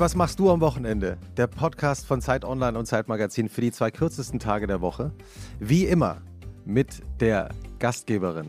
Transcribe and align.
was 0.00 0.16
machst 0.16 0.38
du 0.38 0.50
am 0.50 0.62
Wochenende? 0.62 1.18
Der 1.36 1.46
Podcast 1.46 2.06
von 2.06 2.22
Zeit 2.22 2.42
Online 2.46 2.78
und 2.78 2.86
Zeit 2.86 3.06
Magazin 3.06 3.50
für 3.50 3.60
die 3.60 3.70
zwei 3.70 3.90
kürzesten 3.90 4.40
Tage 4.40 4.66
der 4.66 4.80
Woche. 4.80 5.12
Wie 5.58 5.84
immer 5.84 6.22
mit 6.64 7.02
der 7.20 7.50
Gastgeberin, 7.78 8.48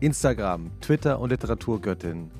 Instagram, 0.00 0.70
Twitter 0.80 1.20
und 1.20 1.28
Literaturgöttin 1.28 2.30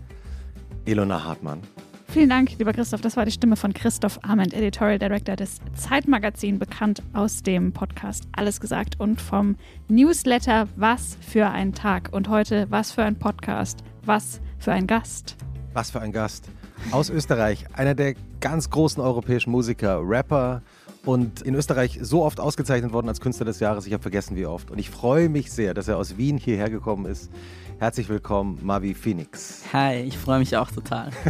Ilona 0.87 1.23
Hartmann. 1.23 1.61
Vielen 2.09 2.31
Dank, 2.31 2.59
lieber 2.59 2.73
Christoph. 2.73 3.03
Das 3.03 3.19
war 3.19 3.27
die 3.27 3.33
Stimme 3.33 3.57
von 3.57 3.75
Christoph 3.75 4.19
Arment, 4.23 4.55
Editorial 4.55 4.99
Director 4.99 5.37
des 5.37 5.61
Zeitmagazin, 5.75 6.59
bekannt 6.59 7.03
aus 7.13 7.43
dem 7.43 7.75
Podcast 7.75 8.27
Alles 8.33 8.61
gesagt 8.61 8.99
und 8.99 9.21
vom 9.21 9.57
Newsletter 9.89 10.69
Was 10.77 11.19
für 11.21 11.51
ein 11.51 11.75
Tag. 11.75 12.09
Und 12.13 12.31
heute 12.31 12.67
Was 12.71 12.93
für 12.93 13.03
ein 13.03 13.19
Podcast, 13.19 13.85
was 14.07 14.41
für 14.59 14.73
ein 14.73 14.87
Gast. 14.87 15.37
Was 15.75 15.91
für 15.91 16.01
ein 16.01 16.13
Gast. 16.13 16.49
Aus 16.91 17.11
Österreich, 17.11 17.67
einer 17.73 17.95
der 17.95 18.15
ganz 18.41 18.71
großen 18.71 19.03
europäischen 19.03 19.51
Musiker, 19.51 20.01
Rapper 20.03 20.63
und 21.05 21.43
in 21.43 21.55
Österreich 21.55 21.99
so 22.03 22.25
oft 22.25 22.41
ausgezeichnet 22.41 22.93
worden 22.93 23.09
als 23.09 23.21
Künstler 23.21 23.47
des 23.47 23.61
Jahres. 23.61 23.87
Ich 23.87 23.93
habe 23.93 24.03
vergessen, 24.03 24.37
wie 24.37 24.47
oft. 24.47 24.71
Und 24.71 24.79
ich 24.79 24.91
freue 24.91 25.29
mich 25.29 25.53
sehr, 25.53 25.75
dass 25.75 25.89
er 25.89 25.97
aus 25.97 26.17
Wien 26.17 26.39
hierher 26.39 26.71
gekommen 26.71 27.07
ist. 27.07 27.31
Herzlich 27.79 28.09
willkommen, 28.09 28.59
Mavi 28.63 28.95
Phoenix. 28.95 29.63
Hi, 29.73 30.03
ich 30.03 30.19
freue 30.19 30.39
mich 30.39 30.57
auch 30.57 30.71
total. 30.71 31.11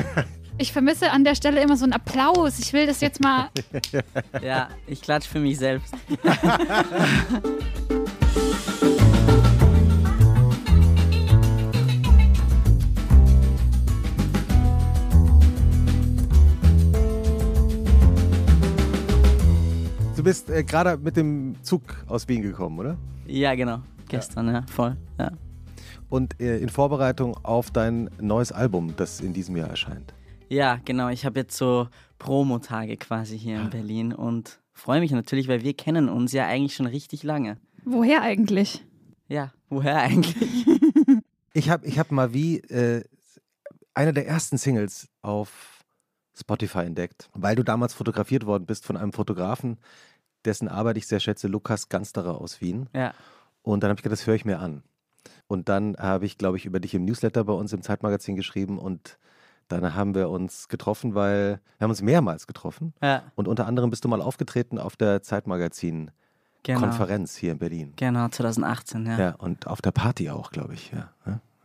Ich 0.59 0.71
vermisse 0.71 1.11
an 1.11 1.25
der 1.25 1.35
Stelle 1.35 1.63
immer 1.63 1.79
so 1.79 1.85
einen 1.85 1.95
Applaus. 1.95 2.59
Ich 2.59 2.75
will 2.75 2.87
das 2.87 3.01
jetzt 3.01 3.21
mal. 3.21 3.49
ja, 4.43 4.69
ich 4.87 5.01
klatsche 5.01 5.31
für 5.31 5.41
mich 5.41 5.59
selbst. 5.59 5.95
Du 20.23 20.27
bist 20.27 20.51
äh, 20.51 20.62
gerade 20.62 20.98
mit 20.98 21.17
dem 21.17 21.56
Zug 21.62 21.83
aus 22.06 22.28
Wien 22.28 22.42
gekommen, 22.42 22.78
oder? 22.78 22.97
Ja, 23.27 23.56
genau. 23.56 23.83
Gestern, 24.09 24.47
ja, 24.47 24.53
ja 24.53 24.67
voll. 24.69 24.97
Ja. 25.19 25.33
Und 26.09 26.41
äh, 26.41 26.59
in 26.59 26.69
Vorbereitung 26.69 27.37
auf 27.42 27.73
dein 27.73 28.09
neues 28.20 28.53
Album, 28.53 28.95
das 28.97 29.20
in 29.20 29.33
diesem 29.33 29.56
Jahr 29.56 29.69
erscheint. 29.69 30.15
Ja, 30.48 30.78
genau. 30.84 31.09
Ich 31.09 31.27
habe 31.27 31.41
jetzt 31.41 31.56
so 31.56 31.89
Promotage 32.20 32.98
quasi 32.98 33.37
hier 33.37 33.61
in 33.62 33.70
Berlin 33.70 34.12
und 34.12 34.61
freue 34.73 35.00
mich 35.00 35.11
natürlich, 35.11 35.48
weil 35.48 35.65
wir 35.65 35.75
kennen 35.75 36.09
uns 36.09 36.31
ja 36.31 36.47
eigentlich 36.47 36.77
schon 36.77 36.87
richtig 36.87 37.25
lange. 37.25 37.56
Woher 37.84 38.23
eigentlich? 38.23 38.84
Ja, 39.27 39.53
woher 39.70 40.03
eigentlich? 40.03 40.37
ich 41.53 41.69
habe 41.69 41.84
ich 41.84 41.98
hab 41.98 42.12
mal 42.12 42.33
wie 42.33 42.59
äh, 42.59 43.03
eine 43.93 44.12
der 44.12 44.28
ersten 44.28 44.56
Singles 44.56 45.09
auf 45.20 45.81
Spotify 46.34 46.81
entdeckt, 46.81 47.28
weil 47.34 47.56
du 47.56 47.62
damals 47.62 47.93
fotografiert 47.93 48.47
worden 48.47 48.67
bist 48.67 48.87
von 48.87 48.97
einem 48.97 49.12
Fotografen, 49.12 49.78
dessen 50.45 50.69
Arbeit 50.69 50.97
ich 50.97 51.07
sehr 51.07 51.21
schätze, 51.21 51.48
Lukas 51.48 51.89
Gansterer 51.89 52.41
aus 52.41 52.61
Wien. 52.61 52.89
Ja. 52.95 53.15
Und 53.62 53.83
dann 53.83 53.91
habe 53.91 53.98
ich 53.98 54.03
gedacht, 54.03 54.21
das 54.21 54.27
höre 54.27 54.35
ich 54.35 54.45
mir 54.45 54.59
an. 54.59 54.83
Und 55.47 55.69
dann 55.69 55.97
habe 55.99 56.27
ich, 56.27 56.39
glaube 56.39 56.57
ich, 56.57 56.65
über 56.65 56.81
dich 56.81 56.95
im 56.95 57.05
Newsletter 57.05 57.45
bei 57.45 57.53
uns 57.53 57.73
im 57.73 57.83
Zeitmagazin 57.83 58.37
geschrieben 58.37 58.79
und 58.79 59.19
dann 59.69 59.95
haben 59.95 60.15
wir 60.15 60.29
uns 60.29 60.69
getroffen, 60.69 61.15
weil 61.15 61.61
wir 61.79 61.84
haben 61.84 61.91
uns 61.91 62.03
mehrmals 62.03 62.47
getroffen. 62.47 62.95
Ja. 63.03 63.23
Und 63.34 63.49
unter 63.49 63.67
anderem 63.67 63.91
bist 63.91 64.05
du 64.05 64.09
mal 64.09 64.21
aufgetreten 64.21 64.79
auf 64.79 64.97
der 64.97 65.23
Zeitmagazin 65.23 66.11
genau. 66.62 66.81
Konferenz 66.81 67.37
hier 67.37 67.53
in 67.53 67.59
Berlin. 67.59 67.93
Genau, 67.97 68.29
2018, 68.29 69.06
ja. 69.06 69.19
Ja, 69.19 69.34
und 69.37 69.67
auf 69.67 69.81
der 69.81 69.93
Party 69.93 70.31
auch, 70.31 70.51
glaube 70.51 70.75
ich, 70.75 70.93
ja. 70.93 71.12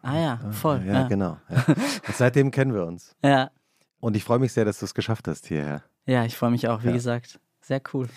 Ah 0.02 0.18
ja, 0.18 0.40
voll. 0.52 0.84
Ja, 0.86 0.94
ja. 0.94 1.08
genau. 1.08 1.38
Ja. 1.50 1.66
seitdem 2.14 2.52
kennen 2.52 2.74
wir 2.74 2.86
uns. 2.86 3.16
Ja. 3.24 3.52
Und 4.00 4.16
ich 4.16 4.24
freue 4.24 4.40
mich 4.40 4.54
sehr, 4.54 4.64
dass 4.64 4.80
du 4.80 4.86
es 4.86 4.94
geschafft 4.94 5.28
hast 5.28 5.48
hierher. 5.48 5.84
Ja, 6.06 6.24
ich 6.24 6.38
freue 6.38 6.52
mich 6.52 6.68
auch, 6.70 6.84
wie 6.84 6.94
gesagt. 6.94 7.40
Sehr 7.62 7.82
cool. 7.94 8.08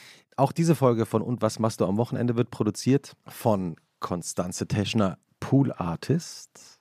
Auch 0.40 0.52
diese 0.52 0.74
Folge 0.74 1.04
von 1.04 1.20
Und 1.20 1.42
was 1.42 1.58
machst 1.58 1.82
du 1.82 1.84
am 1.84 1.98
Wochenende 1.98 2.34
wird 2.34 2.50
produziert 2.50 3.14
von 3.26 3.76
Konstanze 3.98 4.66
Teschner, 4.66 5.18
Pool 5.38 5.70
Artist. 5.70 6.80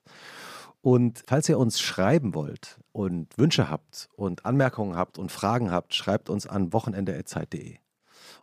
Und 0.80 1.24
falls 1.28 1.50
ihr 1.50 1.60
uns 1.60 1.82
schreiben 1.82 2.34
wollt 2.34 2.80
und 2.94 3.38
Wünsche 3.38 3.70
habt 3.70 4.08
und 4.16 4.46
Anmerkungen 4.46 4.96
habt 4.96 5.18
und 5.18 5.30
Fragen 5.30 5.72
habt, 5.72 5.94
schreibt 5.94 6.30
uns 6.30 6.48
an 6.48 6.72
wochenende.zeit.de. 6.72 7.76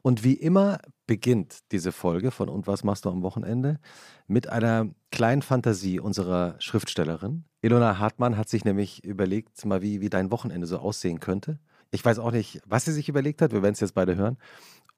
Und 0.03 0.23
wie 0.23 0.35
immer 0.35 0.81
beginnt 1.07 1.61
diese 1.73 1.93
Folge 1.93 2.31
von 2.31 2.51
Und 2.51 2.67
was 2.67 2.85
machst 2.85 3.07
du 3.07 3.09
am 3.09 3.23
Wochenende 3.23 3.81
mit 4.27 4.51
einer 4.51 4.91
kleinen 5.11 5.41
Fantasie 5.41 5.99
unserer 5.99 6.57
Schriftstellerin. 6.59 7.47
Ilona 7.63 7.99
Hartmann 7.99 8.37
hat 8.37 8.51
sich 8.51 8.67
nämlich 8.67 9.03
überlegt, 9.03 9.65
mal 9.65 9.81
wie, 9.81 10.03
wie 10.03 10.11
dein 10.11 10.31
Wochenende 10.31 10.67
so 10.67 10.79
aussehen 10.79 11.21
könnte. 11.21 11.59
Ich 11.91 12.05
weiß 12.05 12.19
auch 12.19 12.33
nicht, 12.33 12.61
was 12.67 12.85
sie 12.85 12.93
sich 12.93 13.09
überlegt 13.09 13.41
hat. 13.41 13.53
Wir 13.53 13.63
werden 13.63 13.73
es 13.73 13.81
jetzt 13.81 13.95
beide 13.95 14.17
hören. 14.17 14.37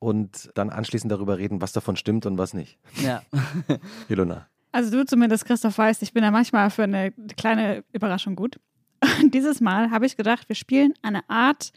Und 0.01 0.51
dann 0.55 0.71
anschließend 0.71 1.11
darüber 1.11 1.39
reden, 1.39 1.61
was 1.61 1.73
davon 1.73 1.97
stimmt 1.97 2.25
und 2.27 2.39
was 2.39 2.55
nicht. 2.55 2.79
Ja. 3.03 3.23
Ilona. 4.09 4.47
Also 4.71 4.91
du 4.91 5.05
zumindest, 5.05 5.45
Christoph, 5.45 5.79
weißt, 5.79 6.03
ich 6.03 6.13
bin 6.13 6.23
ja 6.23 6.31
manchmal 6.31 6.71
für 6.71 6.85
eine 6.85 7.13
kleine 7.37 7.85
Überraschung 7.93 8.37
gut. 8.37 8.61
Und 9.21 9.33
dieses 9.33 9.61
Mal 9.61 9.91
habe 9.91 10.07
ich 10.07 10.17
gedacht, 10.17 10.49
wir 10.49 10.57
spielen 10.57 10.93
eine 11.03 11.29
Art 11.29 11.73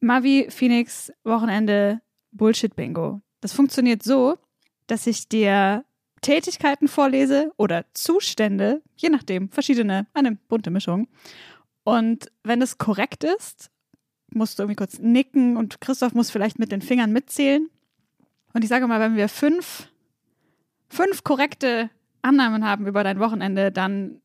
Mavi 0.00 0.48
Phoenix 0.50 1.12
Wochenende 1.24 2.00
Bullshit 2.32 2.74
Bingo. 2.74 3.20
Das 3.40 3.52
funktioniert 3.52 4.02
so, 4.02 4.36
dass 4.86 5.06
ich 5.06 5.28
dir 5.28 5.84
Tätigkeiten 6.20 6.88
vorlese 6.88 7.52
oder 7.56 7.84
Zustände, 7.94 8.82
je 8.96 9.08
nachdem, 9.08 9.50
verschiedene, 9.50 10.06
eine 10.14 10.36
bunte 10.48 10.70
Mischung. 10.70 11.08
Und 11.84 12.30
wenn 12.44 12.62
es 12.62 12.78
korrekt 12.78 13.24
ist, 13.24 13.70
musst 14.34 14.58
du 14.58 14.62
irgendwie 14.62 14.76
kurz 14.76 14.98
nicken 14.98 15.56
und 15.56 15.80
Christoph 15.80 16.14
muss 16.14 16.30
vielleicht 16.30 16.58
mit 16.58 16.72
den 16.72 16.82
Fingern 16.82 17.12
mitzählen. 17.12 17.68
Und 18.52 18.62
ich 18.62 18.68
sage 18.68 18.86
mal, 18.86 19.00
wenn 19.00 19.16
wir 19.16 19.28
fünf, 19.28 19.88
fünf 20.88 21.24
korrekte 21.24 21.90
Annahmen 22.22 22.64
haben 22.64 22.86
über 22.86 23.02
dein 23.04 23.18
Wochenende, 23.18 23.72
dann, 23.72 24.20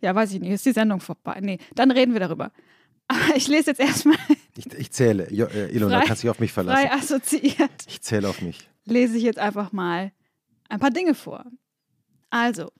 ja, 0.00 0.14
weiß 0.14 0.32
ich 0.32 0.40
nicht, 0.40 0.50
ist 0.50 0.66
die 0.66 0.72
Sendung 0.72 1.00
vorbei. 1.00 1.38
Nee, 1.40 1.58
dann 1.74 1.90
reden 1.90 2.12
wir 2.12 2.20
darüber. 2.20 2.52
Aber 3.08 3.36
ich 3.36 3.48
lese 3.48 3.70
jetzt 3.70 3.80
erstmal. 3.80 4.16
Ich, 4.56 4.66
ich 4.72 4.90
zähle. 4.92 5.32
Jo, 5.32 5.46
äh, 5.46 5.74
Ilona, 5.74 6.02
kannst 6.04 6.22
dich 6.22 6.30
auf 6.30 6.38
mich 6.38 6.52
verlassen. 6.52 6.86
Frei 6.86 6.92
assoziiert. 6.92 7.70
Ich 7.88 8.00
zähle 8.02 8.28
auf 8.28 8.40
mich. 8.40 8.68
Lese 8.84 9.16
ich 9.16 9.24
jetzt 9.24 9.38
einfach 9.38 9.72
mal 9.72 10.12
ein 10.68 10.78
paar 10.78 10.90
Dinge 10.90 11.14
vor. 11.14 11.44
Also. 12.30 12.70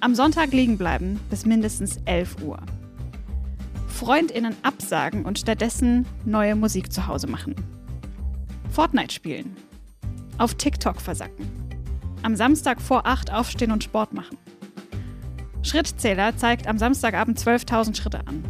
Am 0.00 0.14
Sonntag 0.14 0.52
liegen 0.52 0.76
bleiben 0.76 1.20
bis 1.30 1.46
mindestens 1.46 1.98
11 2.04 2.42
Uhr. 2.42 2.58
FreundInnen 3.94 4.56
absagen 4.62 5.24
und 5.24 5.38
stattdessen 5.38 6.04
neue 6.24 6.56
Musik 6.56 6.92
zu 6.92 7.06
Hause 7.06 7.28
machen. 7.28 7.54
Fortnite 8.70 9.14
spielen. 9.14 9.56
Auf 10.36 10.56
TikTok 10.56 11.00
versacken. 11.00 11.48
Am 12.22 12.34
Samstag 12.34 12.82
vor 12.82 13.06
8 13.06 13.32
aufstehen 13.32 13.70
und 13.70 13.84
Sport 13.84 14.12
machen. 14.12 14.36
Schrittzähler 15.62 16.36
zeigt 16.36 16.66
am 16.66 16.76
Samstagabend 16.76 17.38
12.000 17.38 17.96
Schritte 17.96 18.26
an. 18.26 18.42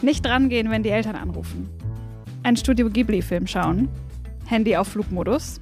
Nicht 0.00 0.24
drangehen, 0.24 0.70
wenn 0.70 0.82
die 0.82 0.88
Eltern 0.88 1.16
anrufen. 1.16 1.68
Ein 2.44 2.56
Studio 2.56 2.88
Ghibli-Film 2.88 3.46
schauen. 3.46 3.90
Handy 4.46 4.74
auf 4.76 4.88
Flugmodus. 4.88 5.60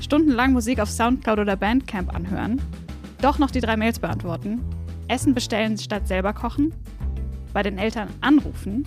Stundenlang 0.00 0.52
Musik 0.52 0.78
auf 0.78 0.88
Soundcloud 0.88 1.40
oder 1.40 1.56
Bandcamp 1.56 2.14
anhören. 2.14 2.62
Doch 3.20 3.40
noch 3.40 3.50
die 3.50 3.60
drei 3.60 3.76
Mails 3.76 3.98
beantworten. 3.98 4.60
Essen 5.08 5.34
bestellen 5.34 5.76
statt 5.78 6.06
selber 6.06 6.32
kochen. 6.32 6.72
Bei 7.52 7.62
den 7.62 7.78
Eltern 7.78 8.08
anrufen. 8.20 8.86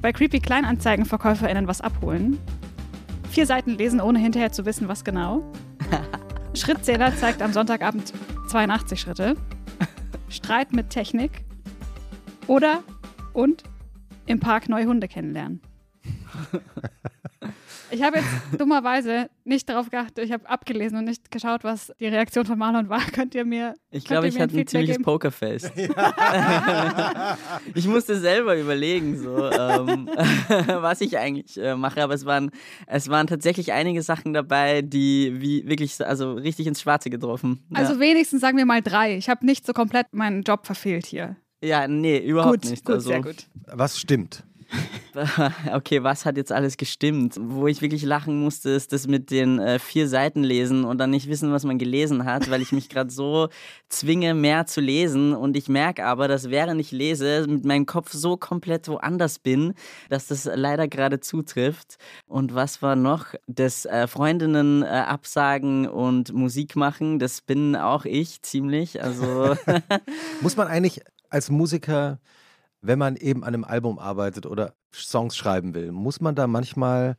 Bei 0.00 0.12
Creepy 0.12 0.40
Kleinanzeigenverkäuferinnen 0.40 1.68
was 1.68 1.80
abholen. 1.80 2.38
Vier 3.30 3.46
Seiten 3.46 3.78
lesen, 3.78 4.00
ohne 4.00 4.18
hinterher 4.18 4.52
zu 4.52 4.66
wissen, 4.66 4.88
was 4.88 5.04
genau. 5.04 5.42
Schrittzähler 6.54 7.16
zeigt 7.16 7.40
am 7.40 7.52
Sonntagabend 7.52 8.12
82 8.48 9.00
Schritte. 9.00 9.36
Streit 10.28 10.72
mit 10.72 10.90
Technik. 10.90 11.44
Oder 12.46 12.82
und 13.32 13.62
im 14.26 14.40
Park 14.40 14.68
neue 14.68 14.86
Hunde 14.86 15.08
kennenlernen. 15.08 15.60
Ich 17.92 18.02
habe 18.02 18.16
jetzt 18.16 18.28
dummerweise 18.58 19.28
nicht 19.44 19.68
darauf 19.68 19.90
geachtet, 19.90 20.24
ich 20.24 20.32
habe 20.32 20.48
abgelesen 20.48 20.96
und 20.96 21.04
nicht 21.04 21.30
geschaut, 21.30 21.62
was 21.62 21.92
die 22.00 22.06
Reaktion 22.06 22.46
von 22.46 22.58
Marlon 22.58 22.88
war. 22.88 23.02
Könnt 23.12 23.34
ihr 23.34 23.44
mir. 23.44 23.74
Ich 23.90 24.04
glaube, 24.04 24.28
ich 24.28 24.40
hatte 24.40 24.58
ein 24.58 24.66
ziemliches 24.66 24.96
geben? 24.96 25.04
Pokerface. 25.04 25.64
ich 27.74 27.86
musste 27.86 28.18
selber 28.18 28.56
überlegen, 28.56 29.18
so, 29.18 29.50
ähm, 29.50 30.08
was 30.66 31.02
ich 31.02 31.18
eigentlich 31.18 31.58
äh, 31.58 31.76
mache, 31.76 32.02
aber 32.02 32.14
es 32.14 32.24
waren, 32.24 32.50
es 32.86 33.08
waren 33.08 33.26
tatsächlich 33.26 33.72
einige 33.72 34.02
Sachen 34.02 34.32
dabei, 34.32 34.80
die 34.80 35.40
wie 35.40 35.68
wirklich, 35.68 36.04
also 36.04 36.32
richtig 36.32 36.66
ins 36.66 36.80
Schwarze 36.80 37.10
getroffen. 37.10 37.62
Ja. 37.70 37.80
Also 37.80 38.00
wenigstens 38.00 38.40
sagen 38.40 38.56
wir 38.56 38.64
mal 38.64 38.80
drei. 38.80 39.16
Ich 39.16 39.28
habe 39.28 39.44
nicht 39.44 39.66
so 39.66 39.74
komplett 39.74 40.06
meinen 40.12 40.42
Job 40.42 40.64
verfehlt 40.64 41.06
hier. 41.06 41.36
Ja, 41.62 41.86
nee, 41.86 42.18
überhaupt 42.18 42.62
gut, 42.62 42.70
nicht. 42.70 42.84
Gut, 42.84 42.94
also, 42.96 43.10
sehr 43.10 43.22
gut. 43.22 43.46
Was 43.66 44.00
stimmt? 44.00 44.44
okay, 45.72 46.02
was 46.02 46.24
hat 46.24 46.36
jetzt 46.36 46.52
alles 46.52 46.76
gestimmt? 46.76 47.36
Wo 47.40 47.66
ich 47.66 47.82
wirklich 47.82 48.02
lachen 48.02 48.40
musste, 48.40 48.70
ist 48.70 48.92
das 48.92 49.06
mit 49.06 49.30
den 49.30 49.58
äh, 49.58 49.78
vier 49.78 50.08
Seiten 50.08 50.42
lesen 50.42 50.84
und 50.84 50.98
dann 50.98 51.10
nicht 51.10 51.28
wissen, 51.28 51.52
was 51.52 51.64
man 51.64 51.78
gelesen 51.78 52.24
hat, 52.24 52.50
weil 52.50 52.62
ich 52.62 52.72
mich 52.72 52.88
gerade 52.88 53.10
so 53.10 53.48
zwinge, 53.88 54.34
mehr 54.34 54.66
zu 54.66 54.80
lesen. 54.80 55.34
Und 55.34 55.56
ich 55.56 55.68
merke 55.68 56.04
aber, 56.04 56.28
dass 56.28 56.50
während 56.50 56.80
ich 56.80 56.92
lese, 56.92 57.46
mit 57.48 57.64
meinem 57.64 57.86
Kopf 57.86 58.12
so 58.12 58.36
komplett 58.36 58.88
woanders 58.88 59.38
bin, 59.38 59.74
dass 60.08 60.26
das 60.26 60.48
leider 60.52 60.88
gerade 60.88 61.20
zutrifft. 61.20 61.96
Und 62.26 62.54
was 62.54 62.82
war 62.82 62.96
noch? 62.96 63.26
Das 63.46 63.84
äh, 63.84 64.06
Freundinnen 64.06 64.82
äh, 64.82 64.86
absagen 64.86 65.88
und 65.88 66.32
Musik 66.32 66.76
machen, 66.76 67.18
das 67.18 67.40
bin 67.40 67.76
auch 67.76 68.04
ich 68.04 68.42
ziemlich. 68.42 69.02
Also 69.02 69.56
muss 70.40 70.56
man 70.56 70.68
eigentlich 70.68 71.00
als 71.28 71.50
Musiker 71.50 72.18
wenn 72.82 72.98
man 72.98 73.16
eben 73.16 73.44
an 73.44 73.54
einem 73.54 73.64
Album 73.64 73.98
arbeitet 73.98 74.44
oder 74.46 74.74
Songs 74.92 75.36
schreiben 75.36 75.74
will, 75.74 75.92
muss 75.92 76.20
man 76.20 76.34
da 76.34 76.46
manchmal 76.46 77.16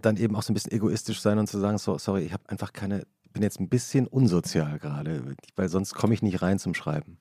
dann 0.00 0.16
eben 0.16 0.34
auch 0.36 0.42
so 0.42 0.52
ein 0.52 0.54
bisschen 0.54 0.72
egoistisch 0.72 1.20
sein 1.20 1.38
und 1.38 1.46
zu 1.46 1.58
sagen, 1.58 1.78
so, 1.78 1.98
sorry, 1.98 2.22
ich 2.22 2.32
habe 2.32 2.48
einfach 2.48 2.72
keine, 2.72 3.06
bin 3.32 3.42
jetzt 3.42 3.60
ein 3.60 3.68
bisschen 3.68 4.06
unsozial 4.06 4.78
gerade, 4.78 5.36
weil 5.54 5.68
sonst 5.68 5.94
komme 5.94 6.14
ich 6.14 6.22
nicht 6.22 6.42
rein 6.42 6.58
zum 6.58 6.74
Schreiben. 6.74 7.18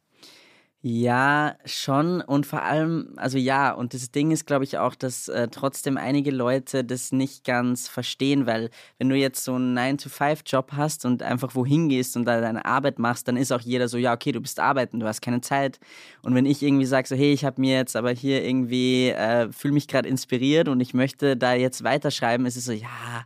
Ja, 0.88 1.56
schon. 1.66 2.22
Und 2.22 2.46
vor 2.46 2.62
allem, 2.62 3.14
also 3.16 3.40
ja, 3.40 3.72
und 3.72 3.96
das 3.96 4.12
Ding 4.12 4.30
ist, 4.30 4.46
glaube 4.46 4.66
ich, 4.66 4.78
auch, 4.78 4.94
dass 4.94 5.28
äh, 5.28 5.48
trotzdem 5.48 5.98
einige 5.98 6.30
Leute 6.30 6.84
das 6.84 7.12
nicht 7.12 7.44
ganz 7.44 7.88
verstehen, 7.88 8.46
weil 8.46 8.70
wenn 9.00 9.10
du 9.10 9.16
jetzt 9.16 9.44
so 9.44 9.56
einen 9.56 9.76
9-to-5-Job 9.76 10.74
hast 10.74 11.04
und 11.06 11.24
einfach 11.24 11.56
wohin 11.56 11.90
gehst 11.90 12.16
und 12.16 12.26
da 12.26 12.40
deine 12.40 12.66
Arbeit 12.66 13.00
machst, 13.00 13.28
dann 13.28 13.36
ist 13.36 13.52
auch 13.52 13.62
jeder 13.62 13.88
so, 13.88 13.98
ja, 13.98 14.14
okay, 14.14 14.32
du 14.32 14.40
bist 14.42 14.60
arbeiten, 14.60 15.00
du 15.00 15.08
hast 15.08 15.22
keine 15.24 15.42
Zeit. 15.42 15.80
Und 16.22 16.36
wenn 16.36 16.46
ich 16.46 16.62
irgendwie 16.62 16.86
sage, 16.86 17.08
so, 17.08 17.16
hey, 17.16 17.34
ich 17.34 17.46
habe 17.46 17.60
mir 17.60 17.78
jetzt 17.78 17.96
aber 17.96 18.12
hier 18.12 18.46
irgendwie, 18.46 19.10
äh, 19.10 19.52
fühle 19.52 19.74
mich 19.74 19.88
gerade 19.88 20.08
inspiriert 20.08 20.68
und 20.68 20.82
ich 20.82 20.94
möchte 20.94 21.36
da 21.36 21.56
jetzt 21.56 21.84
weiterschreiben, 21.84 22.46
ist 22.46 22.58
es 22.58 22.66
so, 22.66 22.74
ja, 22.74 23.26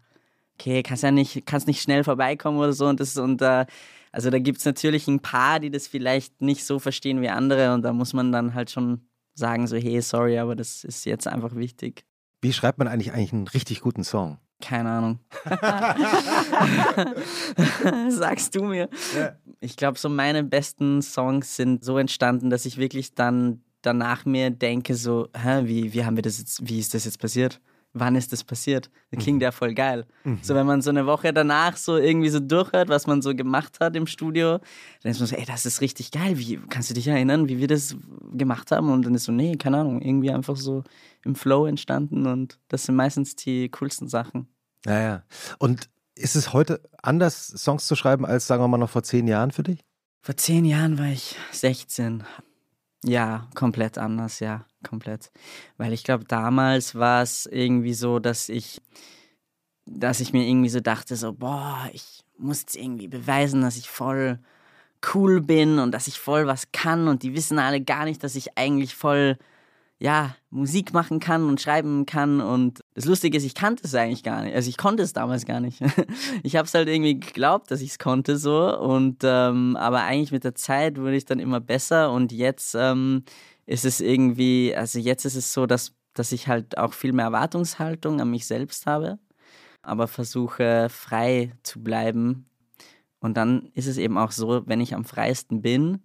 okay, 0.58 0.82
kannst 0.82 1.04
ja 1.04 1.12
nicht, 1.12 1.46
kannst 1.46 1.68
nicht 1.68 1.82
schnell 1.82 2.06
vorbeikommen 2.06 2.58
oder 2.58 2.72
so 2.72 2.88
und 2.88 3.02
das 3.02 3.18
und 3.18 3.42
äh, 3.42 3.66
also 4.12 4.30
da 4.30 4.40
gibt 4.40 4.60
es 4.60 4.66
natürlich 4.66 5.08
ein 5.08 5.20
paar, 5.20 5.60
die 5.60 5.72
das 5.72 5.88
vielleicht 5.88 6.42
nicht 6.42 6.66
so 6.66 6.80
verstehen 6.80 7.22
wie 7.22 7.30
andere 7.30 7.74
und 7.74 7.84
da 7.84 7.94
muss 7.94 8.14
man 8.14 8.32
dann 8.32 8.54
halt 8.54 8.72
schon 8.72 9.02
sagen, 9.36 9.68
so, 9.68 9.78
hey, 9.78 10.02
sorry, 10.02 10.38
aber 10.38 10.56
das 10.56 10.84
ist 10.84 11.06
jetzt 11.06 11.28
einfach 11.28 11.56
wichtig. 11.56 12.04
Wie 12.42 12.54
schreibt 12.54 12.80
man 12.80 12.88
eigentlich 12.88 13.12
eigentlich 13.12 13.34
einen 13.34 13.48
richtig 13.48 13.82
guten 13.82 14.04
Song? 14.04 14.38
Keine 14.62 14.90
Ahnung. 14.90 15.20
Sagst 18.10 18.56
du 18.56 18.66
mir. 18.66 18.90
Ja. 19.18 19.38
Ich 19.62 19.78
glaube, 19.78 19.98
so 19.98 20.10
meine 20.10 20.44
besten 20.44 21.02
Songs 21.02 21.56
sind 21.56 21.84
so 21.84 21.98
entstanden, 21.98 22.50
dass 22.50 22.66
ich 22.66 22.78
wirklich 22.78 23.16
dann 23.16 23.64
danach 23.82 24.26
mir 24.26 24.50
denke, 24.50 24.96
so, 24.96 25.30
hä, 25.34 25.62
wie, 25.66 25.94
wie 25.94 26.04
haben 26.04 26.18
wir 26.18 26.24
das 26.24 26.40
jetzt, 26.40 26.68
wie 26.68 26.80
ist 26.80 26.94
das 26.94 27.06
jetzt 27.06 27.20
passiert? 27.20 27.62
Wann 27.94 28.16
ist 28.16 28.32
das 28.32 28.44
passiert? 28.44 28.90
Das 29.12 29.24
klingt 29.24 29.38
mhm. 29.38 29.44
ja 29.44 29.52
voll 29.52 29.74
geil. 29.74 30.06
Mhm. 30.24 30.40
So, 30.42 30.56
wenn 30.56 30.66
man 30.66 30.82
so 30.82 30.90
eine 30.90 31.06
Woche 31.06 31.34
danach 31.34 31.78
so 31.78 31.98
irgendwie 31.98 32.30
so 32.30 32.40
durchhört, 32.40 32.90
was 32.90 33.08
man 33.08 33.22
so 33.22 33.36
gemacht 33.36 33.80
hat 33.80 33.96
im 33.96 34.08
Studio, 34.08 34.60
dann 35.02 35.12
ist 35.12 35.20
man 35.20 35.28
so, 35.28 35.36
ey, 35.36 35.46
das 35.46 35.66
ist 35.66 35.82
richtig 35.82 36.12
geil. 36.12 36.38
Wie, 36.38 36.60
kannst 36.70 36.90
du 36.90 36.94
dich 36.94 37.08
erinnern, 37.08 37.48
wie 37.50 37.60
wir 37.60 37.68
das 37.68 37.96
gemacht 38.34 38.72
haben? 38.72 38.92
Und 38.92 39.06
dann 39.06 39.16
ist 39.16 39.26
so, 39.26 39.32
nee, 39.32 39.56
keine 39.56 39.80
Ahnung, 39.80 40.02
irgendwie 40.02 40.32
einfach 40.32 40.56
so 40.56 40.84
im 41.24 41.36
Flow 41.36 41.66
entstanden 41.66 42.28
und 42.28 42.60
das 42.68 42.86
sind 42.86 42.96
meistens 42.96 43.36
die 43.36 43.70
coolsten 43.70 44.08
Sachen. 44.08 44.48
Ja, 44.86 45.02
ja. 45.02 45.24
Und 45.58 45.90
ist 46.16 46.36
es 46.36 46.54
heute 46.54 46.82
anders, 47.02 47.48
Songs 47.48 47.88
zu 47.88 47.96
schreiben, 47.96 48.26
als 48.26 48.48
sagen 48.48 48.64
wir 48.64 48.68
mal 48.68 48.78
noch 48.78 48.90
vor 48.90 49.04
zehn 49.04 49.28
Jahren 49.28 49.52
für 49.52 49.64
dich? 49.64 49.84
Vor 50.22 50.36
zehn 50.36 50.66
Jahren 50.66 50.98
war 50.98 51.08
ich 51.08 51.36
16, 51.52 52.24
ja, 53.04 53.48
komplett 53.56 53.98
anders, 53.98 54.40
ja, 54.40 54.66
komplett. 54.88 55.32
Weil 55.78 55.94
ich 55.94 56.04
glaube, 56.04 56.26
damals 56.26 56.96
war 56.96 57.22
es 57.22 57.46
irgendwie 57.46 57.94
so, 57.94 58.20
dass 58.20 58.50
ich, 58.50 58.82
dass 59.86 60.20
ich 60.20 60.34
mir 60.34 60.46
irgendwie 60.48 60.70
so 60.70 60.80
dachte, 60.80 61.16
so, 61.16 61.34
boah, 61.34 61.90
ich 61.94 62.24
muss 62.38 62.62
jetzt 62.62 62.76
irgendwie 62.76 63.08
beweisen, 63.08 63.62
dass 63.62 63.78
ich 63.78 63.90
voll 63.90 64.40
cool 65.14 65.42
bin 65.42 65.80
und 65.80 65.92
dass 65.92 66.08
ich 66.08 66.20
voll 66.20 66.46
was 66.48 66.72
kann 66.72 67.08
und 67.08 67.24
die 67.24 67.34
wissen 67.34 67.60
alle 67.60 67.82
gar 67.82 68.06
nicht, 68.06 68.24
dass 68.24 68.36
ich 68.36 68.58
eigentlich 68.58 68.96
voll 68.96 69.38
ja, 70.00 70.36
Musik 70.50 70.94
machen 70.94 71.20
kann 71.20 71.44
und 71.48 71.60
schreiben 71.60 72.06
kann. 72.06 72.40
Und 72.40 72.80
das 72.94 73.06
Lustige 73.06 73.38
ist, 73.38 73.44
ich 73.44 73.54
kannte 73.54 73.84
es 73.86 73.94
eigentlich 73.94 74.24
gar 74.24 74.44
nicht. 74.44 74.56
Also 74.56 74.70
ich 74.70 74.78
konnte 74.78 75.04
es 75.04 75.14
damals 75.14 75.46
gar 75.46 75.60
nicht. 75.60 75.82
Ich 76.44 76.56
habe 76.56 76.66
es 76.66 76.74
halt 76.74 76.88
irgendwie 76.88 77.20
geglaubt, 77.20 77.70
dass 77.70 77.82
ich 77.82 77.92
es 77.92 78.00
konnte 78.00 78.38
so. 78.38 78.78
Und 78.80 79.18
ähm, 79.24 79.76
aber 79.76 80.04
eigentlich 80.04 80.32
mit 80.32 80.46
der 80.46 80.56
Zeit 80.56 80.98
wurde 80.98 81.18
ich 81.18 81.26
dann 81.26 81.40
immer 81.40 81.60
besser. 81.60 82.12
Und 82.12 82.32
jetzt 82.32 82.76
ähm, 82.76 83.24
ist 83.66 83.84
es 83.86 84.00
irgendwie, 84.00 84.74
also 84.76 85.00
jetzt 85.00 85.26
ist 85.26 85.36
es 85.36 85.54
so, 85.54 85.66
dass, 85.66 85.94
dass 86.14 86.32
ich 86.32 86.48
halt 86.48 86.78
auch 86.78 86.94
viel 86.94 87.12
mehr 87.12 87.26
Erwartungshaltung 87.26 88.22
an 88.22 88.32
mich 88.32 88.48
selbst 88.48 88.86
habe, 88.86 89.20
aber 89.82 90.08
versuche 90.08 90.88
frei 90.90 91.52
zu 91.64 91.84
bleiben. 91.84 92.46
Und 93.20 93.36
dann 93.36 93.70
ist 93.74 93.88
es 93.88 93.98
eben 93.98 94.18
auch 94.18 94.32
so, 94.32 94.64
wenn 94.66 94.80
ich 94.80 94.96
am 94.96 95.04
freiesten 95.04 95.62
bin, 95.62 96.02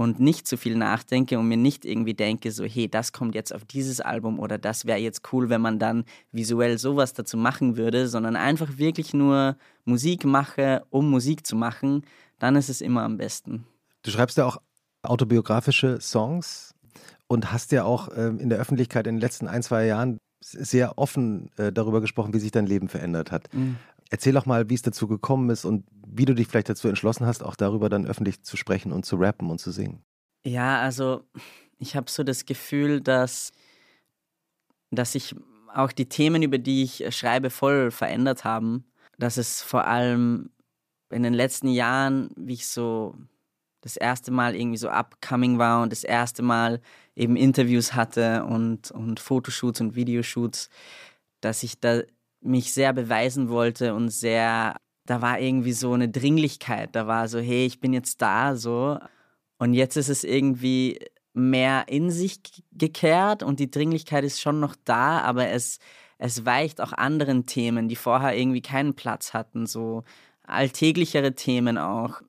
und 0.00 0.18
nicht 0.18 0.48
zu 0.48 0.56
viel 0.56 0.76
nachdenke 0.76 1.38
und 1.38 1.46
mir 1.46 1.58
nicht 1.58 1.84
irgendwie 1.84 2.14
denke, 2.14 2.52
so, 2.52 2.64
hey, 2.64 2.88
das 2.88 3.12
kommt 3.12 3.34
jetzt 3.34 3.54
auf 3.54 3.66
dieses 3.66 4.00
Album 4.00 4.38
oder 4.38 4.56
das 4.56 4.86
wäre 4.86 4.98
jetzt 4.98 5.30
cool, 5.30 5.50
wenn 5.50 5.60
man 5.60 5.78
dann 5.78 6.06
visuell 6.32 6.78
sowas 6.78 7.12
dazu 7.12 7.36
machen 7.36 7.76
würde, 7.76 8.08
sondern 8.08 8.34
einfach 8.34 8.78
wirklich 8.78 9.12
nur 9.12 9.58
Musik 9.84 10.24
mache, 10.24 10.86
um 10.88 11.10
Musik 11.10 11.46
zu 11.46 11.54
machen, 11.54 12.06
dann 12.38 12.56
ist 12.56 12.70
es 12.70 12.80
immer 12.80 13.02
am 13.02 13.18
besten. 13.18 13.66
Du 14.00 14.10
schreibst 14.10 14.38
ja 14.38 14.46
auch 14.46 14.56
autobiografische 15.02 16.00
Songs 16.00 16.74
und 17.26 17.52
hast 17.52 17.70
ja 17.70 17.84
auch 17.84 18.08
ähm, 18.16 18.40
in 18.40 18.48
der 18.48 18.58
Öffentlichkeit 18.58 19.06
in 19.06 19.16
den 19.16 19.20
letzten 19.20 19.48
ein, 19.48 19.62
zwei 19.62 19.84
Jahren 19.84 20.16
sehr 20.40 20.96
offen 20.96 21.50
äh, 21.58 21.70
darüber 21.72 22.00
gesprochen, 22.00 22.32
wie 22.32 22.38
sich 22.38 22.52
dein 22.52 22.64
Leben 22.64 22.88
verändert 22.88 23.30
hat. 23.30 23.52
Mhm. 23.52 23.76
Erzähl 24.10 24.32
doch 24.32 24.44
mal, 24.44 24.68
wie 24.68 24.74
es 24.74 24.82
dazu 24.82 25.06
gekommen 25.06 25.50
ist 25.50 25.64
und 25.64 25.86
wie 26.06 26.24
du 26.24 26.34
dich 26.34 26.48
vielleicht 26.48 26.68
dazu 26.68 26.88
entschlossen 26.88 27.26
hast, 27.26 27.42
auch 27.44 27.54
darüber 27.54 27.88
dann 27.88 28.06
öffentlich 28.06 28.42
zu 28.42 28.56
sprechen 28.56 28.92
und 28.92 29.06
zu 29.06 29.16
rappen 29.16 29.50
und 29.50 29.58
zu 29.58 29.70
singen. 29.70 30.02
Ja, 30.44 30.80
also 30.80 31.22
ich 31.78 31.94
habe 31.94 32.10
so 32.10 32.24
das 32.24 32.44
Gefühl, 32.44 33.00
dass, 33.00 33.52
dass 34.90 35.12
sich 35.12 35.36
auch 35.72 35.92
die 35.92 36.08
Themen, 36.08 36.42
über 36.42 36.58
die 36.58 36.82
ich 36.82 37.16
schreibe, 37.16 37.50
voll 37.50 37.92
verändert 37.92 38.44
haben. 38.44 38.84
Dass 39.18 39.36
es 39.36 39.62
vor 39.62 39.86
allem 39.86 40.50
in 41.10 41.22
den 41.22 41.34
letzten 41.34 41.68
Jahren, 41.68 42.30
wie 42.36 42.54
ich 42.54 42.66
so 42.66 43.14
das 43.80 43.96
erste 43.96 44.30
Mal 44.30 44.54
irgendwie 44.56 44.76
so 44.76 44.88
upcoming 44.88 45.58
war 45.58 45.82
und 45.82 45.92
das 45.92 46.04
erste 46.04 46.42
Mal 46.42 46.80
eben 47.16 47.36
Interviews 47.36 47.94
hatte 47.94 48.44
und, 48.44 48.90
und 48.90 49.20
Fotoshoots 49.20 49.80
und 49.80 49.94
Videoshoots, 49.94 50.68
dass 51.40 51.62
ich 51.62 51.80
da 51.80 52.02
mich 52.40 52.72
sehr 52.72 52.92
beweisen 52.92 53.48
wollte 53.48 53.94
und 53.94 54.08
sehr, 54.10 54.76
da 55.06 55.22
war 55.22 55.40
irgendwie 55.40 55.72
so 55.72 55.92
eine 55.92 56.08
Dringlichkeit, 56.08 56.94
da 56.94 57.06
war 57.06 57.28
so, 57.28 57.38
hey, 57.38 57.66
ich 57.66 57.80
bin 57.80 57.92
jetzt 57.92 58.22
da, 58.22 58.56
so. 58.56 58.98
Und 59.58 59.74
jetzt 59.74 59.96
ist 59.96 60.08
es 60.08 60.24
irgendwie 60.24 60.98
mehr 61.32 61.84
in 61.88 62.10
sich 62.10 62.40
gekehrt 62.72 63.42
und 63.42 63.60
die 63.60 63.70
Dringlichkeit 63.70 64.24
ist 64.24 64.40
schon 64.40 64.60
noch 64.60 64.74
da, 64.84 65.20
aber 65.20 65.48
es, 65.48 65.78
es 66.18 66.44
weicht 66.44 66.80
auch 66.80 66.92
anderen 66.92 67.46
Themen, 67.46 67.88
die 67.88 67.96
vorher 67.96 68.36
irgendwie 68.36 68.62
keinen 68.62 68.94
Platz 68.94 69.32
hatten, 69.34 69.66
so 69.66 70.04
alltäglichere 70.42 71.34
Themen 71.34 71.78
auch. 71.78 72.20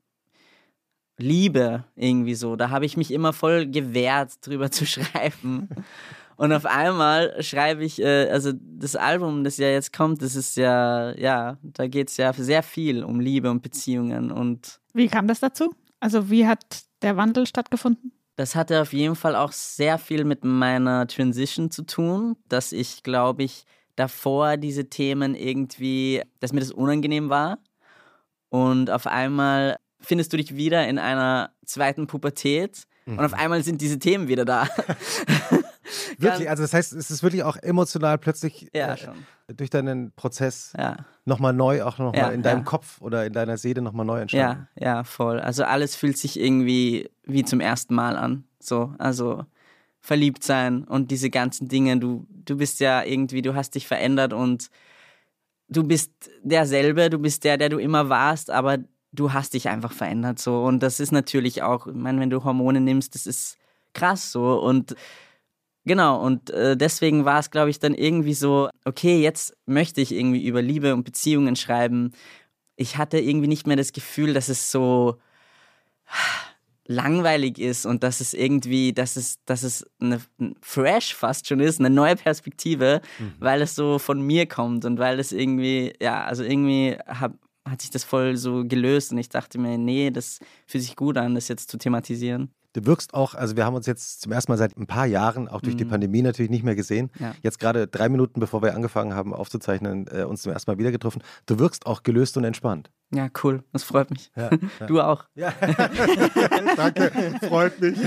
Liebe 1.17 1.83
irgendwie 1.95 2.35
so, 2.35 2.55
da 2.55 2.69
habe 2.69 2.85
ich 2.85 2.97
mich 2.97 3.11
immer 3.11 3.31
voll 3.31 3.67
gewehrt, 3.67 4.45
drüber 4.45 4.71
zu 4.71 4.85
schreiben. 4.87 5.69
Und 6.41 6.53
auf 6.53 6.65
einmal 6.65 7.35
schreibe 7.43 7.85
ich, 7.85 8.01
äh, 8.01 8.27
also 8.31 8.51
das 8.55 8.95
Album, 8.95 9.43
das 9.43 9.57
ja 9.57 9.67
jetzt 9.67 9.93
kommt, 9.93 10.23
das 10.23 10.35
ist 10.35 10.57
ja, 10.57 11.15
ja, 11.15 11.59
da 11.61 11.85
geht 11.85 12.09
es 12.09 12.17
ja 12.17 12.33
sehr 12.33 12.63
viel 12.63 13.03
um 13.03 13.19
Liebe 13.19 13.51
und 13.51 13.61
Beziehungen 13.61 14.31
und. 14.31 14.79
Wie 14.91 15.07
kam 15.07 15.27
das 15.27 15.39
dazu? 15.39 15.71
Also 15.99 16.31
wie 16.31 16.47
hat 16.47 16.81
der 17.03 17.15
Wandel 17.15 17.45
stattgefunden? 17.45 18.11
Das 18.37 18.55
hatte 18.55 18.81
auf 18.81 18.91
jeden 18.91 19.15
Fall 19.15 19.35
auch 19.35 19.51
sehr 19.51 19.99
viel 19.99 20.23
mit 20.23 20.43
meiner 20.43 21.05
Transition 21.05 21.69
zu 21.69 21.83
tun, 21.83 22.35
dass 22.49 22.71
ich, 22.71 23.03
glaube 23.03 23.43
ich, 23.43 23.65
davor 23.95 24.57
diese 24.57 24.89
Themen 24.89 25.35
irgendwie, 25.35 26.23
dass 26.39 26.53
mir 26.53 26.61
das 26.61 26.71
unangenehm 26.71 27.29
war. 27.29 27.59
Und 28.49 28.89
auf 28.89 29.05
einmal 29.05 29.77
findest 29.99 30.33
du 30.33 30.37
dich 30.37 30.55
wieder 30.55 30.87
in 30.87 30.97
einer 30.97 31.51
zweiten 31.67 32.07
Pubertät 32.07 32.87
mhm. 33.05 33.19
und 33.19 33.25
auf 33.25 33.33
einmal 33.35 33.61
sind 33.61 33.79
diese 33.79 33.99
Themen 33.99 34.27
wieder 34.27 34.43
da. 34.43 34.67
wirklich, 36.17 36.49
also 36.49 36.63
das 36.63 36.73
heißt, 36.73 36.93
es 36.93 37.11
ist 37.11 37.23
wirklich 37.23 37.43
auch 37.43 37.57
emotional 37.57 38.17
plötzlich 38.17 38.69
ja, 38.73 38.93
äh, 38.93 39.53
durch 39.55 39.69
deinen 39.69 40.11
Prozess 40.11 40.73
ja. 40.77 40.97
nochmal 41.25 41.53
neu, 41.53 41.83
auch 41.83 41.97
nochmal 41.97 42.15
ja, 42.15 42.29
in 42.29 42.41
deinem 42.41 42.59
ja. 42.59 42.65
Kopf 42.65 43.01
oder 43.01 43.25
in 43.25 43.33
deiner 43.33 43.57
Seele 43.57 43.81
nochmal 43.81 44.05
neu 44.05 44.19
entstanden. 44.21 44.67
Ja, 44.75 44.85
ja, 44.85 45.03
voll. 45.03 45.39
Also 45.39 45.63
alles 45.63 45.95
fühlt 45.95 46.17
sich 46.17 46.39
irgendwie 46.39 47.09
wie 47.23 47.43
zum 47.43 47.59
ersten 47.59 47.95
Mal 47.95 48.15
an. 48.15 48.43
So, 48.59 48.93
also 48.97 49.45
verliebt 49.99 50.43
sein 50.43 50.83
und 50.83 51.11
diese 51.11 51.29
ganzen 51.29 51.67
Dinge. 51.67 51.97
Du, 51.97 52.25
du 52.29 52.57
bist 52.57 52.79
ja 52.79 53.03
irgendwie, 53.03 53.41
du 53.41 53.55
hast 53.55 53.75
dich 53.75 53.87
verändert 53.87 54.33
und 54.33 54.69
du 55.69 55.83
bist 55.83 56.11
derselbe, 56.43 57.09
du 57.09 57.19
bist 57.19 57.43
der, 57.43 57.57
der 57.57 57.69
du 57.69 57.77
immer 57.77 58.09
warst, 58.09 58.49
aber 58.51 58.79
du 59.11 59.33
hast 59.33 59.53
dich 59.53 59.69
einfach 59.69 59.91
verändert 59.91 60.39
so. 60.39 60.63
Und 60.63 60.81
das 60.81 60.99
ist 60.99 61.11
natürlich 61.11 61.63
auch, 61.63 61.87
ich 61.87 61.93
meine, 61.93 62.19
wenn 62.19 62.29
du 62.29 62.43
Hormone 62.43 62.81
nimmst, 62.81 63.15
das 63.15 63.27
ist 63.27 63.57
krass 63.93 64.31
so. 64.31 64.59
Und 64.59 64.95
Genau, 65.85 66.23
und 66.23 66.51
äh, 66.51 66.77
deswegen 66.77 67.25
war 67.25 67.39
es, 67.39 67.49
glaube 67.49 67.71
ich, 67.71 67.79
dann 67.79 67.95
irgendwie 67.95 68.35
so, 68.35 68.69
okay, 68.85 69.19
jetzt 69.21 69.57
möchte 69.65 69.99
ich 69.99 70.11
irgendwie 70.11 70.45
über 70.45 70.61
Liebe 70.61 70.93
und 70.93 71.03
Beziehungen 71.03 71.55
schreiben. 71.55 72.11
Ich 72.75 72.97
hatte 72.97 73.19
irgendwie 73.19 73.47
nicht 73.47 73.65
mehr 73.65 73.77
das 73.77 73.91
Gefühl, 73.91 74.33
dass 74.33 74.49
es 74.49 74.71
so 74.71 75.17
langweilig 76.85 77.57
ist 77.57 77.85
und 77.85 78.03
dass 78.03 78.21
es 78.21 78.33
irgendwie, 78.33 78.93
dass 78.93 79.15
es, 79.15 79.43
dass 79.45 79.63
es 79.63 79.85
eine 79.99 80.21
fresh 80.61 81.15
fast 81.15 81.47
schon 81.47 81.59
ist, 81.59 81.79
eine 81.79 81.89
neue 81.89 82.15
Perspektive, 82.15 83.01
mhm. 83.17 83.33
weil 83.39 83.61
es 83.61 83.75
so 83.75 83.97
von 83.97 84.21
mir 84.21 84.45
kommt 84.45 84.85
und 84.85 84.99
weil 84.99 85.19
es 85.19 85.31
irgendwie, 85.31 85.93
ja, 86.01 86.23
also 86.25 86.43
irgendwie 86.43 86.97
hab, 87.07 87.33
hat 87.67 87.81
sich 87.81 87.91
das 87.91 88.03
voll 88.03 88.35
so 88.37 88.65
gelöst 88.65 89.11
und 89.11 89.17
ich 89.17 89.29
dachte 89.29 89.57
mir, 89.57 89.77
nee, 89.77 90.11
das 90.11 90.39
fühlt 90.67 90.83
sich 90.83 90.95
gut 90.95 91.17
an, 91.17 91.35
das 91.35 91.47
jetzt 91.47 91.71
zu 91.71 91.77
thematisieren. 91.77 92.51
Du 92.73 92.85
wirkst 92.85 93.13
auch, 93.13 93.35
also 93.35 93.57
wir 93.57 93.65
haben 93.65 93.75
uns 93.75 93.85
jetzt 93.85 94.21
zum 94.21 94.31
ersten 94.31 94.51
Mal 94.51 94.57
seit 94.57 94.77
ein 94.77 94.87
paar 94.87 95.05
Jahren, 95.05 95.47
auch 95.49 95.61
durch 95.61 95.75
mhm. 95.75 95.79
die 95.79 95.85
Pandemie 95.85 96.21
natürlich 96.21 96.49
nicht 96.49 96.63
mehr 96.63 96.75
gesehen. 96.75 97.11
Ja. 97.19 97.35
Jetzt 97.41 97.59
gerade 97.59 97.87
drei 97.87 98.07
Minuten 98.07 98.39
bevor 98.39 98.61
wir 98.61 98.73
angefangen 98.75 99.13
haben 99.13 99.33
aufzuzeichnen, 99.33 100.07
äh, 100.07 100.23
uns 100.23 100.43
zum 100.43 100.53
ersten 100.53 100.71
Mal 100.71 100.77
wieder 100.77 100.91
getroffen. 100.91 101.21
Du 101.45 101.59
wirkst 101.59 101.85
auch 101.85 102.03
gelöst 102.03 102.37
und 102.37 102.45
entspannt. 102.45 102.89
Ja, 103.13 103.27
cool. 103.43 103.63
Das 103.73 103.83
freut 103.83 104.09
mich. 104.09 104.31
Ja, 104.37 104.49
ja. 104.79 104.85
Du 104.87 105.01
auch. 105.01 105.25
Ja. 105.35 105.53
Danke, 106.77 107.11
freut 107.47 107.81
mich. 107.81 107.99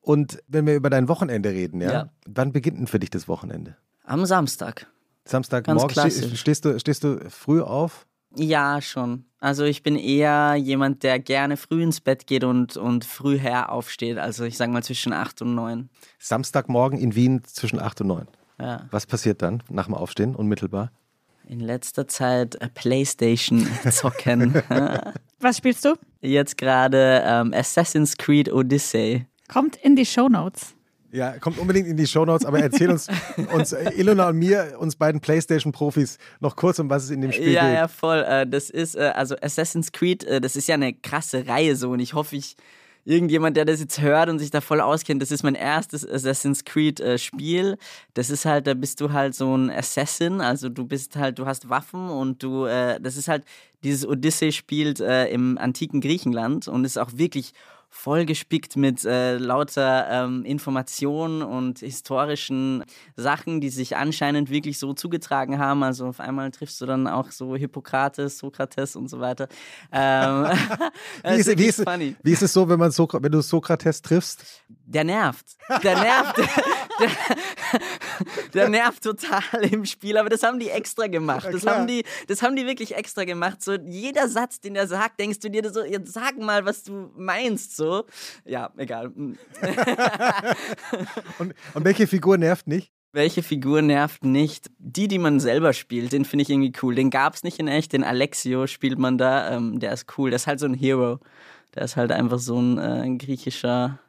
Und 0.00 0.42
wenn 0.46 0.66
wir 0.66 0.76
über 0.76 0.90
dein 0.90 1.08
Wochenende 1.08 1.50
reden, 1.50 1.80
ja, 1.80 2.10
wann 2.26 2.52
beginnt 2.52 2.78
denn 2.78 2.86
für 2.86 3.00
dich 3.00 3.10
das 3.10 3.26
Wochenende? 3.26 3.76
Am 4.04 4.24
Samstag. 4.26 4.86
Samstagmorgen 5.24 6.10
stehst 6.36 6.64
du, 6.64 6.78
stehst 6.78 7.04
du 7.04 7.30
früh 7.30 7.62
auf? 7.62 8.06
Ja, 8.36 8.80
schon. 8.80 9.24
Also 9.40 9.64
ich 9.64 9.82
bin 9.82 9.96
eher 9.96 10.54
jemand, 10.54 11.02
der 11.02 11.18
gerne 11.18 11.56
früh 11.56 11.82
ins 11.82 12.00
Bett 12.00 12.26
geht 12.26 12.44
und, 12.44 12.76
und 12.76 13.04
früh 13.04 13.38
her 13.38 13.70
aufsteht. 13.70 14.18
Also 14.18 14.44
ich 14.44 14.56
sage 14.56 14.72
mal 14.72 14.82
zwischen 14.82 15.12
8 15.12 15.42
und 15.42 15.54
9. 15.54 15.90
Samstagmorgen 16.18 16.98
in 16.98 17.14
Wien 17.14 17.42
zwischen 17.44 17.78
8 17.78 18.00
und 18.00 18.06
9. 18.06 18.28
Ja. 18.60 18.86
Was 18.90 19.06
passiert 19.06 19.42
dann 19.42 19.62
nach 19.68 19.86
dem 19.86 19.94
Aufstehen 19.94 20.34
unmittelbar? 20.34 20.90
In 21.46 21.60
letzter 21.60 22.08
Zeit 22.08 22.54
äh, 22.56 22.68
Playstation 22.68 23.68
zocken. 23.90 24.54
Was 25.40 25.58
spielst 25.58 25.84
du? 25.84 25.94
Jetzt 26.22 26.56
gerade 26.56 27.22
ähm, 27.26 27.52
Assassin's 27.52 28.16
Creed 28.16 28.50
Odyssey. 28.50 29.26
Kommt 29.48 29.76
in 29.76 29.94
die 29.94 30.06
Show 30.06 30.28
Notes. 30.28 30.74
Ja, 31.14 31.38
kommt 31.38 31.58
unbedingt 31.58 31.86
in 31.86 31.96
die 31.96 32.08
Shownotes, 32.08 32.44
aber 32.44 32.58
erzähl 32.58 32.90
uns, 32.90 33.06
uns 33.52 33.72
äh, 33.72 33.88
Ilona 33.94 34.30
und 34.30 34.36
mir, 34.36 34.74
uns 34.80 34.96
beiden 34.96 35.20
Playstation-Profis, 35.20 36.18
noch 36.40 36.56
kurz, 36.56 36.80
um 36.80 36.90
was 36.90 37.04
es 37.04 37.10
in 37.10 37.20
dem 37.20 37.30
Spiel 37.30 37.52
ja, 37.52 37.62
geht. 37.62 37.72
Ja, 37.72 37.80
ja, 37.82 37.88
voll. 37.88 38.18
Äh, 38.18 38.48
das 38.48 38.68
ist, 38.68 38.96
äh, 38.96 39.12
also 39.14 39.36
Assassin's 39.40 39.92
Creed, 39.92 40.26
das 40.42 40.56
ist 40.56 40.66
ja 40.66 40.74
eine 40.74 40.92
krasse 40.92 41.46
Reihe 41.46 41.76
so 41.76 41.92
und 41.92 42.00
ich 42.00 42.14
hoffe, 42.14 42.34
ich, 42.34 42.56
irgendjemand, 43.04 43.56
der 43.56 43.64
das 43.64 43.78
jetzt 43.78 44.00
hört 44.00 44.28
und 44.28 44.40
sich 44.40 44.50
da 44.50 44.60
voll 44.60 44.80
auskennt, 44.80 45.22
das 45.22 45.30
ist 45.30 45.44
mein 45.44 45.54
erstes 45.54 46.08
Assassin's 46.08 46.64
Creed 46.64 47.00
Spiel. 47.20 47.76
Das 48.14 48.28
ist 48.28 48.44
halt, 48.44 48.66
da 48.66 48.74
bist 48.74 49.00
du 49.00 49.12
halt 49.12 49.36
so 49.36 49.56
ein 49.56 49.70
Assassin, 49.70 50.40
also 50.40 50.68
du 50.68 50.84
bist 50.84 51.14
halt, 51.14 51.38
du 51.38 51.46
hast 51.46 51.68
Waffen 51.68 52.08
und 52.08 52.42
du, 52.42 52.64
das 52.64 53.16
ist 53.16 53.28
halt, 53.28 53.44
dieses 53.84 54.06
Odyssey 54.08 54.52
spielt 54.52 55.00
im 55.00 55.58
antiken 55.58 56.00
Griechenland 56.00 56.66
und 56.66 56.86
ist 56.86 56.98
auch 56.98 57.10
wirklich 57.14 57.52
vollgespickt 57.94 58.76
mit 58.76 59.04
äh, 59.04 59.38
lauter 59.38 60.06
ähm, 60.10 60.44
Informationen 60.44 61.42
und 61.42 61.78
historischen 61.78 62.84
Sachen, 63.16 63.60
die 63.60 63.70
sich 63.70 63.96
anscheinend 63.96 64.50
wirklich 64.50 64.78
so 64.78 64.94
zugetragen 64.94 65.58
haben. 65.58 65.84
Also 65.84 66.06
auf 66.06 66.18
einmal 66.18 66.50
triffst 66.50 66.80
du 66.80 66.86
dann 66.86 67.06
auch 67.06 67.30
so 67.30 67.54
Hippokrates, 67.54 68.38
Sokrates 68.38 68.96
und 68.96 69.08
so 69.08 69.20
weiter. 69.20 69.48
Ähm, 69.92 70.44
wie, 71.24 71.34
ist, 71.36 71.58
wie, 71.58 71.66
ist, 71.66 71.86
wie, 72.22 72.32
ist, 72.32 72.42
es 72.42 72.52
so, 72.52 72.68
wenn, 72.68 72.80
man 72.80 72.90
so, 72.90 73.08
wenn 73.10 73.32
du 73.32 73.40
Sokrates 73.40 74.02
triffst? 74.02 74.44
Der 74.86 75.04
nervt. 75.04 75.56
Der 75.82 75.98
nervt. 75.98 76.36
der, 77.00 77.10
der, 78.52 78.68
nervt 78.68 79.02
total 79.02 79.42
im 79.70 79.84
Spiel, 79.86 80.18
aber 80.18 80.28
das 80.28 80.42
haben 80.42 80.58
die 80.58 80.68
extra 80.68 81.06
gemacht. 81.06 81.48
Das 81.50 81.66
haben 81.66 81.86
die, 81.86 82.04
das 82.26 82.42
haben 82.42 82.54
die 82.54 82.66
wirklich 82.66 82.94
extra 82.94 83.24
gemacht. 83.24 83.62
So 83.62 83.74
jeder 83.74 84.28
Satz, 84.28 84.60
den 84.60 84.76
er 84.76 84.86
sagt, 84.86 85.20
denkst 85.20 85.40
du 85.40 85.50
dir 85.50 85.72
so, 85.72 85.84
jetzt 85.84 86.12
sag 86.12 86.38
mal, 86.38 86.64
was 86.66 86.82
du 86.82 87.10
meinst. 87.16 87.76
So, 87.76 87.83
ja, 88.44 88.72
egal. 88.76 89.06
und, 91.38 91.54
und 91.74 91.84
welche 91.84 92.06
Figur 92.06 92.38
nervt 92.38 92.66
nicht? 92.66 92.92
Welche 93.12 93.42
Figur 93.44 93.80
nervt 93.80 94.24
nicht? 94.24 94.70
Die, 94.78 95.06
die 95.06 95.18
man 95.18 95.38
selber 95.38 95.72
spielt, 95.72 96.12
den 96.12 96.24
finde 96.24 96.42
ich 96.42 96.50
irgendwie 96.50 96.72
cool. 96.82 96.96
Den 96.96 97.10
gab 97.10 97.34
es 97.34 97.44
nicht 97.44 97.60
in 97.60 97.68
echt, 97.68 97.92
den 97.92 98.02
Alexio 98.02 98.66
spielt 98.66 98.98
man 98.98 99.18
da, 99.18 99.52
ähm, 99.52 99.78
der 99.78 99.92
ist 99.92 100.18
cool. 100.18 100.30
Der 100.30 100.36
ist 100.36 100.48
halt 100.48 100.58
so 100.58 100.66
ein 100.66 100.74
Hero. 100.74 101.20
Der 101.74 101.84
ist 101.84 101.96
halt 101.96 102.10
einfach 102.10 102.40
so 102.40 102.60
ein 102.60 102.78
äh, 102.78 103.16
griechischer 103.16 104.00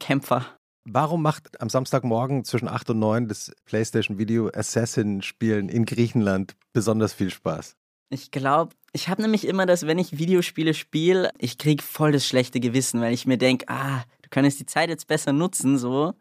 Kämpfer. 0.00 0.46
Warum 0.84 1.22
macht 1.22 1.60
am 1.60 1.68
Samstagmorgen 1.68 2.44
zwischen 2.44 2.66
8 2.66 2.90
und 2.90 2.98
9 2.98 3.28
das 3.28 3.52
PlayStation 3.66 4.18
Video 4.18 4.50
Assassin 4.52 5.22
Spielen 5.22 5.68
in 5.68 5.84
Griechenland 5.84 6.56
besonders 6.72 7.12
viel 7.12 7.30
Spaß? 7.30 7.76
Ich 8.08 8.32
glaube, 8.32 8.74
ich 8.92 9.08
habe 9.08 9.22
nämlich 9.22 9.46
immer 9.46 9.66
das, 9.66 9.86
wenn 9.86 9.98
ich 9.98 10.18
Videospiele 10.18 10.74
spiele, 10.74 11.30
ich 11.38 11.58
kriege 11.58 11.82
voll 11.82 12.12
das 12.12 12.26
schlechte 12.26 12.60
Gewissen, 12.60 13.00
weil 13.00 13.14
ich 13.14 13.26
mir 13.26 13.38
denke, 13.38 13.66
ah, 13.68 14.02
du 14.22 14.28
könntest 14.30 14.60
die 14.60 14.66
Zeit 14.66 14.88
jetzt 14.88 15.06
besser 15.06 15.32
nutzen, 15.32 15.78
so. 15.78 16.14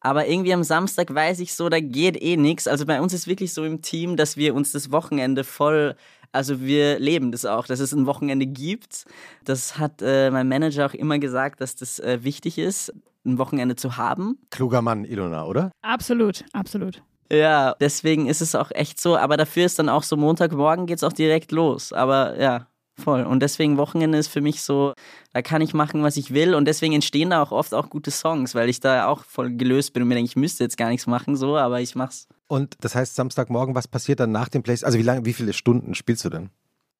Aber 0.00 0.26
irgendwie 0.26 0.54
am 0.54 0.62
Samstag 0.62 1.12
weiß 1.12 1.40
ich 1.40 1.54
so, 1.54 1.68
da 1.68 1.80
geht 1.80 2.20
eh 2.22 2.36
nichts. 2.36 2.68
Also 2.68 2.86
bei 2.86 3.00
uns 3.00 3.12
ist 3.12 3.26
wirklich 3.26 3.52
so 3.52 3.64
im 3.64 3.82
Team, 3.82 4.16
dass 4.16 4.36
wir 4.36 4.54
uns 4.54 4.72
das 4.72 4.92
Wochenende 4.92 5.42
voll, 5.42 5.96
also 6.32 6.60
wir 6.60 6.98
leben 6.98 7.32
das 7.32 7.44
auch, 7.44 7.66
dass 7.66 7.80
es 7.80 7.92
ein 7.92 8.06
Wochenende 8.06 8.46
gibt. 8.46 9.04
Das 9.44 9.78
hat 9.78 10.02
äh, 10.02 10.30
mein 10.30 10.48
Manager 10.48 10.86
auch 10.86 10.94
immer 10.94 11.18
gesagt, 11.18 11.60
dass 11.60 11.76
das 11.76 11.98
äh, 11.98 12.22
wichtig 12.22 12.58
ist, 12.58 12.92
ein 13.24 13.38
Wochenende 13.38 13.74
zu 13.74 13.96
haben. 13.96 14.38
Kluger 14.50 14.80
Mann, 14.80 15.04
Ilona, 15.04 15.44
oder? 15.44 15.72
Absolut, 15.82 16.44
absolut. 16.52 17.02
Ja, 17.30 17.74
deswegen 17.80 18.26
ist 18.28 18.40
es 18.40 18.54
auch 18.54 18.70
echt 18.70 19.00
so. 19.00 19.16
Aber 19.16 19.36
dafür 19.36 19.66
ist 19.66 19.78
dann 19.78 19.88
auch 19.88 20.02
so 20.02 20.16
Montagmorgen 20.16 20.86
geht 20.86 20.98
es 20.98 21.04
auch 21.04 21.12
direkt 21.12 21.52
los. 21.52 21.92
Aber 21.92 22.40
ja, 22.40 22.66
voll. 22.98 23.24
Und 23.24 23.40
deswegen 23.40 23.76
Wochenende 23.76 24.18
ist 24.18 24.28
für 24.28 24.40
mich 24.40 24.62
so, 24.62 24.94
da 25.32 25.42
kann 25.42 25.62
ich 25.62 25.74
machen, 25.74 26.02
was 26.02 26.16
ich 26.16 26.32
will. 26.32 26.54
Und 26.54 26.66
deswegen 26.66 26.94
entstehen 26.94 27.30
da 27.30 27.42
auch 27.42 27.52
oft 27.52 27.74
auch 27.74 27.90
gute 27.90 28.10
Songs, 28.10 28.54
weil 28.54 28.68
ich 28.68 28.80
da 28.80 29.06
auch 29.06 29.24
voll 29.24 29.50
gelöst 29.50 29.92
bin 29.92 30.02
und 30.02 30.08
mir 30.08 30.14
denke, 30.14 30.28
ich 30.28 30.36
müsste 30.36 30.64
jetzt 30.64 30.76
gar 30.76 30.88
nichts 30.88 31.06
machen, 31.06 31.36
so, 31.36 31.56
aber 31.56 31.80
ich 31.80 31.94
mach's. 31.94 32.28
Und 32.48 32.76
das 32.80 32.94
heißt, 32.94 33.16
Samstagmorgen, 33.16 33.74
was 33.74 33.88
passiert 33.88 34.20
dann 34.20 34.32
nach 34.32 34.48
dem 34.48 34.62
Place? 34.62 34.84
Also 34.84 34.98
wie 34.98 35.02
lange, 35.02 35.24
wie 35.24 35.32
viele 35.32 35.52
Stunden 35.52 35.94
spielst 35.94 36.24
du 36.24 36.30
denn? 36.30 36.50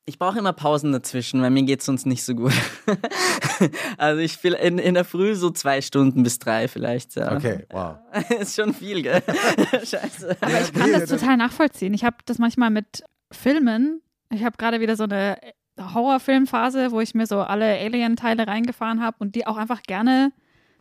Ich 0.08 0.20
brauche 0.20 0.38
immer 0.38 0.52
Pausen 0.52 0.92
dazwischen, 0.92 1.42
weil 1.42 1.50
mir 1.50 1.64
geht 1.64 1.80
es 1.80 1.86
sonst 1.86 2.06
nicht 2.06 2.22
so 2.22 2.36
gut. 2.36 2.52
also 3.98 4.20
ich 4.20 4.32
spiele 4.32 4.56
in, 4.56 4.78
in 4.78 4.94
der 4.94 5.04
Früh 5.04 5.34
so 5.34 5.50
zwei 5.50 5.80
Stunden 5.80 6.22
bis 6.22 6.38
drei 6.38 6.68
vielleicht. 6.68 7.16
Ja. 7.16 7.34
Okay, 7.34 7.66
wow. 7.70 7.96
ist 8.40 8.54
schon 8.54 8.72
viel, 8.72 9.02
gell? 9.02 9.20
Scheiße. 9.72 10.36
Aber 10.40 10.60
ich 10.60 10.72
kann 10.72 10.92
das 10.92 11.10
total 11.10 11.36
nachvollziehen. 11.36 11.92
Ich 11.92 12.04
habe 12.04 12.18
das 12.24 12.38
manchmal 12.38 12.70
mit 12.70 13.02
Filmen. 13.32 14.00
Ich 14.30 14.44
habe 14.44 14.56
gerade 14.56 14.78
wieder 14.78 14.94
so 14.94 15.04
eine 15.04 15.38
Horrorfilmphase, 15.76 16.92
wo 16.92 17.00
ich 17.00 17.16
mir 17.16 17.26
so 17.26 17.40
alle 17.40 17.76
Alien-Teile 17.76 18.46
reingefahren 18.46 19.02
habe 19.02 19.16
und 19.18 19.34
die 19.34 19.44
auch 19.48 19.56
einfach 19.56 19.82
gerne. 19.82 20.32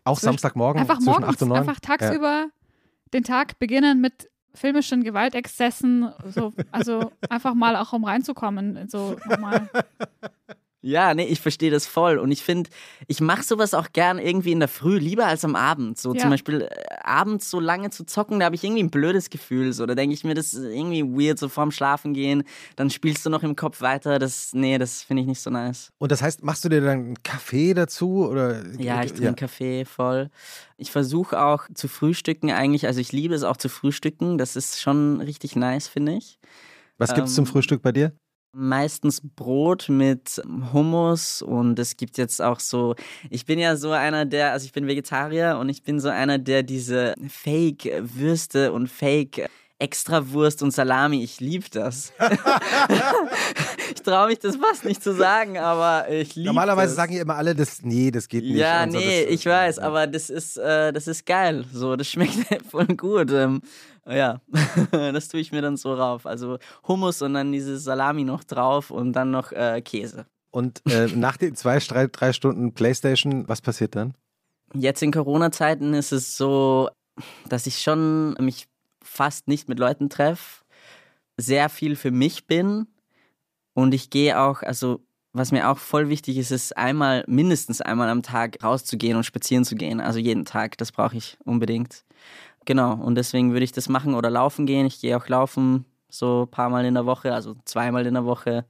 Auch 0.04 0.20
Samstagmorgen? 0.20 0.80
Einfach 0.80 1.00
morgens, 1.00 1.30
8 1.30 1.42
und 1.42 1.50
9? 1.50 1.60
einfach 1.62 1.80
tagsüber 1.80 2.28
ja. 2.28 2.48
den 3.12 3.24
Tag 3.24 3.58
beginnen 3.58 4.02
mit 4.02 4.30
filmischen 4.56 5.04
Gewaltexzessen, 5.04 6.12
so, 6.30 6.54
also 6.72 7.12
einfach 7.30 7.54
mal 7.54 7.76
auch 7.76 7.94
um 7.94 8.04
reinzukommen, 8.04 8.88
so 8.88 9.16
nochmal. 9.26 9.70
Ja, 10.86 11.16
nee, 11.16 11.26
ich 11.26 11.42
verstehe 11.42 11.72
das 11.72 11.88
voll. 11.88 12.20
Und 12.20 12.30
ich 12.30 12.44
finde, 12.44 12.70
ich 13.08 13.20
mache 13.20 13.42
sowas 13.42 13.74
auch 13.74 13.88
gern 13.92 14.20
irgendwie 14.20 14.52
in 14.52 14.60
der 14.60 14.68
Früh, 14.68 15.00
lieber 15.00 15.26
als 15.26 15.44
am 15.44 15.56
Abend. 15.56 15.98
So 15.98 16.14
ja. 16.14 16.22
zum 16.22 16.30
Beispiel 16.30 16.62
äh, 16.62 16.70
abends 17.04 17.50
so 17.50 17.60
lange 17.60 17.90
zu 17.90 18.06
zocken, 18.06 18.40
da 18.40 18.46
habe 18.46 18.54
ich 18.54 18.64
irgendwie 18.64 18.84
ein 18.84 18.92
blödes 18.92 19.32
Gefühl. 19.32 19.74
So, 19.74 19.88
da 19.88 19.96
denke 19.96 20.14
ich 20.14 20.24
mir, 20.24 20.36
das 20.36 20.54
ist 20.54 20.64
irgendwie 20.64 21.04
weird, 21.04 21.40
so 21.40 21.50
vorm 21.50 21.72
Schlafen 21.72 22.14
gehen. 22.14 22.44
Dann 22.76 22.92
spielst 22.92 23.26
du 23.26 23.32
noch 23.32 23.42
im 23.42 23.56
Kopf 23.56 23.82
weiter. 23.82 24.20
Das, 24.20 24.54
nee, 24.54 24.78
das 24.78 25.02
finde 25.02 25.24
ich 25.24 25.28
nicht 25.28 25.42
so 25.42 25.50
nice. 25.50 25.92
Und 25.98 26.12
das 26.12 26.22
heißt, 26.22 26.44
machst 26.44 26.64
du 26.64 26.70
dir 26.70 26.82
dann 26.82 26.90
einen 27.00 27.24
Kaffee 27.24 27.74
dazu? 27.74 28.28
Oder? 28.28 28.64
Ja, 28.78 29.04
ich 29.04 29.14
trinke 29.14 29.26
ja. 29.26 29.34
Kaffee 29.34 29.86
voll. 29.86 30.30
Ich 30.78 30.92
versuche 30.92 31.42
auch 31.42 31.64
zu 31.74 31.88
frühstücken 31.88 32.52
eigentlich. 32.52 32.86
Also 32.86 33.00
ich 33.00 33.12
liebe 33.12 33.34
es 33.34 33.42
auch 33.42 33.58
zu 33.58 33.70
frühstücken. 33.70 34.38
Das 34.38 34.56
ist 34.56 34.80
schon 34.80 35.20
richtig 35.20 35.56
nice, 35.56 35.88
finde 35.88 36.14
ich. 36.14 36.38
Was 37.00 37.16
gibt's 37.16 37.32
ähm, 37.32 37.36
zum 37.38 37.46
Frühstück 37.48 37.82
bei 37.82 37.92
dir? 37.92 38.14
Meistens 38.56 39.22
Brot 39.22 39.90
mit 39.90 40.42
Hummus 40.74 41.42
und 41.42 41.78
es 41.78 41.98
gibt 41.98 42.18
jetzt 42.18 42.42
auch 42.42 42.60
so, 42.60 42.96
ich 43.30 43.46
bin 43.46 43.60
ja 43.60 43.76
so 43.76 43.92
einer 43.92 44.26
der, 44.26 44.54
also 44.54 44.66
ich 44.66 44.72
bin 44.72 44.88
Vegetarier 44.88 45.58
und 45.60 45.70
ich 45.70 45.84
bin 45.84 46.00
so 46.00 46.10
einer, 46.10 46.38
der 46.38 46.64
diese 46.64 47.16
Fake-Würste 47.28 48.72
und 48.72 48.88
Fake- 48.88 49.50
Extrawurst 49.78 50.64
und 50.64 50.72
Salami, 50.72 51.24
ich 51.24 51.40
liebe 51.42 51.66
das. 51.70 52.14
ich 53.94 54.02
traue 54.02 54.28
mich 54.28 54.40
das 54.40 54.56
fast 54.56 54.86
nicht 54.86 55.04
zu 55.04 55.14
sagen, 55.14 55.58
aber 55.58 56.10
ich 56.10 56.36
liebe 56.36 56.48
Normalerweise 56.48 56.88
das. 56.88 56.96
sagen 56.96 57.14
ja 57.14 57.22
immer 57.22 57.36
alle, 57.36 57.54
das, 57.54 57.82
nee, 57.82 58.10
das 58.10 58.30
geht 58.30 58.44
nicht. 58.44 58.56
Ja, 58.56 58.86
nee, 58.86 58.94
so, 58.94 59.00
das, 59.00 59.34
ich 59.34 59.46
weiß, 59.46 59.80
aber 59.80 60.08
das 60.08 60.30
ist, 60.30 60.58
äh, 60.58 60.94
das 60.94 61.08
ist 61.08 61.26
geil. 61.26 61.66
So, 61.74 61.96
das 61.98 62.08
schmeckt 62.12 62.36
voll 62.70 62.88
gut. 62.88 63.32
Ähm, 63.32 63.62
ja, 64.08 64.40
das 64.92 65.28
tue 65.28 65.42
ich 65.42 65.52
mir 65.52 65.62
dann 65.62 65.76
so 65.76 65.94
rauf. 65.94 66.26
Also 66.26 66.58
Hummus 66.88 67.22
und 67.22 67.34
dann 67.34 67.52
dieses 67.52 67.84
Salami 67.84 68.24
noch 68.24 68.44
drauf 68.44 68.92
und 68.92 69.14
dann 69.14 69.32
noch 69.32 69.52
äh, 69.52 69.82
Käse. 69.82 70.26
Und 70.52 70.82
äh, 70.90 71.08
nach 71.08 71.36
den 71.36 71.56
zwei, 71.56 71.80
drei, 71.80 72.08
drei 72.08 72.32
Stunden 72.32 72.74
Playstation, 72.74 73.46
was 73.50 73.62
passiert 73.62 73.96
dann? 73.96 74.14
Jetzt 74.74 75.04
in 75.04 75.12
Corona-Zeiten 75.12 75.94
ist 75.94 76.14
es 76.14 76.38
so, 76.38 76.90
dass 77.50 77.68
ich 77.68 77.82
schon 77.82 78.36
mich 78.40 78.68
fast 79.06 79.48
nicht 79.48 79.70
mit 79.70 79.80
Leuten 79.80 80.10
treffe, 80.10 80.64
sehr 81.38 81.70
viel 81.70 81.96
für 81.96 82.12
mich 82.12 82.48
bin 82.48 82.88
und 83.74 83.94
ich 83.94 84.10
gehe 84.10 84.40
auch, 84.40 84.62
also 84.62 85.02
was 85.34 85.52
mir 85.52 85.70
auch 85.70 85.78
voll 85.78 86.08
wichtig 86.08 86.38
ist, 86.38 86.52
ist 86.52 86.78
einmal, 86.78 87.26
mindestens 87.28 87.82
einmal 87.82 88.08
am 88.10 88.24
Tag 88.24 88.64
rauszugehen 88.64 89.18
und 89.18 89.26
spazieren 89.26 89.66
zu 89.66 89.76
gehen. 89.76 90.00
Also 90.00 90.18
jeden 90.18 90.46
Tag, 90.46 90.78
das 90.78 90.94
brauche 90.94 91.18
ich 91.18 91.38
unbedingt. 91.44 92.06
Genau, 92.64 92.94
und 92.94 93.16
deswegen 93.16 93.52
würde 93.52 93.66
ich 93.66 93.74
das 93.74 93.90
machen 93.90 94.16
oder 94.16 94.30
laufen 94.30 94.66
gehen. 94.66 94.86
Ich 94.86 95.02
gehe 95.02 95.18
auch 95.18 95.28
laufen, 95.28 95.86
so 96.10 96.44
ein 96.44 96.52
paar 96.52 96.70
Mal 96.70 96.86
in 96.86 96.94
der 96.94 97.06
Woche, 97.06 97.34
also 97.34 97.56
zweimal 97.66 98.06
in 98.06 98.14
der 98.14 98.26
Woche. 98.26 98.66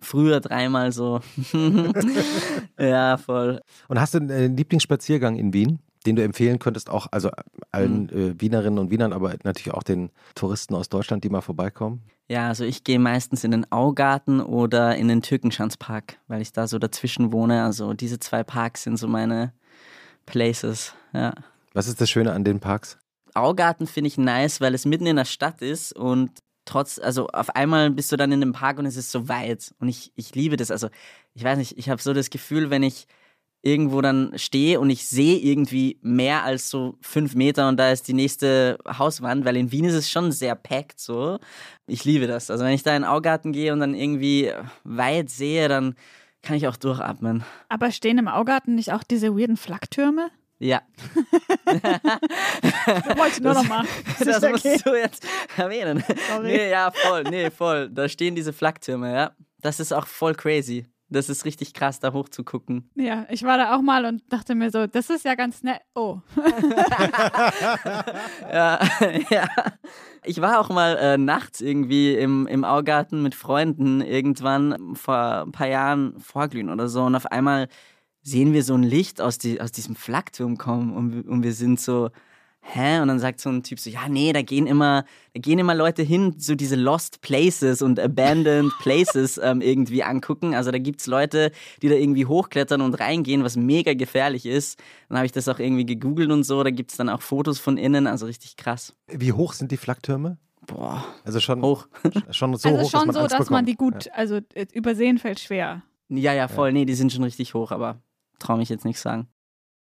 Früher 0.00 0.38
dreimal 0.38 0.92
so. 0.92 1.20
ja, 2.78 3.16
voll. 3.16 3.60
Und 3.88 4.00
hast 4.00 4.14
du 4.14 4.18
einen 4.18 4.56
Lieblingsspaziergang 4.56 5.34
in 5.34 5.52
Wien? 5.52 5.80
Den 6.08 6.16
du 6.16 6.24
empfehlen 6.24 6.58
könntest, 6.58 6.88
auch 6.90 7.06
also 7.10 7.30
allen 7.70 8.04
mhm. 8.12 8.30
äh, 8.30 8.40
Wienerinnen 8.40 8.78
und 8.78 8.90
Wienern, 8.90 9.12
aber 9.12 9.34
natürlich 9.44 9.72
auch 9.74 9.82
den 9.82 10.10
Touristen 10.34 10.74
aus 10.74 10.88
Deutschland, 10.88 11.22
die 11.22 11.28
mal 11.28 11.42
vorbeikommen? 11.42 12.02
Ja, 12.28 12.48
also 12.48 12.64
ich 12.64 12.84
gehe 12.84 12.98
meistens 12.98 13.44
in 13.44 13.50
den 13.50 13.70
Augarten 13.70 14.40
oder 14.40 14.96
in 14.96 15.08
den 15.08 15.22
Türkenschanzpark, 15.22 16.18
weil 16.26 16.42
ich 16.42 16.52
da 16.52 16.66
so 16.66 16.78
dazwischen 16.78 17.32
wohne. 17.32 17.64
Also 17.64 17.94
diese 17.94 18.18
zwei 18.18 18.42
Parks 18.42 18.82
sind 18.82 18.96
so 18.96 19.06
meine 19.06 19.52
Places, 20.26 20.94
ja. 21.12 21.34
Was 21.74 21.86
ist 21.86 22.00
das 22.00 22.10
Schöne 22.10 22.32
an 22.32 22.44
den 22.44 22.60
Parks? 22.60 22.98
Augarten 23.34 23.86
finde 23.86 24.08
ich 24.08 24.18
nice, 24.18 24.60
weil 24.60 24.74
es 24.74 24.84
mitten 24.84 25.06
in 25.06 25.16
der 25.16 25.24
Stadt 25.24 25.62
ist 25.62 25.92
und 25.92 26.30
trotz, 26.64 26.98
also 26.98 27.28
auf 27.28 27.50
einmal 27.50 27.90
bist 27.90 28.10
du 28.12 28.16
dann 28.16 28.32
in 28.32 28.40
dem 28.40 28.52
Park 28.52 28.78
und 28.78 28.86
es 28.86 28.96
ist 28.96 29.10
so 29.10 29.28
weit. 29.28 29.74
Und 29.78 29.88
ich, 29.88 30.12
ich 30.16 30.34
liebe 30.34 30.56
das. 30.56 30.70
Also 30.70 30.88
ich 31.34 31.44
weiß 31.44 31.58
nicht, 31.58 31.78
ich 31.78 31.88
habe 31.88 32.02
so 32.02 32.12
das 32.12 32.30
Gefühl, 32.30 32.70
wenn 32.70 32.82
ich 32.82 33.06
irgendwo 33.62 34.00
dann 34.00 34.32
stehe 34.36 34.78
und 34.78 34.88
ich 34.90 35.06
sehe 35.06 35.38
irgendwie 35.38 35.98
mehr 36.02 36.44
als 36.44 36.70
so 36.70 36.96
fünf 37.00 37.34
Meter 37.34 37.68
und 37.68 37.76
da 37.76 37.90
ist 37.90 38.06
die 38.06 38.12
nächste 38.12 38.78
Hauswand, 38.86 39.44
weil 39.44 39.56
in 39.56 39.72
Wien 39.72 39.84
ist 39.84 39.94
es 39.94 40.10
schon 40.10 40.30
sehr 40.30 40.54
packt 40.54 41.00
so. 41.00 41.38
Ich 41.86 42.04
liebe 42.04 42.26
das. 42.26 42.50
Also 42.50 42.64
wenn 42.64 42.72
ich 42.72 42.82
da 42.82 42.94
in 42.94 43.02
den 43.02 43.10
Augarten 43.10 43.52
gehe 43.52 43.72
und 43.72 43.80
dann 43.80 43.94
irgendwie 43.94 44.52
weit 44.84 45.30
sehe, 45.30 45.68
dann 45.68 45.96
kann 46.42 46.56
ich 46.56 46.68
auch 46.68 46.76
durchatmen. 46.76 47.44
Aber 47.68 47.90
stehen 47.90 48.18
im 48.18 48.28
Augarten 48.28 48.76
nicht 48.76 48.92
auch 48.92 49.02
diese 49.02 49.36
weirden 49.36 49.56
Flaktürme? 49.56 50.30
Ja. 50.60 50.82
das 51.64 51.82
wollte 53.16 53.32
ich 53.32 53.40
nur 53.40 53.54
noch 53.54 53.68
mal. 53.68 53.84
Das, 54.18 54.40
das 54.40 54.44
okay. 54.44 54.72
musst 54.72 54.86
du 54.86 54.94
jetzt 54.94 55.26
erwähnen. 55.56 56.02
Sorry. 56.28 56.46
Nee, 56.46 56.70
ja, 56.70 56.90
voll. 56.90 57.22
Nee, 57.24 57.50
voll. 57.50 57.88
Da 57.90 58.08
stehen 58.08 58.34
diese 58.34 58.52
Flaktürme, 58.52 59.12
ja. 59.12 59.32
Das 59.60 59.78
ist 59.80 59.92
auch 59.92 60.06
voll 60.06 60.34
crazy. 60.34 60.86
Das 61.10 61.30
ist 61.30 61.46
richtig 61.46 61.72
krass, 61.72 62.00
da 62.00 62.12
hoch 62.12 62.28
zu 62.28 62.44
gucken. 62.44 62.90
Ja, 62.94 63.26
ich 63.30 63.42
war 63.42 63.56
da 63.56 63.74
auch 63.74 63.80
mal 63.80 64.04
und 64.04 64.22
dachte 64.30 64.54
mir 64.54 64.70
so, 64.70 64.86
das 64.86 65.08
ist 65.08 65.24
ja 65.24 65.34
ganz 65.36 65.62
nett. 65.62 65.80
Oh. 65.94 66.18
ja, 68.52 68.78
ja. 69.30 69.48
Ich 70.24 70.40
war 70.42 70.60
auch 70.60 70.68
mal 70.68 70.96
äh, 70.96 71.16
nachts 71.16 71.62
irgendwie 71.62 72.14
im, 72.14 72.46
im 72.46 72.64
Augarten 72.64 73.22
mit 73.22 73.34
Freunden 73.34 74.02
irgendwann 74.02 74.94
vor 74.96 75.44
ein 75.46 75.52
paar 75.52 75.68
Jahren 75.68 76.18
vorglühen 76.20 76.68
oder 76.68 76.88
so 76.88 77.04
und 77.04 77.14
auf 77.14 77.26
einmal 77.26 77.68
sehen 78.22 78.52
wir 78.52 78.62
so 78.62 78.74
ein 78.74 78.82
Licht 78.82 79.22
aus, 79.22 79.38
die, 79.38 79.60
aus 79.60 79.72
diesem 79.72 79.96
Flakturm 79.96 80.58
kommen 80.58 80.94
und, 80.94 81.22
und 81.22 81.42
wir 81.42 81.54
sind 81.54 81.80
so, 81.80 82.10
hä? 82.74 83.00
Und 83.00 83.08
dann 83.08 83.18
sagt 83.18 83.40
so 83.40 83.50
ein 83.50 83.62
Typ 83.62 83.80
so, 83.80 83.90
ja, 83.90 84.08
nee, 84.08 84.32
da 84.32 84.42
gehen 84.42 84.66
immer, 84.66 85.04
da 85.34 85.40
gehen 85.40 85.58
immer 85.58 85.74
Leute 85.74 86.02
hin, 86.02 86.34
so 86.38 86.54
diese 86.54 86.76
Lost 86.76 87.20
Places 87.20 87.82
und 87.82 87.98
Abandoned 87.98 88.72
Places 88.80 89.38
ähm, 89.42 89.60
irgendwie 89.60 90.02
angucken. 90.02 90.54
Also 90.54 90.70
da 90.70 90.78
gibt 90.78 91.00
es 91.00 91.06
Leute, 91.06 91.50
die 91.82 91.88
da 91.88 91.94
irgendwie 91.94 92.26
hochklettern 92.26 92.80
und 92.80 92.94
reingehen, 92.94 93.44
was 93.44 93.56
mega 93.56 93.94
gefährlich 93.94 94.46
ist. 94.46 94.78
Dann 95.08 95.18
habe 95.18 95.26
ich 95.26 95.32
das 95.32 95.48
auch 95.48 95.58
irgendwie 95.58 95.86
gegoogelt 95.86 96.30
und 96.30 96.44
so, 96.44 96.62
da 96.62 96.70
gibt 96.70 96.90
es 96.90 96.96
dann 96.96 97.08
auch 97.08 97.22
Fotos 97.22 97.58
von 97.58 97.76
innen, 97.76 98.06
also 98.06 98.26
richtig 98.26 98.56
krass. 98.56 98.94
Wie 99.06 99.32
hoch 99.32 99.52
sind 99.52 99.72
die 99.72 99.76
Flaktürme? 99.76 100.38
Boah. 100.66 101.04
Also 101.24 101.40
schon 101.40 101.62
hoch. 101.62 101.88
Schon 102.30 102.54
so 102.56 102.68
also 102.68 102.80
hoch, 102.80 102.90
schon 102.90 103.06
dass 103.06 103.06
man, 103.06 103.14
so, 103.14 103.20
Angst 103.20 103.32
dass 103.32 103.38
bekommt. 103.38 103.50
man 103.50 103.66
die 103.66 103.74
gut, 103.74 104.06
ja. 104.06 104.12
also 104.12 104.40
äh, 104.54 104.66
übersehen 104.72 105.18
fällt 105.18 105.40
schwer. 105.40 105.82
Ja, 106.08 106.32
ja, 106.32 106.48
voll. 106.48 106.68
Ja. 106.68 106.72
Nee, 106.72 106.84
die 106.84 106.94
sind 106.94 107.12
schon 107.12 107.24
richtig 107.24 107.54
hoch, 107.54 107.70
aber 107.70 108.00
traue 108.38 108.58
mich 108.58 108.68
jetzt 108.68 108.84
nicht 108.84 109.00
sagen. 109.00 109.28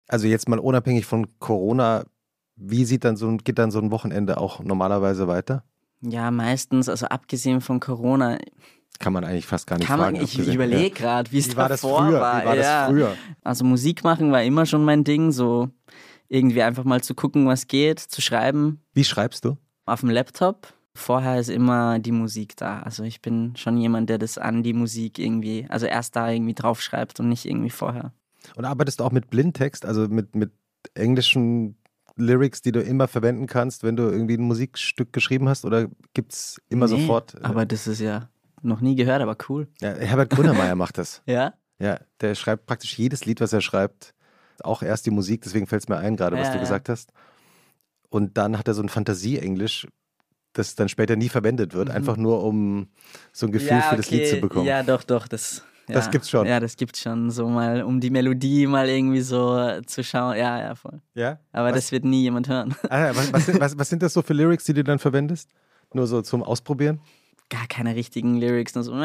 Also 0.09 0.27
jetzt 0.29 0.49
mal 0.49 0.59
unabhängig 0.59 1.05
von 1.05 1.39
Corona, 1.39 2.05
wie 2.57 2.85
sieht 2.85 3.05
dann 3.05 3.17
so, 3.17 3.37
geht 3.37 3.59
dann 3.59 3.71
so 3.71 3.79
ein 3.79 3.91
Wochenende 3.91 4.39
auch 4.39 4.61
normalerweise 4.61 5.29
weiter? 5.29 5.63
Ja, 6.01 6.31
meistens, 6.31 6.89
also 6.89 7.07
abgesehen 7.07 7.61
von 7.61 7.81
Corona. 7.81 8.39
Kann 8.99 9.13
man 9.13 9.25
eigentlich 9.25 9.47
fast 9.47 9.67
gar 9.67 9.79
nicht 9.79 9.87
kann 9.87 10.01
fragen. 10.01 10.17
Man, 10.17 10.25
ich 10.25 10.39
überlege 10.39 10.89
ja. 10.89 10.95
gerade, 10.95 11.33
wie 11.33 11.39
es 11.39 11.55
war 11.57 11.69
das 11.69 11.83
früher? 11.83 12.21
war. 12.21 12.43
Wie 12.43 12.47
war 12.47 12.57
ja. 12.57 12.81
das 12.81 12.89
früher? 12.89 13.17
Also 13.43 13.65
Musik 13.65 14.05
machen 14.05 14.33
war 14.33 14.43
immer 14.43 14.67
schon 14.67 14.85
mein 14.85 15.05
Ding, 15.05 15.33
so 15.33 15.69
irgendwie 16.29 16.63
einfach 16.63 16.85
mal 16.85 17.03
zu 17.03 17.15
gucken, 17.15 17.47
was 17.47 17.67
geht, 17.67 18.01
zu 18.01 18.21
schreiben. 18.21 18.81
Wie 18.95 19.05
schreibst 19.05 19.45
du? 19.45 19.57
Auf 19.85 20.01
dem 20.01 20.11
Laptop. 20.11 20.73
Vorher 20.95 21.39
ist 21.39 21.51
immer 21.51 21.99
die 21.99 22.13
Musik 22.13 22.57
da. 22.57 22.81
Also 22.81 23.03
ich 23.03 23.21
bin 23.21 23.55
schon 23.57 23.77
jemand, 23.77 24.09
der 24.09 24.17
das 24.17 24.39
an 24.39 24.63
die 24.63 24.73
Musik 24.73 25.19
irgendwie, 25.19 25.67
also 25.69 25.85
erst 25.85 26.17
da 26.17 26.31
irgendwie 26.31 26.55
draufschreibt 26.55 27.21
und 27.21 27.29
nicht 27.29 27.45
irgendwie 27.45 27.71
vorher. 27.71 28.13
Und 28.55 28.65
arbeitest 28.65 29.01
du 29.01 29.05
auch 29.05 29.13
mit 29.13 29.29
Blindtext, 29.29 29.85
also 29.85 30.09
mit, 30.09 30.35
mit 30.35 30.53
englischen 30.95 31.77
Lyrics, 32.17 32.63
die 32.63 32.73
du 32.73 32.81
immer 32.81 33.09
verwenden 33.09 33.47
kannst, 33.47 33.83
wenn 33.83 33.97
du 33.97 34.05
irgendwie 34.05 34.35
ein 34.37 34.43
Musikstück 34.43 35.13
geschrieben 35.13 35.49
hast? 35.49 35.65
Oder 35.65 35.89
gibt 36.15 36.33
es 36.33 36.61
immer 36.69 36.87
nee, 36.87 36.99
sofort? 37.01 37.35
Äh, 37.35 37.45
aber 37.45 37.67
das 37.67 37.87
ist 37.87 38.01
ja 38.01 38.29
noch 38.63 38.81
nie 38.81 38.97
gehört, 38.97 39.21
aber 39.23 39.37
cool. 39.49 39.69
Ja, 39.81 39.95
Herbert 39.95 40.31
Grönemeyer 40.31 40.75
macht 40.77 40.99
das. 40.99 41.23
Ja? 41.27 41.55
Ja, 41.79 42.01
der 42.21 42.35
schreibt 42.35 42.67
praktisch 42.67 42.99
jedes 42.99 43.27
Lied, 43.27 43.41
was 43.41 43.53
er 43.53 43.61
schreibt, 43.61 44.15
auch 44.63 44.83
erst 44.83 45.05
die 45.05 45.11
Musik, 45.11 45.43
deswegen 45.43 45.67
fällt 45.67 45.83
es 45.83 45.89
mir 45.89 45.99
ein, 45.99 46.17
gerade 46.17 46.37
was 46.37 46.47
Ja, 46.47 46.53
du 46.53 46.57
ja. 46.57 46.63
gesagt 46.63 46.89
hast. 46.89 47.13
Und 48.09 48.39
dann 48.39 48.57
hat 48.59 48.67
er 48.67 48.73
so 48.75 48.83
ein 48.83 48.89
Fantasie-Englisch, 48.89 49.87
das 50.55 50.75
dann 50.75 50.89
später 50.89 51.17
nie 51.17 51.29
verwendet 51.29 51.75
wird, 51.75 51.89
Mhm. 51.91 51.95
einfach 51.95 52.17
nur 52.17 52.43
um 52.43 52.89
so 53.33 53.45
ein 53.47 53.53
Gefühl 53.53 53.77
ja, 53.77 53.83
für 53.83 53.97
das 53.97 54.11
Lied 54.11 54.27
zu 54.27 54.33
okay. 54.37 54.41
bekommen. 54.41 54.67
Ja, 54.67 54.83
doch, 54.83 55.03
doch, 55.05 55.29
das. 55.29 55.63
Ja. 55.89 55.95
Das 55.95 56.11
gibt's 56.11 56.29
schon. 56.29 56.47
Ja, 56.47 56.59
das 56.59 56.77
gibt's 56.77 57.01
schon. 57.01 57.31
So 57.31 57.49
mal, 57.49 57.83
um 57.83 58.01
die 58.01 58.11
Melodie 58.11 58.67
mal 58.67 58.89
irgendwie 58.89 59.21
so 59.21 59.81
zu 59.87 60.03
schauen. 60.03 60.37
Ja, 60.37 60.59
ja, 60.59 60.75
voll. 60.75 61.01
Ja? 61.15 61.39
Aber 61.53 61.69
Was? 61.69 61.77
das 61.77 61.93
wird 61.93 62.05
nie 62.05 62.23
jemand 62.23 62.49
hören. 62.49 62.75
Ah, 62.91 63.11
was, 63.15 63.33
was, 63.33 63.47
sind, 63.47 63.61
was, 63.61 63.79
was 63.79 63.89
sind 63.89 64.03
das 64.03 64.13
so 64.13 64.23
für 64.23 64.35
Lyrics, 64.35 64.65
die 64.65 64.75
du 64.75 64.83
dann 64.83 64.99
verwendest? 64.99 65.51
Nur 65.93 66.09
so 66.09 66.23
zum 66.23 66.43
Ausprobieren? 66.43 67.01
Gar 67.49 67.69
keine 67.69 67.95
richtigen 67.95 68.39
Lyrics, 68.39 68.75
nur 68.75 68.83
so. 68.83 68.93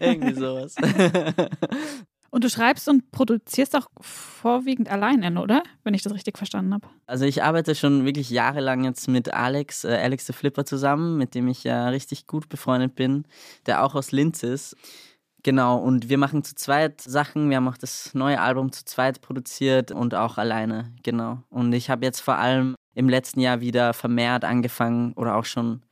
irgendwie 0.00 0.34
sowas. 0.34 0.74
Und 2.30 2.44
du 2.44 2.50
schreibst 2.50 2.88
und 2.88 3.10
produzierst 3.12 3.76
auch 3.76 3.88
vorwiegend 4.00 4.90
alleine, 4.90 5.40
oder? 5.40 5.62
Wenn 5.84 5.94
ich 5.94 6.02
das 6.02 6.12
richtig 6.12 6.38
verstanden 6.38 6.74
habe. 6.74 6.86
Also 7.06 7.24
ich 7.24 7.42
arbeite 7.42 7.74
schon 7.74 8.04
wirklich 8.04 8.30
jahrelang 8.30 8.84
jetzt 8.84 9.08
mit 9.08 9.32
Alex, 9.32 9.84
äh, 9.84 9.96
Alex 9.96 10.26
the 10.26 10.32
Flipper 10.32 10.64
zusammen, 10.64 11.16
mit 11.16 11.34
dem 11.34 11.48
ich 11.48 11.64
ja 11.64 11.88
richtig 11.88 12.26
gut 12.26 12.48
befreundet 12.48 12.94
bin, 12.94 13.24
der 13.66 13.84
auch 13.84 13.94
aus 13.94 14.12
Linz 14.12 14.42
ist. 14.42 14.76
Genau, 15.42 15.78
und 15.78 16.08
wir 16.08 16.18
machen 16.18 16.42
zu 16.42 16.56
zweit 16.56 17.00
Sachen. 17.00 17.50
Wir 17.50 17.58
haben 17.58 17.68
auch 17.68 17.76
das 17.76 18.14
neue 18.14 18.40
Album 18.40 18.72
zu 18.72 18.84
zweit 18.84 19.20
produziert 19.20 19.92
und 19.92 20.14
auch 20.14 20.38
alleine, 20.38 20.92
genau. 21.04 21.38
Und 21.50 21.72
ich 21.72 21.88
habe 21.88 22.04
jetzt 22.04 22.18
vor 22.18 22.36
allem 22.36 22.74
im 22.96 23.08
letzten 23.08 23.38
Jahr 23.38 23.60
wieder 23.60 23.94
vermehrt 23.94 24.44
angefangen 24.44 25.12
oder 25.12 25.36
auch 25.36 25.44
schon 25.44 25.82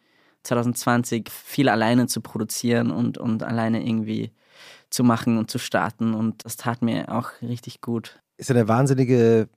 2020 0.43 1.31
viel 1.31 1.69
alleine 1.69 2.09
zu 2.09 2.21
produzieren 2.21 2.91
und, 2.91 3.17
und 3.17 3.45
alleine 3.45 3.87
irgendwie 3.87 4.33
zu 4.95 5.05
machen 5.05 5.39
und 5.39 5.51
zu 5.51 5.59
starten. 5.59 6.15
Und 6.15 6.45
das 6.45 6.57
tat 6.57 6.81
mir 6.83 7.09
auch 7.13 7.31
richtig 7.43 7.81
gut. 7.81 8.21
Ist 8.37 8.49
ja 8.51 8.57
eine 8.57 8.69
wahnsinnige 8.69 9.49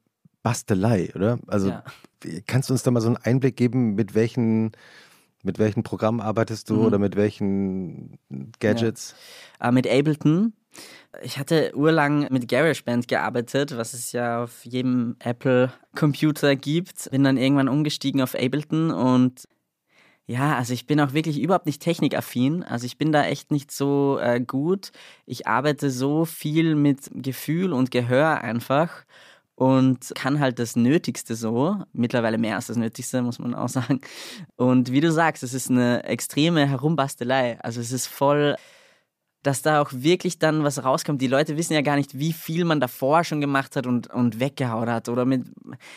Bastelei, 0.43 1.12
oder? 1.15 1.39
Also 1.47 1.69
Ja. 1.69 1.84
kannst 2.47 2.69
du 2.69 2.73
uns 2.73 2.84
da 2.84 2.91
mal 2.91 3.02
so 3.02 3.08
einen 3.08 3.17
Einblick 3.17 3.56
geben, 3.56 3.95
mit 3.95 4.15
welchen, 4.15 4.71
mit 5.43 5.60
welchen 5.60 5.84
Programmen 5.84 6.21
arbeitest 6.21 6.69
du 6.69 6.76
Mhm. 6.76 6.86
oder 6.86 7.00
mit 7.00 7.15
welchen 7.15 8.17
Gadgets? 8.60 9.15
äh, 9.60 9.71
mit 9.71 9.88
Ableton. 9.88 10.54
Ich 11.23 11.39
hatte 11.39 11.71
urlang 11.76 12.28
mit 12.32 12.47
GarageBand 12.47 13.08
gearbeitet, 13.08 13.76
was 13.78 13.93
es 13.93 14.12
ja 14.12 14.43
auf 14.43 14.63
jedem 14.65 15.15
Apple-Computer 15.19 16.56
gibt. 16.56 17.10
Bin 17.12 17.23
dann 17.23 17.38
irgendwann 17.38 17.69
umgestiegen 17.69 18.21
auf 18.21 18.36
Ableton 18.36 18.91
und 18.91 19.47
ja, 20.28 20.58
also 20.58 20.74
ich 20.74 20.86
bin 20.86 21.00
auch 21.00 21.13
wirklich 21.13 21.40
überhaupt 21.40 21.66
nicht 21.66 21.82
technikaffin. 21.82 22.62
Also 22.63 22.86
ich 22.86 22.98
bin 22.98 23.13
da 23.13 23.24
echt 23.26 23.50
nicht 23.50 23.72
so 23.72 24.20
äh, 24.20 24.42
gut. 24.42 24.92
Ich 25.26 25.48
arbeite 25.48 25.90
so 25.90 26.26
viel 26.26 26.76
mit 26.76 27.10
Gefühl 27.13 27.72
und 27.72 27.92
Gehör 27.92 28.42
einfach 28.42 29.06
und 29.56 30.12
kann 30.16 30.42
halt 30.42 30.60
das 30.60 30.76
Nötigste 30.76 31.36
so. 31.36 31.78
Mittlerweile 31.94 32.38
mehr 32.38 32.58
als 32.58 32.68
das 32.68 32.76
Nötigste, 32.76 33.22
muss 33.22 33.40
man 33.40 33.56
auch 33.56 33.70
sagen. 33.70 34.02
Und 34.58 34.92
wie 34.92 35.02
du 35.02 35.13
sagst, 35.13 35.44
es 35.44 35.54
ist 35.54 35.72
eine 35.72 36.04
extreme 36.04 36.68
Herumbastelei. 36.68 37.58
Also 37.62 37.80
es 37.80 37.94
ist 37.94 38.08
voll 38.08 38.58
dass 39.43 39.62
da 39.62 39.82
auch 39.82 39.91
wirklich 39.93 40.39
dann 40.39 40.63
was 40.63 40.84
rauskommt. 40.84 41.21
Die 41.21 41.28
Leute 41.28 41.58
wissen 41.58 41.73
ja 41.73 41.82
gar 41.82 41.95
nicht, 41.95 42.17
wie 42.19 42.34
viel 42.34 42.65
man 42.65 42.80
davor 42.80 43.23
schon 43.23 43.39
gemacht 43.39 43.76
hat 43.76 43.88
und, 43.88 44.08
und 44.08 44.39
weggehauen 44.39 44.89
hat. 44.89 45.10
Oder 45.10 45.26
mit. 45.26 45.45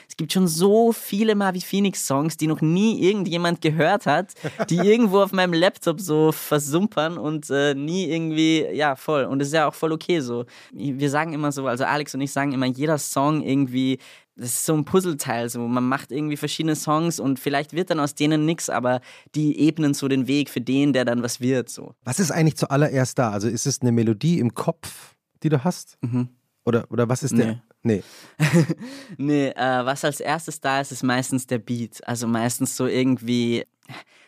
Es 0.09 0.17
gibt 0.17 0.33
schon 0.33 0.47
so 0.47 0.93
viele 0.93 1.35
Marvi 1.35 1.61
Phoenix-Songs, 1.61 2.37
die 2.37 2.47
noch 2.47 2.61
nie 2.61 3.01
irgendjemand 3.01 3.61
gehört 3.61 4.07
hat, 4.07 4.35
die 4.69 4.77
irgendwo 4.77 5.21
auf 5.21 5.33
meinem 5.33 5.53
Laptop 5.53 6.01
so 6.01 6.33
versumpern 6.33 7.19
und 7.19 7.51
äh, 7.51 7.75
nie 7.75 8.11
irgendwie, 8.11 8.67
ja, 8.73 8.95
voll. 8.95 9.25
Und 9.25 9.39
das 9.39 9.49
ist 9.49 9.55
ja 9.55 9.69
auch 9.69 9.75
voll 9.75 9.93
okay 9.93 10.21
so. 10.21 10.45
Wir 10.73 11.11
sagen 11.11 11.33
immer 11.33 11.51
so, 11.51 11.67
also 11.67 11.85
Alex 11.85 12.15
und 12.15 12.21
ich 12.21 12.33
sagen 12.33 12.53
immer, 12.53 12.67
jeder 12.67 12.99
Song 12.99 13.43
irgendwie 13.43 13.99
das 14.37 14.51
ist 14.51 14.67
so 14.67 14.75
ein 14.75 14.85
Puzzleteil. 14.85 15.49
So. 15.49 15.61
Man 15.61 15.89
macht 15.89 16.13
irgendwie 16.13 16.37
verschiedene 16.37 16.77
Songs 16.77 17.21
und 17.21 17.39
vielleicht 17.39 17.73
wird 17.73 17.91
dann 17.91 18.01
aus 18.01 18.15
denen 18.15 18.47
nichts, 18.47 18.71
aber 18.71 19.01
die 19.35 19.59
ebnen 19.61 19.95
so 19.95 20.09
den 20.09 20.27
Weg 20.27 20.51
für 20.51 20.61
den, 20.61 20.93
der 20.93 21.05
dann 21.05 21.23
was 21.23 21.41
wird. 21.41 21.69
So. 21.69 21.95
Was 22.05 22.21
ist 22.21 22.31
eigentlich 22.31 22.57
zuallererst 22.57 23.19
da? 23.19 23.31
Also 23.31 23.49
ist 23.49 23.67
es 23.67 23.83
eine 23.83 23.93
Melodie 23.93 24.39
im 24.39 24.55
Kopf, 24.55 25.15
die 25.43 25.49
du 25.49 25.63
hast? 25.63 25.99
Mhm. 26.01 26.29
Oder, 26.65 26.87
oder 26.91 27.09
was 27.09 27.23
ist 27.23 27.37
der? 27.37 27.63
Nee. 27.83 28.03
nee, 29.17 29.49
äh, 29.57 29.85
was 29.85 30.05
als 30.05 30.21
erstes 30.21 30.61
da 30.61 30.81
ist, 30.81 30.93
ist 30.93 31.03
meistens 31.03 31.47
der 31.47 31.59
Beat. 31.59 32.07
Also 32.07 32.27
meistens 32.27 32.77
so 32.77 32.87
irgendwie, 32.87 33.65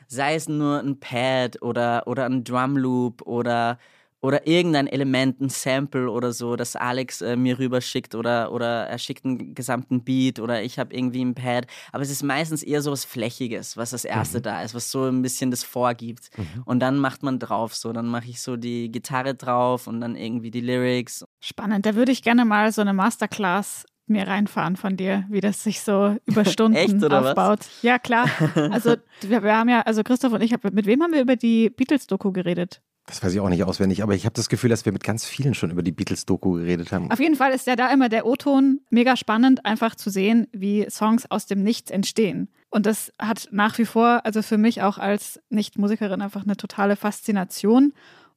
sei 0.08 0.34
es 0.34 0.48
nur 0.48 0.80
ein 0.80 0.98
Pad 0.98 1.60
oder, 1.60 2.06
oder 2.06 2.24
ein 2.26 2.44
Drumloop 2.44 3.22
oder 3.22 3.78
oder 4.22 4.46
irgendein 4.46 4.86
Element, 4.86 5.40
ein 5.40 5.48
Sample 5.48 6.08
oder 6.08 6.32
so, 6.32 6.54
das 6.54 6.76
Alex 6.76 7.20
äh, 7.20 7.36
mir 7.36 7.58
rüberschickt 7.58 8.14
oder, 8.14 8.52
oder 8.52 8.86
er 8.86 8.98
schickt 8.98 9.24
einen 9.24 9.54
gesamten 9.54 10.04
Beat 10.04 10.38
oder 10.38 10.62
ich 10.62 10.78
habe 10.78 10.94
irgendwie 10.94 11.24
ein 11.24 11.34
Pad. 11.34 11.66
Aber 11.90 12.02
es 12.04 12.10
ist 12.10 12.22
meistens 12.22 12.62
eher 12.62 12.82
so 12.82 12.92
was 12.92 13.04
Flächiges, 13.04 13.76
was 13.76 13.90
das 13.90 14.04
erste 14.04 14.38
mhm. 14.38 14.42
da 14.44 14.62
ist, 14.62 14.74
was 14.74 14.92
so 14.92 15.06
ein 15.06 15.22
bisschen 15.22 15.50
das 15.50 15.64
vorgibt. 15.64 16.30
Mhm. 16.38 16.62
Und 16.64 16.80
dann 16.80 16.98
macht 16.98 17.24
man 17.24 17.40
drauf 17.40 17.74
so, 17.74 17.92
dann 17.92 18.06
mache 18.06 18.28
ich 18.28 18.40
so 18.40 18.56
die 18.56 18.92
Gitarre 18.92 19.34
drauf 19.34 19.88
und 19.88 20.00
dann 20.00 20.14
irgendwie 20.14 20.52
die 20.52 20.60
Lyrics. 20.60 21.24
Spannend, 21.40 21.84
da 21.84 21.96
würde 21.96 22.12
ich 22.12 22.22
gerne 22.22 22.44
mal 22.44 22.70
so 22.70 22.80
eine 22.80 22.94
Masterclass 22.94 23.84
mir 24.06 24.28
reinfahren 24.28 24.76
von 24.76 24.96
dir, 24.96 25.24
wie 25.30 25.40
das 25.40 25.64
sich 25.64 25.80
so 25.80 26.16
über 26.26 26.44
Stunden 26.44 26.76
Echt, 26.76 27.02
aufbaut. 27.02 27.60
Was? 27.60 27.82
Ja, 27.82 27.98
klar. 27.98 28.28
Also 28.70 28.96
wir, 29.22 29.42
wir, 29.42 29.56
haben 29.56 29.68
ja, 29.68 29.80
also 29.80 30.04
Christoph 30.04 30.32
und 30.32 30.42
ich, 30.42 30.52
hab, 30.52 30.62
mit 30.72 30.86
wem 30.86 31.02
haben 31.02 31.12
wir 31.12 31.22
über 31.22 31.36
die 31.36 31.70
Beatles-Doku 31.70 32.30
geredet? 32.32 32.80
Das 33.06 33.22
weiß 33.22 33.32
ich 33.32 33.40
auch 33.40 33.48
nicht 33.48 33.64
auswendig, 33.64 34.02
aber 34.02 34.14
ich 34.14 34.24
habe 34.24 34.34
das 34.34 34.48
Gefühl, 34.48 34.70
dass 34.70 34.84
wir 34.84 34.92
mit 34.92 35.02
ganz 35.02 35.24
vielen 35.24 35.54
schon 35.54 35.72
über 35.72 35.82
die 35.82 35.90
Beatles-Doku 35.90 36.52
geredet 36.52 36.92
haben. 36.92 37.10
Auf 37.10 37.18
jeden 37.18 37.34
Fall 37.34 37.52
ist 37.52 37.66
ja 37.66 37.74
da 37.74 37.92
immer 37.92 38.08
der 38.08 38.26
O-Ton 38.26 38.80
mega 38.90 39.16
spannend, 39.16 39.66
einfach 39.66 39.96
zu 39.96 40.08
sehen, 40.08 40.46
wie 40.52 40.86
Songs 40.88 41.28
aus 41.28 41.46
dem 41.46 41.64
Nichts 41.64 41.90
entstehen. 41.90 42.48
Und 42.70 42.86
das 42.86 43.12
hat 43.18 43.48
nach 43.50 43.76
wie 43.78 43.86
vor, 43.86 44.24
also 44.24 44.40
für 44.40 44.56
mich 44.56 44.82
auch 44.82 44.98
als 44.98 45.40
Nicht-Musikerin, 45.50 46.22
einfach 46.22 46.44
eine 46.44 46.56
totale 46.56 46.94
Faszination. 46.94 47.92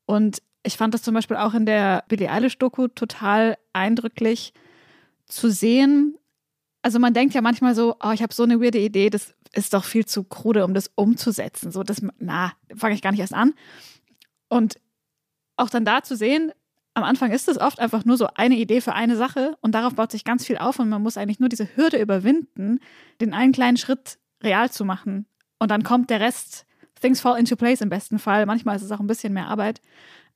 Und 0.08 0.42
ich 0.64 0.78
fand 0.78 0.96
das 0.96 1.04
zum 1.04 1.14
Beispiel 1.14 1.38
auch 1.38 1.54
in 1.54 1.68
der 1.68 2.04
Billie 2.08 2.30
Eilish-Doku 2.30 2.88
total 2.88 3.58
eindrücklich 3.74 4.52
zu 5.28 5.52
sehen. 5.52 6.18
Also 6.82 6.98
man 6.98 7.14
denkt 7.14 7.36
ja 7.36 7.42
manchmal 7.42 7.76
so, 7.76 7.96
oh, 8.04 8.12
ich 8.12 8.24
habe 8.24 8.34
so 8.34 8.44
eine 8.44 8.60
weirde 8.60 8.80
Idee, 8.80 9.12
das 9.12 9.36
ist 9.54 9.74
doch 9.74 9.86
viel 9.86 10.06
zu 10.06 10.24
krude, 10.24 10.66
um 10.66 10.74
das 10.74 10.92
umzusetzen. 10.96 11.72
So, 11.72 11.84
das, 11.84 12.02
na, 12.18 12.54
fange 12.76 12.96
ich 12.96 13.02
gar 13.02 13.12
nicht 13.12 13.22
erst 13.22 13.34
an. 13.34 13.54
Und 14.50 14.80
auch 15.56 15.70
dann 15.70 15.86
da 15.86 16.04
zu 16.04 16.16
sehen, 16.16 16.52
am 16.94 17.04
Anfang 17.04 17.32
ist 17.32 17.50
es 17.50 17.60
oft 17.60 17.80
einfach 17.80 18.06
nur 18.06 18.18
so 18.18 18.28
eine 18.36 18.56
Idee 18.56 18.80
für 18.80 18.94
eine 18.94 19.18
Sache 19.18 19.58
und 19.62 19.76
darauf 19.76 19.96
baut 19.96 20.12
sich 20.12 20.24
ganz 20.24 20.46
viel 20.46 20.58
auf 20.58 20.80
und 20.80 20.88
man 20.88 21.02
muss 21.02 21.18
eigentlich 21.18 21.40
nur 21.40 21.50
diese 21.50 21.76
Hürde 21.76 22.02
überwinden, 22.02 22.80
den 23.20 23.34
einen 23.34 23.52
kleinen 23.52 23.78
Schritt 23.78 24.18
real 24.42 24.72
zu 24.72 24.86
machen. 24.86 25.26
Und 25.60 25.72
dann 25.72 25.84
kommt 25.84 26.10
der 26.10 26.22
Rest, 26.22 26.66
things 27.02 27.20
fall 27.20 27.38
into 27.38 27.58
place 27.58 27.82
im 27.82 27.90
besten 27.90 28.18
Fall. 28.18 28.46
Manchmal 28.46 28.78
ist 28.78 28.82
es 28.82 28.92
auch 28.92 29.02
ein 29.02 29.08
bisschen 29.08 29.34
mehr 29.34 29.48
Arbeit. 29.48 29.82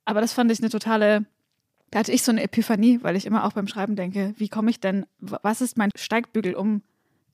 Aber 0.04 0.20
das 0.20 0.34
fand 0.34 0.52
ich 0.52 0.60
eine 0.60 0.68
totale, 0.68 1.24
da 1.90 2.00
hatte 2.00 2.12
ich 2.12 2.22
so 2.22 2.32
eine 2.32 2.42
Epiphanie, 2.42 2.98
weil 3.02 3.16
ich 3.16 3.26
immer 3.26 3.44
auch 3.44 3.52
beim 3.52 3.66
Schreiben 3.66 3.96
denke, 3.96 4.34
wie 4.36 4.48
komme 4.48 4.70
ich 4.70 4.80
denn, 4.80 5.06
was 5.18 5.62
ist 5.62 5.78
mein 5.78 5.90
Steigbügel, 5.96 6.54
um 6.54 6.82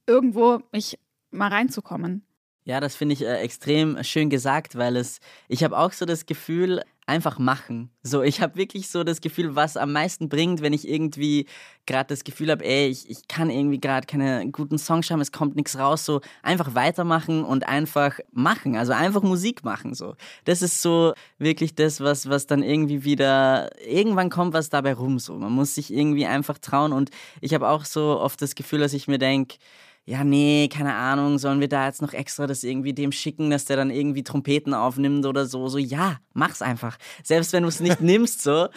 irgendwo 0.07 0.61
mich 0.73 0.99
mal 1.33 1.49
reinzukommen? 1.49 2.25
Ja, 2.67 2.81
das 2.81 2.97
finde 2.97 3.13
ich 3.13 3.23
äh, 3.23 3.37
extrem 3.37 4.03
schön 4.03 4.29
gesagt, 4.29 4.75
weil 4.77 4.97
es, 4.97 5.21
ich 5.47 5.63
habe 5.63 5.79
auch 5.79 5.93
so 5.93 6.05
das 6.05 6.27
Gefühl, 6.27 6.83
einfach 7.07 7.39
machen. 7.39 7.91
So, 8.03 8.23
ich 8.25 8.41
habe 8.41 8.57
wirklich 8.57 8.89
so 8.89 9.05
das 9.05 9.21
Gefühl, 9.21 9.55
was 9.55 9.77
am 9.77 9.93
meisten 9.93 10.29
bringt, 10.29 10.61
wenn 10.61 10.73
ich 10.73 10.89
irgendwie 10.89 11.47
gerade 11.87 12.09
das 12.09 12.25
Gefühl 12.25 12.51
habe, 12.51 12.65
ey, 12.65 12.89
ich, 12.89 13.09
ich 13.09 13.29
kann 13.29 13.49
irgendwie 13.49 13.79
gerade 13.79 14.09
keine 14.09 14.51
guten 14.51 14.79
Songs 14.79 15.07
schreiben, 15.07 15.21
es 15.21 15.31
kommt 15.31 15.55
nichts 15.55 15.79
raus, 15.79 16.05
so 16.05 16.21
einfach 16.43 16.75
weitermachen 16.75 17.45
und 17.45 17.69
einfach 17.69 18.19
machen, 18.33 18.77
also 18.77 18.93
einfach 18.93 19.23
Musik 19.23 19.63
machen, 19.63 19.95
so. 19.95 20.17
Das 20.45 20.63
ist 20.63 20.83
so 20.83 21.15
wirklich 21.39 21.77
das, 21.77 22.01
was, 22.01 22.29
was 22.29 22.49
dann 22.49 22.65
irgendwie 22.65 23.05
wieder, 23.05 23.71
irgendwann 23.87 24.29
kommt 24.29 24.53
was 24.55 24.71
dabei 24.71 24.95
rum, 24.95 25.21
so. 25.21 25.35
Man 25.35 25.53
muss 25.53 25.77
sich 25.77 25.95
irgendwie 25.95 26.27
einfach 26.27 26.59
trauen 26.59 26.93
und 26.93 27.11
ich 27.41 27.55
habe 27.55 27.69
auch 27.69 27.85
so 27.85 28.19
oft 28.19 28.43
das 28.43 28.57
Gefühl, 28.57 28.81
dass 28.81 28.93
ich 28.93 29.07
mir 29.07 29.19
denke, 29.19 29.59
ja, 30.09 30.23
nee, 30.23 30.69
keine 30.73 30.95
Ahnung, 30.95 31.39
sollen 31.39 31.59
wir 31.59 31.69
da 31.69 31.87
jetzt 31.87 32.01
noch 32.01 32.13
extra 32.13 32.47
das 32.47 32.63
irgendwie 32.63 32.93
dem 32.93 33.11
schicken, 33.11 33.51
dass 33.51 33.65
der 33.65 33.77
dann 33.77 33.91
irgendwie 33.91 34.23
Trompeten 34.23 34.73
aufnimmt 34.73 35.27
oder 35.27 35.47
so? 35.47 35.67
So, 35.67 35.79
ja, 35.79 36.19
mach's 36.33 36.63
einfach. 36.63 36.97
Selbst 37.25 37.53
wenn 37.53 37.65
du 37.65 37.69
es 37.69 37.81
nicht 37.81 38.01
nimmst, 38.03 38.41
so, 38.41 38.69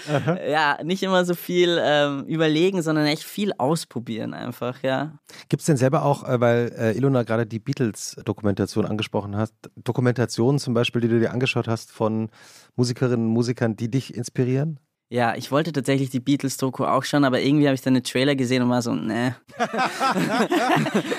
ja, 0.50 0.80
nicht 0.84 1.04
immer 1.04 1.26
so 1.26 1.36
viel 1.36 1.80
ähm, 1.84 2.26
überlegen, 2.26 2.82
sondern 2.82 3.06
echt 3.06 3.24
viel 3.24 3.54
ausprobieren 3.60 4.34
einfach, 4.34 4.82
ja. 4.82 5.20
Gibt 5.50 5.62
es 5.62 5.68
denn 5.68 5.78
selber 5.78 6.04
auch, 6.04 6.28
äh, 6.28 6.42
weil 6.42 6.74
äh, 6.76 6.98
Ilona 6.98 7.22
gerade 7.22 7.46
die 7.46 7.60
Beatles-Dokumentation 7.60 8.88
angesprochen 8.88 9.38
hat, 9.38 9.52
Dokumentationen 9.76 10.58
zum 10.58 10.74
Beispiel, 10.74 11.02
die 11.02 11.10
du 11.10 11.20
dir 11.20 11.32
angeschaut 11.32 11.68
hast 11.68 11.92
von 11.92 12.30
Musikerinnen 12.76 13.28
und 13.28 13.34
Musikern, 13.34 13.76
die 13.76 13.92
dich 13.92 14.16
inspirieren? 14.16 14.80
Ja, 15.12 15.36
ich 15.36 15.50
wollte 15.50 15.72
tatsächlich 15.72 16.12
die 16.12 16.20
Beatles-Doku 16.20 16.86
auch 16.86 17.04
schon, 17.04 17.24
aber 17.24 17.42
irgendwie 17.42 17.66
habe 17.66 17.74
ich 17.74 17.82
dann 17.82 17.96
einen 17.96 18.04
Trailer 18.04 18.36
gesehen 18.36 18.62
und 18.62 18.70
war 18.70 18.84
so, 18.84 18.94
ne. 18.94 19.36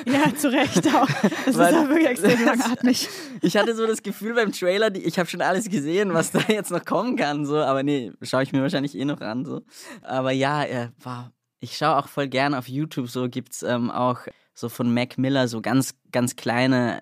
ja, 0.07 0.33
zu 0.37 0.53
Recht 0.53 0.87
auch. 0.94 1.09
Das 1.44 1.59
Weil, 1.59 1.74
ist 1.74 1.81
auch 1.81 1.88
wirklich 1.88 2.07
extrem 2.07 2.44
langatmig. 2.44 3.09
ich 3.42 3.57
hatte 3.57 3.74
so 3.74 3.88
das 3.88 4.05
Gefühl 4.05 4.35
beim 4.35 4.53
Trailer, 4.53 4.94
ich 4.94 5.18
habe 5.18 5.29
schon 5.29 5.42
alles 5.42 5.68
gesehen, 5.68 6.14
was 6.14 6.31
da 6.31 6.38
jetzt 6.46 6.70
noch 6.70 6.85
kommen 6.85 7.16
kann, 7.16 7.44
so, 7.44 7.57
aber 7.57 7.83
nee, 7.83 8.12
schaue 8.22 8.44
ich 8.44 8.53
mir 8.53 8.62
wahrscheinlich 8.62 8.96
eh 8.96 9.05
noch 9.05 9.20
an, 9.20 9.44
so. 9.44 9.62
Aber 10.03 10.31
ja, 10.31 10.62
äh, 10.62 10.90
wow. 11.00 11.24
ich 11.59 11.76
schaue 11.76 11.96
auch 11.96 12.07
voll 12.07 12.29
gerne 12.29 12.59
auf 12.59 12.68
YouTube, 12.68 13.09
so 13.09 13.29
gibt's 13.29 13.64
ähm, 13.64 13.90
auch 13.90 14.20
so 14.55 14.68
von 14.68 14.94
Mac 14.94 15.18
Miller 15.18 15.48
so 15.48 15.61
ganz, 15.61 15.96
ganz 16.12 16.37
kleine, 16.37 17.00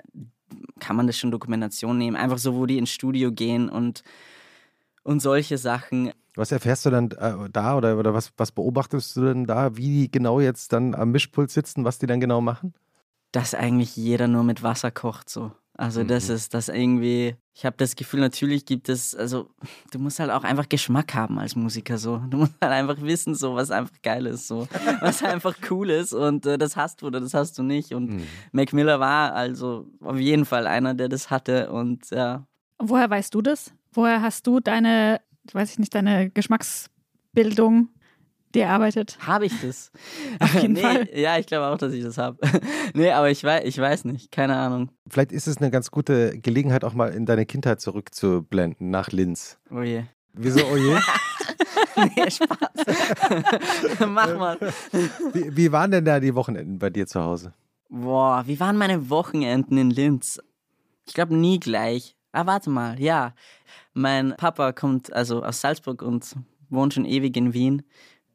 kann 0.81 0.97
man 0.97 1.07
das 1.07 1.19
schon 1.19 1.33
Dokumentation 1.33 1.99
nehmen, 1.99 2.17
einfach 2.17 2.39
so, 2.39 2.55
wo 2.55 2.65
die 2.65 2.79
ins 2.79 2.91
Studio 2.91 3.31
gehen 3.31 3.69
und, 3.69 4.03
und 5.03 5.21
solche 5.21 5.59
Sachen. 5.59 6.13
Was 6.35 6.53
erfährst 6.53 6.87
du 6.87 6.91
dann 6.91 7.11
äh, 7.13 7.51
da 7.51 7.77
oder, 7.77 7.99
oder 7.99 8.15
was, 8.15 8.33
was 8.37 8.53
beobachtest 8.53 9.17
du 9.17 9.25
denn 9.25 9.45
da, 9.45 9.77
wie 9.77 10.03
die 10.03 10.11
genau 10.11 10.41
jetzt 10.41 10.73
dann 10.73 10.95
am 10.95 11.11
Mischpult 11.11 11.51
sitzen, 11.51 11.85
was 11.85 11.99
die 11.99 12.07
dann 12.07 12.21
genau 12.21 12.41
machen? 12.41 12.75
Dass 13.33 13.55
eigentlich 13.55 13.97
jeder 13.97 14.29
nur 14.29 14.45
mit 14.45 14.63
Wasser 14.63 14.91
kocht 14.91 15.29
so. 15.29 15.53
Also 15.79 16.03
mhm. 16.03 16.09
das 16.09 16.29
ist 16.29 16.55
das 16.55 16.69
irgendwie, 16.69 17.37
ich 17.55 17.65
habe 17.65 17.77
das 17.77 17.95
Gefühl, 17.95 18.19
natürlich 18.19 18.67
gibt 18.67 18.89
es, 18.89 19.15
also 19.15 19.49
du 19.93 20.01
musst 20.01 20.19
halt 20.19 20.33
auch 20.33 20.43
einfach 20.43 20.69
Geschmack 20.69 21.15
haben 21.15 21.39
als 21.39 21.55
Musiker 21.55 21.99
so. 21.99 22.19
Du 22.29 22.39
musst 22.39 22.55
halt 22.61 22.73
einfach 22.73 23.01
wissen, 23.01 23.37
so 23.37 23.55
was 23.55 23.71
einfach 23.71 23.95
geil 24.03 24.27
ist, 24.27 24.49
so 24.49 24.67
was 25.01 25.23
einfach 25.23 25.55
cool 25.71 25.91
ist 25.91 26.13
und 26.13 26.47
äh, 26.47 26.59
das 26.59 26.77
hast 26.77 27.01
du 27.01 27.07
oder 27.07 27.21
das 27.21 27.33
hast 27.33 27.57
du 27.59 27.63
nicht. 27.63 27.95
Und 27.95 28.11
mhm. 28.11 28.27
Mac 28.51 28.73
Miller 28.73 28.99
war 28.99 29.35
also 29.35 29.87
auf 30.01 30.19
jeden 30.19 30.45
Fall 30.45 30.67
einer, 30.67 30.95
der 30.95 31.09
das 31.09 31.31
hatte 31.31 31.71
und 31.71 32.11
ja. 32.11 32.45
Woher 32.81 33.09
weißt 33.09 33.33
du 33.33 33.41
das? 33.41 33.73
Woher 33.93 34.23
hast 34.23 34.47
du 34.47 34.61
deine 34.61 35.21
weiß 35.55 35.73
ich 35.73 35.79
nicht, 35.79 35.95
deine 35.95 36.31
Geschmacksbildung 36.31 37.89
dir 38.55 38.65
erarbeitet? 38.65 39.19
Habe 39.21 39.47
ich 39.47 39.61
das? 39.61 39.91
Auf 40.41 40.55
jeden 40.55 40.73
nee, 40.75 40.81
Fall. 40.81 41.09
Ja, 41.15 41.39
ich 41.39 41.47
glaube 41.47 41.67
auch, 41.67 41.79
dass 41.79 41.93
ich 41.93 42.03
das 42.03 42.19
habe. 42.19 42.39
nee, 42.95 43.11
aber 43.11 43.31
ich 43.31 43.43
weiß, 43.45 43.65
ich 43.65 43.79
weiß 43.79 44.05
nicht, 44.05 44.31
keine 44.33 44.57
Ahnung. 44.57 44.91
Vielleicht 45.09 45.33
ist 45.33 45.47
es 45.47 45.59
eine 45.59 45.71
ganz 45.71 45.91
gute 45.91 46.39
Gelegenheit, 46.39 46.85
auch 46.85 46.95
mal 46.95 47.13
in 47.13 47.27
deine 47.27 47.47
Kindheit 47.47 47.81
zurückzublenden, 47.81 48.91
nach 48.91 49.11
Linz. 49.11 49.59
Oh 49.71 49.83
je. 49.83 50.05
Wieso, 50.35 50.61
oh 50.67 50.77
je? 50.77 50.99
nee, 52.15 52.31
Spaß. 52.31 54.07
Mach 54.09 54.39
mal. 54.39 54.59
Wie, 55.33 55.57
wie 55.57 55.73
waren 55.73 55.91
denn 55.91 56.05
da 56.05 56.21
die 56.21 56.35
Wochenenden 56.35 56.79
bei 56.79 56.91
dir 56.91 57.07
zu 57.07 57.21
Hause? 57.21 57.55
Boah, 57.89 58.45
wie 58.47 58.61
waren 58.61 58.77
meine 58.77 59.11
Wochenenden 59.11 59.79
in 59.79 59.91
Linz? 59.91 60.39
Ich 61.07 61.15
glaube 61.15 61.35
nie 61.35 61.59
gleich. 61.59 62.18
Ah, 62.39 62.47
warte 62.47 62.71
mal, 62.71 63.01
ja. 63.01 63.35
Mein 63.95 64.33
Papa 64.37 64.71
kommt 64.71 65.13
also 65.13 65.43
aus 65.43 65.61
Salzburg 65.61 66.03
und 66.03 66.37
wohnt 66.69 66.95
schon 66.95 67.05
ewig 67.05 67.37
in 67.37 67.53
Wien. 67.53 67.83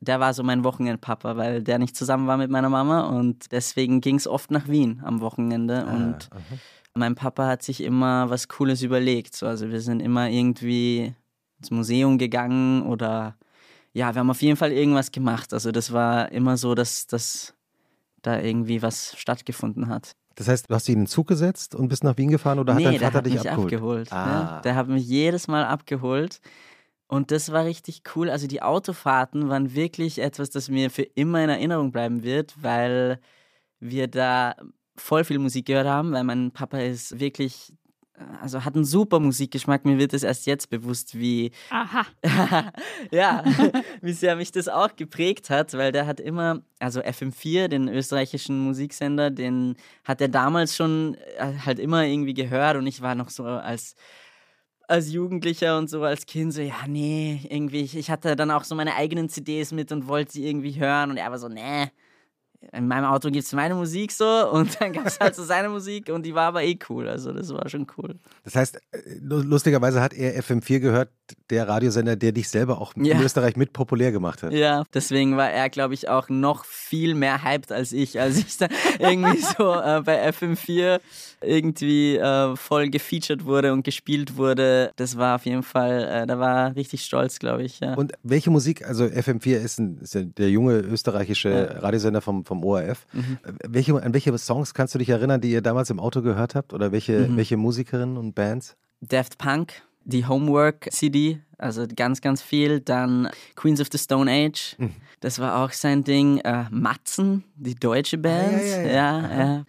Der 0.01 0.19
war 0.19 0.33
so 0.33 0.43
mein 0.43 0.65
Wochenendpapa, 0.65 1.37
weil 1.37 1.63
der 1.63 1.79
nicht 1.79 1.95
zusammen 1.95 2.27
war 2.27 2.35
mit 2.35 2.51
meiner 2.51 2.67
Mama 2.67 3.07
und 3.07 3.53
deswegen 3.53 4.01
ging 4.01 4.17
es 4.17 4.27
oft 4.27 4.51
nach 4.51 4.67
Wien 4.67 5.01
am 5.05 5.21
Wochenende. 5.21 5.85
Ah, 5.87 5.93
und 5.93 6.29
aha. 6.31 6.57
mein 6.95 7.15
Papa 7.15 7.47
hat 7.47 7.63
sich 7.63 7.79
immer 7.81 8.29
was 8.29 8.49
Cooles 8.49 8.81
überlegt. 8.81 9.37
So, 9.37 9.47
also 9.47 9.69
wir 9.71 9.79
sind 9.79 10.01
immer 10.01 10.29
irgendwie 10.29 11.15
ins 11.59 11.71
Museum 11.71 12.17
gegangen 12.17 12.81
oder 12.85 13.37
ja, 13.93 14.13
wir 14.13 14.19
haben 14.19 14.31
auf 14.31 14.41
jeden 14.41 14.57
Fall 14.57 14.73
irgendwas 14.73 15.13
gemacht. 15.13 15.53
Also 15.53 15.71
das 15.71 15.93
war 15.93 16.29
immer 16.33 16.57
so, 16.57 16.75
dass, 16.75 17.07
dass 17.07 17.53
da 18.21 18.41
irgendwie 18.41 18.81
was 18.81 19.15
stattgefunden 19.17 19.87
hat. 19.87 20.17
Das 20.35 20.47
heißt, 20.47 20.69
du 20.69 20.73
hast 20.73 20.89
ihn 20.89 20.93
in 20.93 20.99
den 21.01 21.07
Zug 21.07 21.27
gesetzt 21.27 21.75
und 21.75 21.89
bist 21.89 22.03
nach 22.03 22.17
Wien 22.17 22.29
gefahren 22.29 22.59
oder 22.59 22.73
nee, 22.73 22.85
hat 22.85 22.93
dein 22.93 22.99
Vater 23.01 23.17
hat 23.17 23.25
dich 23.25 23.33
mich 23.33 23.49
abgeholt? 23.49 24.11
abgeholt 24.11 24.11
ne? 24.11 24.17
ah. 24.17 24.55
ne? 24.55 24.61
Der 24.63 24.75
hat 24.75 24.87
mich 24.87 25.07
jedes 25.07 25.47
Mal 25.47 25.65
abgeholt. 25.65 26.39
Und 27.07 27.29
das 27.29 27.51
war 27.51 27.65
richtig 27.65 28.01
cool. 28.15 28.29
Also 28.29 28.47
die 28.47 28.61
Autofahrten 28.61 29.49
waren 29.49 29.75
wirklich 29.75 30.19
etwas, 30.19 30.49
das 30.49 30.69
mir 30.69 30.89
für 30.89 31.03
immer 31.03 31.43
in 31.43 31.49
Erinnerung 31.49 31.91
bleiben 31.91 32.23
wird, 32.23 32.55
weil 32.61 33.19
wir 33.79 34.07
da 34.07 34.55
voll 34.95 35.23
viel 35.23 35.39
Musik 35.39 35.67
gehört 35.67 35.87
haben, 35.87 36.11
weil 36.11 36.23
mein 36.23 36.51
Papa 36.51 36.79
ist 36.79 37.19
wirklich 37.19 37.73
also 38.41 38.63
hat 38.63 38.75
einen 38.75 38.85
super 38.85 39.19
Musikgeschmack. 39.19 39.85
Mir 39.85 39.97
wird 39.97 40.13
es 40.13 40.23
erst 40.23 40.45
jetzt 40.45 40.69
bewusst, 40.69 41.17
wie, 41.17 41.51
Aha. 41.69 42.05
ja, 43.11 43.43
wie 44.01 44.13
sehr 44.13 44.35
mich 44.35 44.51
das 44.51 44.67
auch 44.67 44.95
geprägt 44.95 45.49
hat, 45.49 45.73
weil 45.73 45.91
der 45.91 46.05
hat 46.05 46.19
immer, 46.19 46.61
also 46.79 47.01
FM4, 47.01 47.67
den 47.67 47.87
österreichischen 47.87 48.59
Musiksender, 48.59 49.31
den 49.31 49.75
hat 50.03 50.21
er 50.21 50.27
damals 50.27 50.75
schon 50.75 51.17
äh, 51.37 51.53
halt 51.65 51.79
immer 51.79 52.05
irgendwie 52.05 52.33
gehört 52.33 52.77
und 52.77 52.85
ich 52.87 53.01
war 53.01 53.15
noch 53.15 53.29
so 53.29 53.45
als 53.45 53.95
als 54.85 55.11
Jugendlicher 55.11 55.77
und 55.77 55.89
so 55.89 56.03
als 56.03 56.25
Kind 56.25 56.53
so, 56.53 56.61
ja, 56.61 56.85
nee, 56.87 57.39
irgendwie, 57.49 57.81
ich, 57.81 57.95
ich 57.95 58.11
hatte 58.11 58.35
dann 58.35 58.51
auch 58.51 58.65
so 58.65 58.75
meine 58.75 58.95
eigenen 58.95 59.29
CDs 59.29 59.71
mit 59.71 59.91
und 59.93 60.07
wollte 60.07 60.33
sie 60.33 60.45
irgendwie 60.45 60.77
hören 60.77 61.09
und 61.09 61.17
er 61.17 61.31
war 61.31 61.39
so, 61.39 61.47
nee, 61.47 61.89
in 62.71 62.87
meinem 62.87 63.05
Auto 63.05 63.29
gibt 63.29 63.45
es 63.45 63.53
meine 63.53 63.75
Musik 63.75 64.11
so 64.11 64.25
und 64.51 64.79
dann 64.79 64.93
gab 64.93 65.05
es 65.05 65.19
halt 65.19 65.35
so 65.35 65.43
seine 65.43 65.69
Musik 65.69 66.09
und 66.09 66.25
die 66.25 66.33
war 66.33 66.47
aber 66.47 66.63
eh 66.63 66.77
cool. 66.89 67.07
Also 67.07 67.31
das 67.33 67.53
war 67.53 67.67
schon 67.69 67.87
cool. 67.97 68.15
Das 68.43 68.55
heißt, 68.55 68.75
äh, 68.75 68.79
lustigerweise 69.21 70.01
hat 70.01 70.13
er 70.13 70.35
FM4 70.41 70.79
gehört, 70.79 71.09
der 71.49 71.67
Radiosender, 71.67 72.15
der 72.15 72.31
dich 72.31 72.49
selber 72.49 72.79
auch 72.81 72.93
Ja. 72.97 73.15
in 73.15 73.21
Österreich 73.23 73.55
mit 73.55 73.73
populär 73.73 74.11
gemacht 74.11 74.43
hat. 74.43 74.53
Ja, 74.53 74.83
deswegen 74.93 75.37
war 75.37 75.49
er, 75.51 75.69
glaube 75.69 75.93
ich, 75.93 76.09
auch 76.09 76.29
noch 76.29 76.65
viel 76.65 77.15
mehr 77.15 77.43
hyped 77.43 77.71
als 77.71 77.91
ich, 77.91 78.19
als 78.19 78.37
ich 78.37 78.57
da 78.57 78.67
irgendwie 78.99 79.37
so 79.37 79.73
äh, 79.73 80.01
bei 80.03 80.29
FM4 80.29 80.99
irgendwie 81.41 82.15
äh, 82.17 82.55
voll 82.55 82.89
gefeatured 82.89 83.45
wurde 83.45 83.73
und 83.73 83.83
gespielt 83.83 84.37
wurde. 84.37 84.91
Das 84.95 85.17
war 85.17 85.35
auf 85.35 85.45
jeden 85.45 85.63
Fall, 85.63 86.03
äh, 86.03 86.27
da 86.27 86.39
war 86.39 86.67
er 86.69 86.75
richtig 86.75 87.03
stolz, 87.03 87.39
glaube 87.39 87.63
ich. 87.63 87.79
Ja. 87.79 87.95
Und 87.95 88.13
welche 88.23 88.49
Musik, 88.49 88.85
also 88.87 89.05
FM4 89.05 89.57
ist, 89.57 89.79
ein, 89.79 89.97
ist 90.01 90.13
ja 90.15 90.21
der 90.23 90.49
junge 90.49 90.79
österreichische. 90.79 91.81
Radiosender 91.81 92.21
vom, 92.21 92.45
vom 92.45 92.52
ORF. 92.61 93.05
Mhm. 93.13 93.37
Äh, 93.43 93.51
Welche, 93.69 94.03
an 94.03 94.13
welche 94.13 94.37
Songs 94.37 94.73
kannst 94.73 94.93
du 94.93 94.99
dich 94.99 95.07
erinnern, 95.09 95.39
die 95.39 95.51
ihr 95.51 95.61
damals 95.61 95.89
im 95.89 95.99
Auto 96.01 96.21
gehört 96.21 96.55
habt? 96.55 96.73
Oder 96.73 96.91
welche, 96.91 97.27
Mhm. 97.29 97.37
welche 97.37 97.55
Musikerinnen 97.55 98.17
und 98.17 98.35
Bands? 98.35 98.75
Daft 98.99 99.37
Punk, 99.37 99.81
die 100.03 100.25
Homework-CD, 100.27 101.39
also 101.57 101.85
ganz, 101.95 102.19
ganz 102.21 102.41
viel. 102.41 102.81
Dann 102.81 103.29
Queens 103.55 103.79
of 103.81 103.87
the 103.91 103.97
Stone 103.97 104.29
Age, 104.29 104.75
Mhm. 104.77 104.91
das 105.21 105.39
war 105.39 105.63
auch 105.63 105.71
sein 105.71 106.03
Ding. 106.03 106.39
Äh, 106.39 106.65
Matzen, 106.69 107.45
die 107.55 107.75
deutsche 107.75 108.17
Band. 108.17 108.61
ja, 108.61 108.81
ja, 108.81 108.81
ja. 108.81 109.21
ja, 109.21 109.43
ja. 109.45 109.63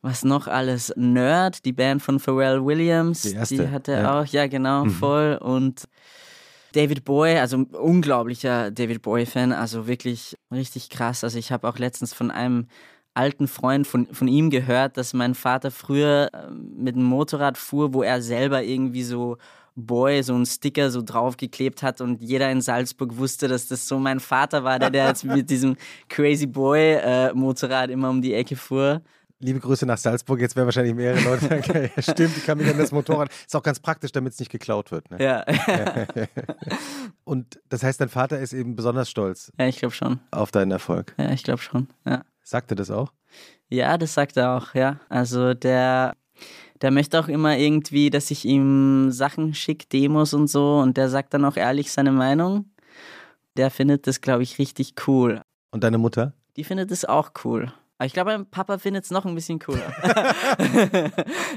Was 0.00 0.24
noch 0.24 0.46
alles? 0.46 0.92
Nerd, 0.96 1.64
die 1.64 1.72
Band 1.72 2.00
von 2.02 2.20
Pharrell 2.20 2.64
Williams. 2.64 3.22
Die 3.22 3.32
erste, 3.32 3.70
hat 3.72 3.88
er 3.88 4.02
ja. 4.02 4.20
auch, 4.20 4.26
ja 4.26 4.46
genau, 4.46 4.84
Mhm. 4.84 4.90
voll. 4.90 5.38
Und 5.42 5.88
David 6.72 7.04
Bowie, 7.04 7.38
also 7.38 7.58
ein 7.58 7.64
unglaublicher 7.64 8.70
David 8.70 9.02
Bowie-Fan, 9.02 9.52
also 9.52 9.86
wirklich 9.86 10.36
richtig 10.52 10.90
krass. 10.90 11.24
Also 11.24 11.38
ich 11.38 11.52
habe 11.52 11.68
auch 11.68 11.78
letztens 11.78 12.12
von 12.12 12.30
einem 12.30 12.66
alten 13.14 13.48
Freund 13.48 13.86
von, 13.86 14.06
von 14.06 14.28
ihm 14.28 14.50
gehört, 14.50 14.96
dass 14.96 15.12
mein 15.12 15.34
Vater 15.34 15.70
früher 15.70 16.30
ähm, 16.32 16.74
mit 16.76 16.94
einem 16.94 17.04
Motorrad 17.04 17.58
fuhr, 17.58 17.92
wo 17.92 18.02
er 18.02 18.22
selber 18.22 18.62
irgendwie 18.62 19.02
so 19.02 19.36
Boy, 19.74 20.22
so 20.22 20.34
einen 20.34 20.46
Sticker 20.46 20.90
so 20.90 21.02
draufgeklebt 21.02 21.82
hat 21.82 22.00
und 22.00 22.20
jeder 22.20 22.50
in 22.50 22.60
Salzburg 22.60 23.16
wusste, 23.16 23.46
dass 23.46 23.68
das 23.68 23.86
so 23.86 23.98
mein 23.98 24.18
Vater 24.18 24.64
war, 24.64 24.78
der, 24.78 24.90
der 24.90 25.06
jetzt 25.06 25.24
mit 25.24 25.50
diesem 25.50 25.76
Crazy 26.08 26.46
Boy 26.46 26.94
äh, 26.94 27.32
Motorrad 27.32 27.90
immer 27.90 28.10
um 28.10 28.20
die 28.20 28.34
Ecke 28.34 28.56
fuhr. 28.56 29.02
Liebe 29.40 29.60
Grüße 29.60 29.86
nach 29.86 29.98
Salzburg. 29.98 30.40
Jetzt 30.40 30.56
werden 30.56 30.66
wahrscheinlich 30.66 30.96
mehrere 30.96 31.20
Leute 31.22 31.46
sagen, 31.46 31.62
okay, 31.64 31.90
ja, 31.96 32.02
stimmt, 32.02 32.36
ich 32.36 32.44
kann 32.44 32.58
mich 32.58 32.68
an 32.68 32.76
das 32.76 32.90
Motorrad. 32.90 33.30
Ist 33.46 33.54
auch 33.54 33.62
ganz 33.62 33.78
praktisch, 33.78 34.10
damit 34.10 34.32
es 34.32 34.40
nicht 34.40 34.50
geklaut 34.50 34.90
wird. 34.90 35.08
Ne? 35.12 35.22
Ja, 35.22 35.44
Und 37.24 37.60
das 37.68 37.84
heißt, 37.84 38.00
dein 38.00 38.08
Vater 38.08 38.40
ist 38.40 38.52
eben 38.52 38.74
besonders 38.74 39.08
stolz 39.08 39.52
ja 39.58 39.68
ich 39.68 39.78
glaube 39.78 39.94
schon. 39.94 40.18
auf 40.32 40.50
deinen 40.50 40.72
Erfolg. 40.72 41.14
Ja, 41.18 41.30
ich 41.30 41.44
glaube 41.44 41.62
schon. 41.62 41.88
Ja. 42.04 42.24
Sagt 42.42 42.72
er 42.72 42.76
das 42.76 42.90
auch? 42.90 43.12
Ja, 43.68 43.96
das 43.96 44.14
sagt 44.14 44.36
er 44.36 44.56
auch, 44.56 44.74
ja. 44.74 44.98
Also 45.08 45.54
der, 45.54 46.14
der 46.80 46.90
möchte 46.90 47.20
auch 47.20 47.28
immer 47.28 47.56
irgendwie, 47.56 48.10
dass 48.10 48.32
ich 48.32 48.44
ihm 48.44 49.12
Sachen 49.12 49.54
schicke, 49.54 49.86
Demos 49.86 50.34
und 50.34 50.48
so. 50.48 50.78
Und 50.78 50.96
der 50.96 51.08
sagt 51.10 51.32
dann 51.34 51.44
auch 51.44 51.56
ehrlich 51.56 51.92
seine 51.92 52.10
Meinung. 52.10 52.70
Der 53.56 53.70
findet 53.70 54.06
das, 54.08 54.20
glaube 54.20 54.42
ich, 54.42 54.58
richtig 54.58 54.94
cool. 55.06 55.42
Und 55.70 55.84
deine 55.84 55.98
Mutter? 55.98 56.32
Die 56.56 56.64
findet 56.64 56.90
es 56.90 57.04
auch 57.04 57.30
cool. 57.44 57.72
Aber 57.98 58.06
ich 58.06 58.12
glaube, 58.12 58.30
mein 58.30 58.46
Papa 58.46 58.78
findet 58.78 59.04
es 59.04 59.10
noch 59.10 59.26
ein 59.26 59.34
bisschen 59.34 59.58
cooler. 59.58 59.92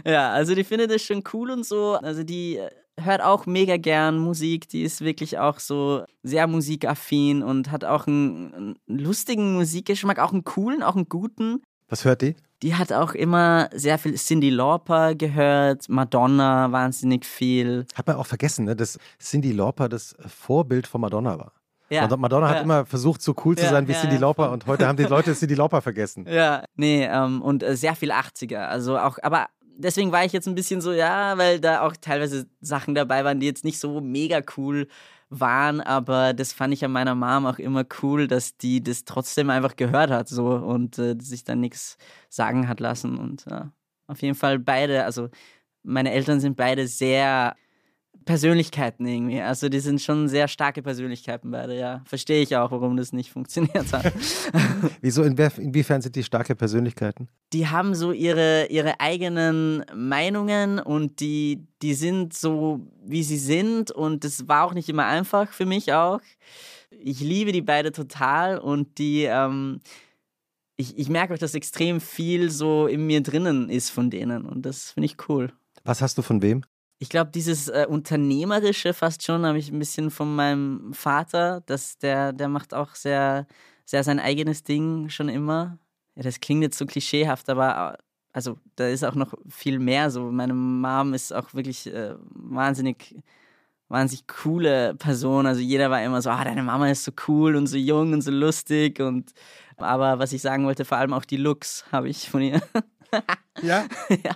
ja, 0.06 0.32
also 0.32 0.56
die 0.56 0.64
findet 0.64 0.90
es 0.90 1.04
schon 1.04 1.24
cool 1.34 1.52
und 1.52 1.66
so. 1.66 1.94
Also 1.94 2.24
die 2.24 2.58
äh, 2.58 2.70
hört 3.00 3.22
auch 3.22 3.46
mega 3.46 3.78
gern 3.78 4.18
Musik. 4.18 4.68
Die 4.68 4.82
ist 4.82 5.02
wirklich 5.02 5.38
auch 5.38 5.60
so 5.60 6.04
sehr 6.24 6.48
musikaffin 6.48 7.44
und 7.44 7.70
hat 7.70 7.86
auch 7.86 8.08
einen, 8.08 8.54
einen 8.54 8.76
lustigen 8.88 9.54
Musikgeschmack, 9.54 10.18
auch 10.18 10.34
einen 10.34 10.44
coolen, 10.44 10.82
auch 10.82 10.96
einen 10.96 11.10
guten. 11.10 11.62
Was 11.90 12.06
hört 12.06 12.24
die? 12.24 12.36
Die 12.64 12.76
hat 12.76 12.92
auch 12.92 13.14
immer 13.14 13.70
sehr 13.74 14.00
viel 14.00 14.16
Cindy 14.16 14.50
Lauper 14.50 15.14
gehört, 15.14 15.90
Madonna 15.90 16.72
wahnsinnig 16.72 17.26
viel. 17.26 17.86
Hat 17.96 18.08
man 18.08 18.16
auch 18.16 18.28
vergessen, 18.28 18.66
ne, 18.66 18.76
dass 18.76 18.98
Cindy 19.20 19.52
Lauper 19.52 19.90
das 19.90 20.16
Vorbild 20.28 20.88
von 20.88 21.02
Madonna 21.02 21.38
war. 21.38 21.54
Ja, 21.92 22.08
Madonna- 22.18 22.48
hat 22.50 22.58
ja. 22.58 22.62
immer 22.62 22.86
versucht, 22.86 23.22
so 23.22 23.36
cool 23.46 23.58
zu 23.58 23.68
sein 23.68 23.88
wie 23.88 23.94
Cindy 23.94 24.18
Lauper 24.18 24.52
und 24.52 24.66
heute 24.66 24.88
haben 24.88 24.98
die 24.98 25.04
Leute 25.04 25.34
Cindy 25.34 25.56
Lauper 25.56 25.82
vergessen. 25.82 26.26
Ja, 26.32 26.64
nee, 26.76 27.06
ähm, 27.06 27.42
und 27.42 27.62
äh, 27.64 27.76
sehr 27.76 27.96
viel 27.96 28.12
80er. 28.12 28.68
Also 28.68 28.98
auch, 28.98 29.18
aber 29.22 29.48
deswegen 29.76 30.12
war 30.12 30.24
ich 30.24 30.32
jetzt 30.32 30.48
ein 30.48 30.56
bisschen 30.56 30.80
so, 30.82 30.94
ja, 30.94 31.38
weil 31.38 31.60
da 31.60 31.82
auch 31.82 31.94
teilweise 32.00 32.48
Sachen 32.62 32.96
dabei 32.96 33.26
waren, 33.26 33.40
die 33.40 33.46
jetzt 33.48 33.66
nicht 33.66 33.80
so 33.80 34.00
mega 34.00 34.42
cool 34.58 34.88
waren, 35.30 35.82
aber 35.82 36.34
das 36.34 36.54
fand 36.54 36.74
ich 36.74 36.84
an 36.86 36.92
meiner 36.92 37.16
Mom 37.16 37.46
auch 37.46 37.58
immer 37.60 37.84
cool, 38.02 38.28
dass 38.28 38.58
die 38.58 38.84
das 38.84 39.06
trotzdem 39.06 39.50
einfach 39.50 39.76
gehört 39.76 40.12
hat 40.12 40.28
so 40.30 40.48
und 40.48 41.00
äh, 41.00 41.16
sich 41.20 41.44
dann 41.44 41.60
nichts 41.62 41.98
sagen 42.30 42.68
hat 42.68 42.80
lassen 42.80 43.18
und 43.18 43.46
ja, 43.50 43.72
auf 44.08 44.22
jeden 44.22 44.36
Fall 44.36 44.60
beide, 44.60 45.06
also 45.06 45.30
meine 45.84 46.12
Eltern 46.12 46.40
sind 46.40 46.58
beide 46.58 46.88
sehr 46.88 47.56
Persönlichkeiten 48.26 49.06
irgendwie. 49.06 49.42
Also 49.42 49.68
die 49.70 49.80
sind 49.80 50.02
schon 50.02 50.28
sehr 50.28 50.48
starke 50.48 50.82
Persönlichkeiten 50.82 51.52
beide, 51.52 51.78
ja. 51.78 52.02
Verstehe 52.06 52.42
ich 52.42 52.56
auch, 52.56 52.72
warum 52.72 52.96
das 52.98 53.14
nicht 53.14 53.32
funktioniert 53.32 53.92
hat. 53.92 54.14
Wieso, 55.02 55.24
inwie- 55.24 55.58
inwiefern 55.60 56.02
sind 56.02 56.16
die 56.16 56.24
starke 56.24 56.56
Persönlichkeiten? 56.56 57.28
die 57.54 57.68
haben 57.68 57.96
so 57.96 58.14
ihre, 58.14 58.68
ihre 58.68 59.02
eigenen 59.02 59.84
Meinungen 59.94 60.80
und 60.80 61.20
die, 61.20 61.68
die 61.82 61.94
sind 61.94 62.34
so, 62.34 62.88
wie 63.04 63.24
sie 63.24 63.38
sind 63.38 63.92
und 63.92 64.24
das 64.24 64.48
war 64.48 64.66
auch 64.66 64.74
nicht 64.74 64.88
immer 64.88 65.06
einfach 65.06 65.52
für 65.52 65.66
mich 65.66 65.92
auch. 65.92 66.22
Ich 66.92 67.20
liebe 67.20 67.52
die 67.52 67.62
beide 67.62 67.92
total 67.92 68.58
und 68.58 68.98
die, 69.00 69.24
ähm, 69.24 69.82
ich, 70.78 70.98
ich 70.98 71.10
merke 71.10 71.34
auch, 71.34 71.38
dass 71.38 71.54
extrem 71.56 72.00
viel 72.00 72.50
so 72.52 72.88
in 72.88 73.06
mir 73.06 73.22
drinnen 73.22 73.70
ist 73.70 73.90
von 73.90 74.10
denen 74.10 74.46
und 74.46 74.66
das 74.66 74.92
finde 74.92 75.06
ich 75.08 75.18
cool. 75.28 75.52
Was 75.84 76.02
hast 76.02 76.18
du 76.18 76.22
von 76.22 76.42
wem? 76.42 76.64
Ich 77.02 77.10
glaube, 77.10 77.32
dieses 77.32 77.68
äh, 77.68 77.88
Unternehmerische 77.90 78.94
fast 78.94 79.24
schon 79.24 79.44
habe 79.44 79.58
ich 79.58 79.72
ein 79.72 79.80
bisschen 79.80 80.12
von 80.12 80.36
meinem 80.36 80.94
Vater. 80.94 81.62
dass 81.66 81.98
der, 81.98 82.32
der 82.32 82.48
macht 82.48 82.76
auch 82.76 82.94
sehr, 82.94 83.48
sehr 83.86 84.04
sein 84.04 84.20
eigenes 84.20 84.64
Ding 84.64 85.10
schon 85.10 85.28
immer. 85.28 85.80
Ja, 86.16 86.22
das 86.22 86.40
klingt 86.40 86.62
jetzt 86.62 86.78
so 86.78 86.86
klischeehaft, 86.86 87.50
aber 87.50 87.96
äh, 87.98 88.04
also 88.34 88.60
da 88.76 88.88
ist 88.88 89.04
auch 89.04 89.16
noch 89.16 89.34
viel 89.50 89.80
mehr 89.80 90.12
so. 90.12 90.32
Meine 90.32 90.54
Mom 90.54 91.16
ist 91.16 91.34
auch 91.34 91.56
wirklich 91.56 91.88
äh, 91.92 92.14
wahnsinnig, 92.36 93.16
wahnsinnig 93.90 94.28
coole 94.28 94.94
Person. 94.94 95.48
Also 95.48 95.60
jeder 95.62 95.90
war 95.90 96.04
immer 96.04 96.22
so, 96.22 96.30
ah, 96.30 96.44
deine 96.44 96.62
Mama 96.62 96.88
ist 96.92 97.04
so 97.04 97.12
cool 97.28 97.56
und 97.56 97.66
so 97.66 97.78
jung 97.78 98.14
und 98.14 98.22
so 98.22 98.30
lustig 98.30 99.00
und 99.00 99.32
aber 99.78 100.20
was 100.20 100.34
ich 100.34 100.44
sagen 100.44 100.66
wollte, 100.66 100.86
vor 100.86 101.00
allem 101.00 101.14
auch 101.14 101.26
die 101.26 101.38
Looks 101.38 101.84
habe 101.92 102.10
ich 102.10 102.30
von 102.30 102.44
ihr. 102.44 102.62
Ja. 103.64 103.86
Ja. 104.24 104.36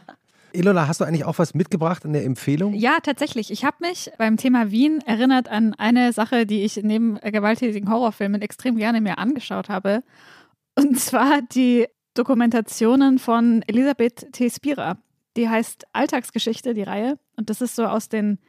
Ilona, 0.55 0.87
hast 0.87 1.01
du 1.01 1.05
eigentlich 1.05 1.25
auch 1.25 1.37
was 1.37 1.53
mitgebracht 1.53 2.05
in 2.05 2.13
der 2.13 2.23
Empfehlung? 2.23 2.73
Ja, 2.73 2.97
tatsächlich. 3.01 3.51
Ich 3.51 3.63
habe 3.63 3.77
mich 3.81 4.11
beim 4.17 4.37
Thema 4.37 4.71
Wien 4.71 5.01
erinnert 5.05 5.49
an 5.49 5.73
eine 5.73 6.13
Sache, 6.13 6.45
die 6.45 6.63
ich 6.63 6.77
neben 6.83 7.15
gewalttätigen 7.19 7.89
Horrorfilmen 7.89 8.41
extrem 8.41 8.77
gerne 8.77 9.01
mir 9.01 9.17
angeschaut 9.17 9.69
habe. 9.69 10.03
Und 10.75 10.99
zwar 10.99 11.41
die 11.41 11.87
Dokumentationen 12.13 13.19
von 13.19 13.61
Elisabeth 13.67 14.31
T. 14.31 14.49
Spira. 14.49 14.97
Die 15.37 15.49
heißt 15.49 15.85
Alltagsgeschichte, 15.93 16.73
die 16.73 16.83
Reihe. 16.83 17.19
Und 17.35 17.49
das 17.49 17.61
ist 17.61 17.75
so 17.75 17.85
aus 17.85 18.09
den 18.09 18.39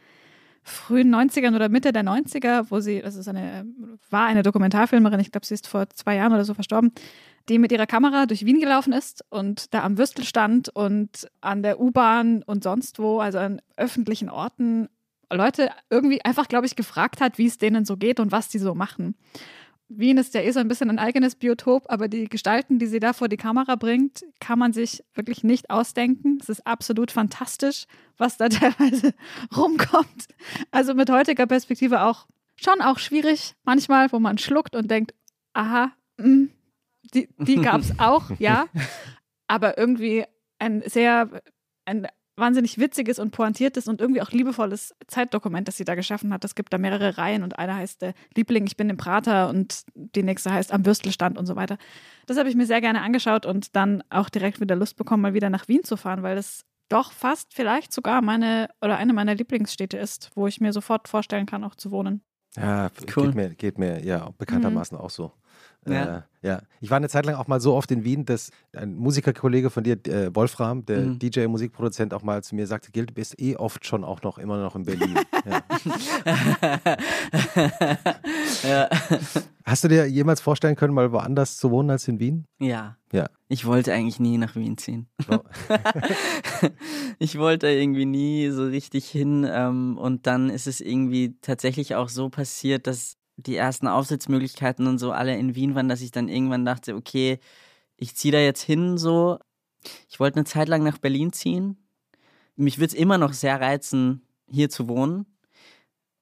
frühen 0.63 1.15
90ern 1.15 1.55
oder 1.55 1.69
Mitte 1.69 1.93
der 1.93 2.05
90er, 2.05 2.67
wo 2.71 2.81
sie, 2.81 3.01
das 3.01 3.15
ist 3.15 3.29
eine, 3.29 3.67
war 4.11 4.27
eine 4.27 4.43
Dokumentarfilmerin, 4.43 5.21
ich 5.21 5.31
glaube, 5.31 5.47
sie 5.47 5.55
ist 5.55 5.69
vor 5.69 5.89
zwei 5.91 6.17
Jahren 6.17 6.33
oder 6.33 6.45
so 6.45 6.55
verstorben, 6.55 6.93
die 7.49 7.59
mit 7.59 7.73
ihrer 7.73 7.87
Kamera 7.87 8.27
durch 8.27 8.45
Wien 8.45 8.61
gelaufen 8.61 8.93
ist 8.93 9.25
und 9.31 9.73
da 9.73 9.83
am 9.85 9.99
Würstel 9.99 10.25
stand 10.25 10.69
und 10.69 11.29
an 11.41 11.63
der 11.63 11.81
U-Bahn 11.81 12.43
und 12.43 12.65
sonst 12.65 12.99
wo, 12.99 13.21
also 13.21 13.39
an 13.39 13.61
öffentlichen 13.77 14.29
Orten, 14.29 14.89
Leute 15.33 15.71
irgendwie 15.91 16.25
einfach, 16.25 16.49
glaube 16.49 16.67
ich, 16.67 16.77
gefragt 16.77 17.21
hat, 17.21 17.39
wie 17.39 17.47
es 17.47 17.59
denen 17.59 17.85
so 17.85 17.97
geht 17.97 18.21
und 18.21 18.33
was 18.33 18.49
die 18.49 18.59
so 18.59 18.75
machen. 18.75 19.17
Wien 19.89 20.19
ist 20.19 20.35
ja 20.35 20.41
eh 20.41 20.51
so 20.51 20.59
ein 20.59 20.67
bisschen 20.67 20.91
ein 20.91 20.99
eigenes 20.99 21.37
Biotop, 21.37 21.85
aber 21.89 22.09
die 22.09 22.29
Gestalten, 22.29 22.79
die 22.81 22.87
sie 22.87 22.99
da 22.99 23.13
vor 23.13 23.29
die 23.29 23.37
Kamera 23.37 23.77
bringt, 23.77 24.25
kann 24.41 24.59
man 24.59 24.73
sich 24.73 25.05
wirklich 25.15 25.45
nicht 25.45 25.71
ausdenken. 25.71 26.39
Es 26.41 26.49
ist 26.49 26.67
absolut 26.67 27.13
fantastisch, 27.13 27.87
was 28.17 28.37
da 28.37 28.49
teilweise 28.49 29.15
rumkommt. 29.57 30.27
Also 30.73 30.95
mit 30.95 31.11
heutiger 31.11 31.47
Perspektive 31.47 32.03
auch 32.03 32.27
schon 32.57 32.81
auch 32.81 32.99
schwierig 32.99 33.55
manchmal, 33.65 34.11
wo 34.11 34.19
man 34.19 34.39
schluckt 34.39 34.75
und 34.75 34.91
denkt, 34.91 35.15
aha, 35.53 35.93
mh, 36.17 36.49
die, 37.15 37.29
die 37.39 37.57
gab 37.63 37.81
es 37.81 37.99
auch, 37.99 38.31
ja. 38.39 38.67
Aber 39.47 39.79
irgendwie 39.79 40.25
ein 40.59 40.83
sehr, 40.87 41.31
ein 41.85 42.07
wahnsinnig 42.37 42.79
witziges 42.79 43.19
und 43.19 43.31
pointiertes 43.31 43.89
und 43.89 44.01
irgendwie 44.01 44.21
auch 44.21 44.31
liebevolles 44.31 44.95
Zeitdokument, 45.07 45.67
das 45.69 45.77
sie 45.79 45.85
da 45.85 45.95
geschaffen 45.95 46.33
hat. 46.33 46.45
Es 46.45 46.55
gibt 46.55 46.73
da 46.73 46.79
mehrere 46.79 47.17
Reihen 47.17 47.43
und 47.43 47.59
eine 47.59 47.77
heißt 47.77 48.03
äh, 48.03 48.13
Liebling, 48.35 48.67
ich 48.67 48.77
bin 48.77 48.91
im 48.91 48.99
Prater 48.99 49.49
und 49.49 49.85
die 49.95 50.23
nächste 50.23 50.53
heißt 50.53 50.73
Am 50.73 50.85
Würstelstand 50.85 51.39
und 51.39 51.47
so 51.47 51.57
weiter. 51.57 51.79
Das 52.27 52.37
habe 52.37 52.49
ich 52.49 52.55
mir 52.55 52.67
sehr 52.67 52.81
gerne 52.83 53.01
angeschaut 53.01 53.47
und 53.47 53.75
dann 53.75 54.03
auch 54.11 54.29
direkt 54.29 54.61
wieder 54.61 54.77
Lust 54.77 54.97
bekommen, 54.97 55.23
mal 55.23 55.35
wieder 55.35 55.49
nach 55.49 55.69
Wien 55.69 55.83
zu 55.83 55.97
fahren, 55.97 56.23
weil 56.23 56.37
das 56.37 56.65
doch 56.89 57.11
fast 57.13 57.55
vielleicht 57.55 57.93
sogar 57.93 58.21
meine 58.23 58.69
oder 58.81 58.97
eine 58.99 59.13
meiner 59.13 59.35
Lieblingsstädte 59.35 59.97
ist, 59.97 60.31
wo 60.35 60.47
ich 60.47 60.61
mir 60.61 60.73
sofort 60.73 61.09
vorstellen 61.09 61.47
kann, 61.47 61.65
auch 61.65 61.75
zu 61.75 61.91
wohnen. 61.91 62.21
Ja, 62.57 62.91
Cool. 63.17 63.27
geht, 63.27 63.35
mir, 63.35 63.55
geht 63.55 63.79
mir 63.79 64.05
ja 64.05 64.31
bekanntermaßen 64.39 64.97
auch 64.97 65.11
so. 65.11 65.33
Ja. 65.89 66.19
Äh, 66.19 66.23
ja. 66.47 66.63
Ich 66.81 66.91
war 66.91 66.97
eine 66.99 67.09
Zeit 67.09 67.27
lang 67.27 67.35
auch 67.37 67.49
mal 67.49 67.61
so 67.61 67.75
oft 67.75 67.91
in 67.91 68.05
Wien, 68.05 68.25
dass 68.25 68.51
ein 68.75 68.95
Musikerkollege 68.95 69.71
von 69.71 69.83
dir, 69.85 69.95
äh, 70.07 70.35
Wolfram, 70.35 70.85
der 70.87 71.01
Mhm. 71.01 71.19
DJ, 71.19 71.47
Musikproduzent, 71.47 72.15
auch 72.15 72.23
mal 72.23 72.43
zu 72.45 72.55
mir 72.55 72.67
sagte, 72.67 72.91
Gil, 72.93 73.07
du 73.07 73.15
bist 73.15 73.41
eh 73.41 73.57
oft 73.57 73.85
schon 73.87 74.05
auch 74.05 74.23
noch 74.23 74.39
immer 74.39 74.61
noch 74.63 74.77
in 74.77 74.85
Berlin. 74.85 75.19
ja. 75.45 75.63
ja. 78.63 78.89
Hast 79.65 79.85
du 79.85 79.89
dir 79.89 80.07
jemals 80.07 80.41
vorstellen 80.41 80.77
können, 80.77 80.95
mal 80.95 81.11
woanders 81.13 81.57
zu 81.57 81.71
wohnen 81.71 81.91
als 81.91 82.07
in 82.09 82.21
Wien? 82.21 82.45
ja. 82.59 82.97
Ja. 83.13 83.29
Ich 83.49 83.65
wollte 83.65 83.95
eigentlich 83.95 84.19
nie 84.19 84.37
nach 84.37 84.57
Wien 84.57 84.77
ziehen. 84.77 85.07
Oh. 85.31 85.39
ich 87.21 87.39
wollte 87.39 87.69
irgendwie 87.69 88.05
nie 88.05 88.51
so 88.51 88.65
richtig 88.65 89.09
hin. 89.09 89.47
Ähm, 89.49 89.97
und 89.97 90.27
dann 90.27 90.51
ist 90.51 90.67
es 90.67 90.81
irgendwie 90.81 91.37
tatsächlich 91.41 91.95
auch 91.95 92.09
so 92.09 92.29
passiert, 92.29 92.89
dass 92.89 93.17
die 93.37 93.57
ersten 93.57 93.87
Aufsichtsmöglichkeiten 93.89 94.87
und 94.87 94.99
so 94.99 95.13
alle 95.13 95.37
in 95.37 95.55
Wien 95.55 95.75
waren, 95.75 95.89
dass 95.89 96.01
ich 96.01 96.11
dann 96.11 96.29
irgendwann 96.29 96.65
dachte, 96.65 96.95
okay, 96.95 97.39
ich 97.97 98.15
ziehe 98.17 98.33
da 98.33 98.39
jetzt 98.39 98.63
hin 98.63 98.99
so. 98.99 99.39
Ich 100.09 100.19
wollte 100.19 100.37
eine 100.37 100.45
Zeit 100.45 100.69
lang 100.69 100.83
nach 100.83 100.99
Berlin 100.99 101.33
ziehen. 101.33 101.77
Mich 102.57 102.79
würde 102.79 102.87
es 102.89 102.95
immer 102.95 103.19
noch 103.19 103.33
sehr 103.35 103.61
reizen, 103.61 104.23
hier 104.51 104.71
zu 104.71 104.89
wohnen. 104.89 105.27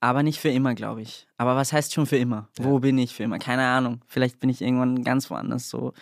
Aber 0.01 0.23
nicht 0.23 0.39
für 0.41 0.51
immer, 0.51 0.75
glaube 0.75 1.01
ich. 1.01 1.27
Aber 1.39 1.57
was 1.57 1.73
heißt 1.73 1.95
schon 1.95 2.07
für 2.07 2.17
immer? 2.19 2.49
Wo 2.57 2.75
Ja. 2.75 2.79
bin 2.81 2.99
ich 2.99 3.15
für 3.15 3.23
immer? 3.23 3.39
Keine 3.39 3.65
Ahnung. 3.67 4.05
Vielleicht 4.07 4.39
bin 4.39 4.51
ich 4.51 4.61
irgendwann 4.61 5.03
ganz 5.03 5.31
woanders 5.31 5.71
so. 5.71 5.95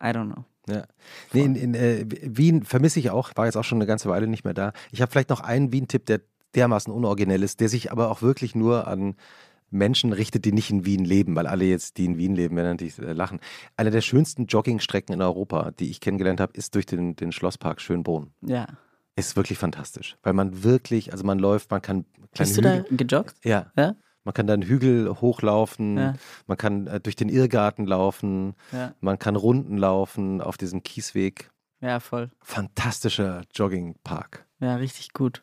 I 0.00 0.06
don't 0.06 0.32
know. 0.32 0.44
Ja. 0.68 0.84
Nee, 1.32 1.42
in, 1.44 1.54
in 1.54 1.74
äh, 1.74 2.04
Wien 2.08 2.64
vermisse 2.64 2.98
ich 2.98 3.10
auch, 3.10 3.30
war 3.36 3.44
jetzt 3.44 3.56
auch 3.56 3.62
schon 3.62 3.78
eine 3.78 3.86
ganze 3.86 4.08
Weile 4.08 4.26
nicht 4.26 4.42
mehr 4.44 4.54
da. 4.54 4.72
Ich 4.90 5.00
habe 5.00 5.12
vielleicht 5.12 5.30
noch 5.30 5.40
einen 5.40 5.70
Wien-Tipp, 5.70 6.06
der 6.06 6.22
dermaßen 6.56 6.92
unoriginell 6.92 7.42
ist, 7.44 7.60
der 7.60 7.68
sich 7.68 7.92
aber 7.92 8.10
auch 8.10 8.20
wirklich 8.22 8.54
nur 8.56 8.88
an 8.88 9.14
Menschen 9.76 10.12
richtet, 10.12 10.44
die 10.44 10.52
nicht 10.52 10.70
in 10.70 10.84
Wien 10.84 11.04
leben, 11.04 11.36
weil 11.36 11.46
alle 11.46 11.64
jetzt, 11.64 11.96
die 11.98 12.04
in 12.06 12.16
Wien 12.18 12.34
leben, 12.34 12.56
werden 12.56 12.70
natürlich 12.70 12.98
äh, 12.98 13.12
lachen. 13.12 13.40
Eine 13.76 13.90
der 13.90 14.00
schönsten 14.00 14.46
Joggingstrecken 14.46 15.14
in 15.14 15.22
Europa, 15.22 15.70
die 15.72 15.90
ich 15.90 16.00
kennengelernt 16.00 16.40
habe, 16.40 16.52
ist 16.54 16.74
durch 16.74 16.86
den, 16.86 17.14
den 17.16 17.32
Schlosspark 17.32 17.80
Schönbrunn. 17.80 18.32
Ja. 18.42 18.66
Ist 19.16 19.36
wirklich 19.36 19.58
fantastisch, 19.58 20.16
weil 20.22 20.32
man 20.34 20.62
wirklich, 20.62 21.12
also 21.12 21.24
man 21.24 21.38
läuft, 21.38 21.70
man 21.70 21.80
kann 21.80 22.04
kleine 22.32 22.48
Bist 22.48 22.56
du 22.58 22.60
da 22.62 22.74
Hügel, 22.74 22.96
gejoggt? 22.98 23.34
ja, 23.44 23.72
Ja? 23.76 23.94
man 24.24 24.34
kann 24.34 24.46
dann 24.46 24.60
Hügel 24.62 25.08
hochlaufen, 25.20 25.96
Ja. 25.96 26.14
man 26.46 26.58
kann 26.58 26.86
äh, 26.86 27.00
durch 27.00 27.16
den 27.16 27.28
Irrgarten 27.30 27.86
laufen, 27.86 28.54
Ja. 28.72 28.94
man 29.00 29.18
kann 29.18 29.36
Runden 29.36 29.78
laufen 29.78 30.40
auf 30.42 30.58
diesem 30.58 30.82
Kiesweg. 30.82 31.48
Ja, 31.80 32.00
voll. 32.00 32.30
Fantastischer 32.42 33.42
Joggingpark. 33.54 34.46
Ja, 34.60 34.76
richtig 34.76 35.12
gut. 35.12 35.42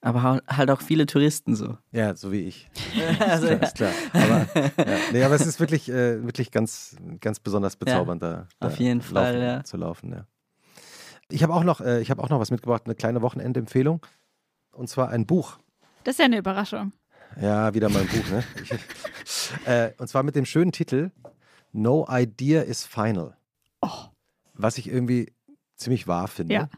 Aber 0.00 0.40
halt 0.46 0.70
auch 0.70 0.80
viele 0.80 1.06
Touristen 1.06 1.56
so. 1.56 1.76
Ja, 1.90 2.14
so 2.14 2.30
wie 2.30 2.42
ich. 2.42 2.70
also, 3.18 3.46
Ja, 3.48 3.54
ist 3.54 3.74
klar. 3.74 3.92
Aber, 4.12 4.46
ja. 4.54 4.70
nee, 5.12 5.24
aber 5.24 5.34
es 5.34 5.44
ist 5.44 5.58
wirklich, 5.58 5.88
äh, 5.88 6.24
wirklich 6.24 6.52
ganz, 6.52 6.96
ganz 7.20 7.40
besonders 7.40 7.76
bezaubernd, 7.76 8.22
da, 8.22 8.46
da 8.60 8.66
auf 8.68 8.76
jeden 8.76 9.02
Fall, 9.02 9.34
laufen, 9.34 9.42
ja. 9.42 9.64
zu 9.64 9.76
laufen. 9.76 10.12
Ja. 10.12 10.26
Ich 11.30 11.42
habe 11.42 11.52
auch, 11.52 11.64
noch, 11.64 11.80
äh, 11.80 12.00
ich 12.00 12.10
hab 12.10 12.20
auch 12.20 12.28
noch 12.28 12.38
was 12.38 12.50
mitgebracht, 12.52 12.82
eine 12.84 12.94
kleine 12.94 13.22
Wochenendempfehlung. 13.22 14.00
Und 14.72 14.88
zwar 14.88 15.08
ein 15.08 15.26
Buch. 15.26 15.58
Das 16.04 16.14
ist 16.14 16.18
ja 16.20 16.26
eine 16.26 16.38
Überraschung. 16.38 16.92
Ja, 17.40 17.74
wieder 17.74 17.88
mal 17.88 18.02
ein 18.02 18.08
Buch, 18.08 18.30
ne? 18.30 18.44
Ich, 18.62 18.70
äh, 19.66 19.92
und 19.98 20.08
zwar 20.08 20.22
mit 20.22 20.36
dem 20.36 20.44
schönen 20.44 20.70
Titel 20.70 21.10
No 21.72 22.06
Idea 22.08 22.62
is 22.62 22.86
Final. 22.86 23.36
Was 24.54 24.78
ich 24.78 24.88
irgendwie 24.88 25.32
ziemlich 25.78 26.06
wahr 26.06 26.28
finde. 26.28 26.54
Ja. 26.54 26.68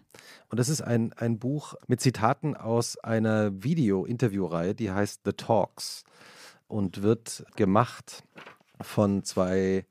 Und 0.49 0.61
das 0.61 0.69
ist 0.69 0.83
ein, 0.83 1.13
ein 1.15 1.39
Buch 1.39 1.75
mit 1.87 2.01
Zitaten 2.01 2.57
aus 2.57 2.99
einer 2.99 3.51
Video-Interview-Reihe, 3.63 4.75
die 4.75 4.91
heißt 4.91 5.23
The 5.25 5.33
Talks 5.33 6.05
und 6.69 7.03
wird 7.03 7.45
gemacht 7.57 8.25
von 8.81 9.25
zwei 9.25 9.85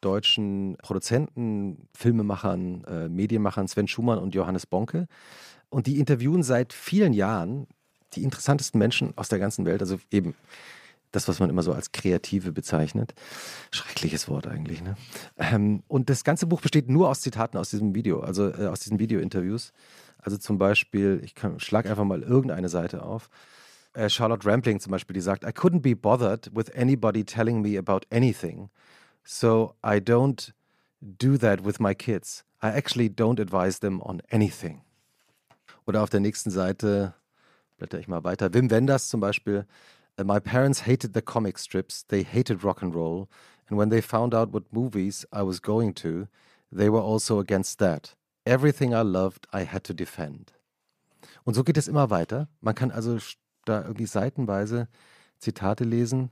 deutschen 0.00 0.76
Produzenten, 0.78 1.88
Filmemachern, 1.94 2.84
äh, 2.84 3.08
Medienmachern, 3.08 3.68
Sven 3.68 3.88
Schumann 3.88 4.18
und 4.18 4.34
Johannes 4.34 4.66
Bonke. 4.66 5.06
Und 5.68 5.86
die 5.86 5.98
interviewen 5.98 6.42
seit 6.42 6.72
vielen 6.72 7.12
Jahren 7.12 7.66
die 8.14 8.24
interessantesten 8.24 8.78
Menschen 8.78 9.16
aus 9.16 9.28
der 9.28 9.38
ganzen 9.38 9.64
Welt, 9.66 9.82
also 9.82 9.98
eben 10.10 10.34
das, 11.12 11.28
was 11.28 11.40
man 11.40 11.50
immer 11.50 11.62
so 11.62 11.72
als 11.72 11.92
Kreative 11.92 12.52
bezeichnet. 12.52 13.14
Schreckliches 13.70 14.28
Wort 14.28 14.46
eigentlich. 14.46 14.82
Ne? 14.82 14.96
Ähm, 15.38 15.82
und 15.88 16.10
das 16.10 16.24
ganze 16.24 16.46
Buch 16.46 16.60
besteht 16.60 16.88
nur 16.88 17.08
aus 17.08 17.20
Zitaten 17.20 17.58
aus 17.58 17.70
diesem 17.70 17.94
Video, 17.94 18.20
also 18.20 18.48
äh, 18.48 18.66
aus 18.66 18.80
diesen 18.80 18.98
Video-Interviews. 18.98 19.72
Also 20.18 20.36
zum 20.36 20.58
Beispiel, 20.58 21.20
ich 21.24 21.34
kann, 21.34 21.58
schlag 21.60 21.86
einfach 21.86 22.04
mal 22.04 22.22
irgendeine 22.22 22.68
Seite 22.68 23.02
auf. 23.02 23.30
Äh, 23.92 24.08
Charlotte 24.08 24.46
Rampling 24.46 24.80
zum 24.80 24.92
Beispiel, 24.92 25.14
die 25.14 25.20
sagt, 25.20 25.44
I 25.44 25.48
couldn't 25.48 25.80
be 25.80 25.96
bothered 25.96 26.50
with 26.54 26.74
anybody 26.76 27.24
telling 27.24 27.60
me 27.60 27.76
about 27.78 28.00
anything. 28.10 28.70
So 29.24 29.74
I 29.84 29.96
don't 29.96 30.52
do 31.00 31.36
that 31.38 31.64
with 31.64 31.80
my 31.80 31.94
kids. 31.94 32.44
I 32.62 32.68
actually 32.68 33.08
don't 33.08 33.40
advise 33.40 33.80
them 33.80 34.00
on 34.00 34.22
anything. 34.30 34.82
Oder 35.86 36.02
auf 36.02 36.10
der 36.10 36.20
nächsten 36.20 36.50
Seite 36.50 37.14
blätter 37.78 37.98
ich 37.98 38.06
mal 38.06 38.22
weiter. 38.22 38.52
Wim 38.52 38.70
Wenders 38.70 39.08
zum 39.08 39.20
Beispiel. 39.20 39.66
"Uh, 40.20 40.24
My 40.24 40.38
parents 40.38 40.80
hated 40.80 41.14
the 41.14 41.22
comic 41.22 41.58
strips. 41.58 42.04
They 42.06 42.22
hated 42.22 42.62
rock 42.62 42.82
and 42.82 42.94
roll. 42.94 43.28
And 43.68 43.78
when 43.78 43.90
they 43.90 44.02
found 44.02 44.34
out 44.34 44.52
what 44.52 44.72
movies 44.72 45.24
I 45.32 45.42
was 45.42 45.60
going 45.60 45.94
to, 45.94 46.26
they 46.70 46.90
were 46.90 47.00
also 47.00 47.38
against 47.38 47.78
that. 47.78 48.16
Everything 48.44 48.92
I 48.92 49.02
loved, 49.02 49.46
I 49.52 49.64
had 49.64 49.84
to 49.84 49.94
defend. 49.94 50.52
Und 51.44 51.54
so 51.54 51.62
geht 51.62 51.76
es 51.76 51.88
immer 51.88 52.10
weiter. 52.10 52.48
Man 52.60 52.74
kann 52.74 52.90
also 52.90 53.18
da 53.64 53.82
irgendwie 53.82 54.06
seitenweise 54.06 54.88
Zitate 55.38 55.84
lesen. 55.84 56.30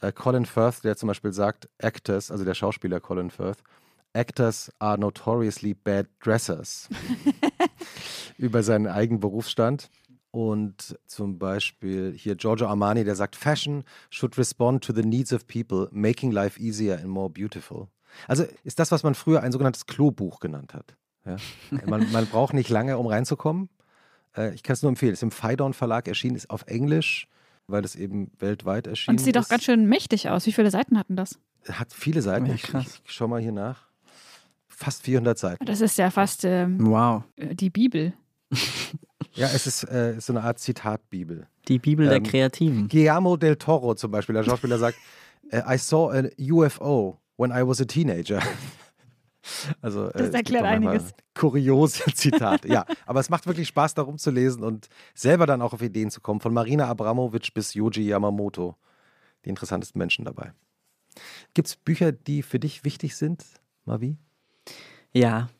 Äh, 0.00 0.12
Colin 0.12 0.46
Firth, 0.46 0.84
der 0.84 0.96
zum 0.96 1.06
Beispiel 1.06 1.32
sagt, 1.32 1.68
Actors, 1.78 2.30
also 2.30 2.44
der 2.44 2.54
Schauspieler 2.54 3.00
Colin 3.00 3.30
Firth, 3.30 3.62
Actors 4.12 4.70
are 4.78 4.98
notoriously 4.98 5.74
bad 5.74 6.06
dressers. 6.20 6.88
über 8.38 8.62
seinen 8.62 8.86
eigenen 8.86 9.20
Berufsstand. 9.20 9.90
Und 10.34 10.98
zum 11.06 11.38
Beispiel 11.38 12.12
hier 12.16 12.34
Giorgio 12.34 12.66
Armani, 12.66 13.04
der 13.04 13.14
sagt, 13.14 13.36
Fashion 13.36 13.84
should 14.10 14.36
respond 14.36 14.82
to 14.82 14.92
the 14.92 15.02
needs 15.04 15.32
of 15.32 15.46
people, 15.46 15.88
making 15.92 16.32
life 16.32 16.60
easier 16.60 16.96
and 16.96 17.06
more 17.06 17.30
beautiful. 17.30 17.86
Also 18.26 18.44
ist 18.64 18.80
das, 18.80 18.90
was 18.90 19.04
man 19.04 19.14
früher 19.14 19.42
ein 19.44 19.52
sogenanntes 19.52 19.86
Klobuch 19.86 20.40
genannt 20.40 20.74
hat. 20.74 20.96
Ja? 21.24 21.36
Man, 21.86 22.10
man 22.10 22.26
braucht 22.26 22.52
nicht 22.52 22.68
lange, 22.68 22.98
um 22.98 23.06
reinzukommen. 23.06 23.68
Äh, 24.36 24.52
Ich 24.54 24.64
kann 24.64 24.74
es 24.74 24.82
nur 24.82 24.88
empfehlen. 24.88 25.12
Es 25.12 25.20
ist 25.20 25.22
im 25.22 25.30
Phaidon 25.30 25.72
Verlag 25.72 26.08
erschienen, 26.08 26.34
ist 26.34 26.50
auf 26.50 26.66
Englisch, 26.66 27.28
weil 27.68 27.84
es 27.84 27.94
eben 27.94 28.32
weltweit 28.40 28.88
erschienen 28.88 29.14
Und 29.14 29.20
es 29.20 29.24
sieht 29.24 29.36
ist. 29.36 29.44
auch 29.46 29.48
ganz 29.48 29.62
schön 29.62 29.86
mächtig 29.88 30.28
aus. 30.30 30.46
Wie 30.46 30.52
viele 30.52 30.70
Seiten 30.72 30.98
hatten 30.98 31.14
das? 31.14 31.38
Hat 31.70 31.92
viele 31.92 32.22
Seiten. 32.22 32.46
Ja, 32.46 32.54
ich, 32.54 32.62
krass. 32.62 33.00
ich 33.04 33.12
schau 33.12 33.28
mal 33.28 33.40
hier 33.40 33.52
nach. 33.52 33.86
Fast 34.66 35.02
400 35.04 35.38
Seiten. 35.38 35.64
Das 35.64 35.80
ist 35.80 35.96
ja 35.96 36.10
fast 36.10 36.44
ähm, 36.44 36.84
Wow. 36.84 37.22
die 37.38 37.70
Bibel. 37.70 38.12
Ja, 39.34 39.48
es 39.52 39.66
ist, 39.66 39.84
äh, 39.84 40.16
so 40.20 40.32
eine 40.32 40.42
Art 40.42 40.58
Zitatbibel. 40.58 41.46
Die 41.68 41.78
Bibel 41.78 42.06
der 42.06 42.18
Ähm, 42.18 42.22
Kreativen. 42.22 42.88
Guillermo 42.88 43.36
del 43.36 43.56
Toro 43.56 43.94
zum 43.94 44.10
Beispiel, 44.10 44.34
der 44.34 44.44
Schauspieler 44.44 44.78
sagt, 44.78 44.96
äh, 45.50 45.62
I 45.66 45.76
saw 45.78 46.10
a 46.10 46.22
UFO 46.38 47.20
when 47.36 47.50
I 47.50 47.66
was 47.66 47.80
a 47.80 47.84
teenager. 47.84 48.40
Also, 49.82 50.08
äh, 50.08 50.12
Das 50.22 50.30
erklärt 50.30 50.64
einiges. 50.64 51.12
Kuriose 51.34 52.02
Zitate. 52.14 52.66
ja, 52.68 52.86
aber 53.04 53.20
es 53.20 53.28
macht 53.28 53.46
wirklich 53.46 53.68
Spaß, 53.68 53.92
darum 53.92 54.16
zu 54.16 54.30
lesen 54.30 54.62
und 54.62 54.88
selber 55.14 55.44
dann 55.44 55.60
auch 55.60 55.74
auf 55.74 55.82
Ideen 55.82 56.10
zu 56.10 56.22
kommen. 56.22 56.40
Von 56.40 56.54
Marina 56.54 56.88
Abramovic 56.88 57.52
bis 57.52 57.74
Yoji 57.74 58.06
Yamamoto. 58.08 58.74
Die 59.44 59.50
interessantesten 59.50 59.98
Menschen 59.98 60.24
dabei. 60.24 60.54
Gibt 61.52 61.68
es 61.68 61.76
Bücher, 61.76 62.10
die 62.10 62.42
für 62.42 62.58
dich 62.58 62.84
wichtig 62.84 63.16
sind, 63.16 63.44
Mavi? 63.84 64.16
Ja. 65.12 65.50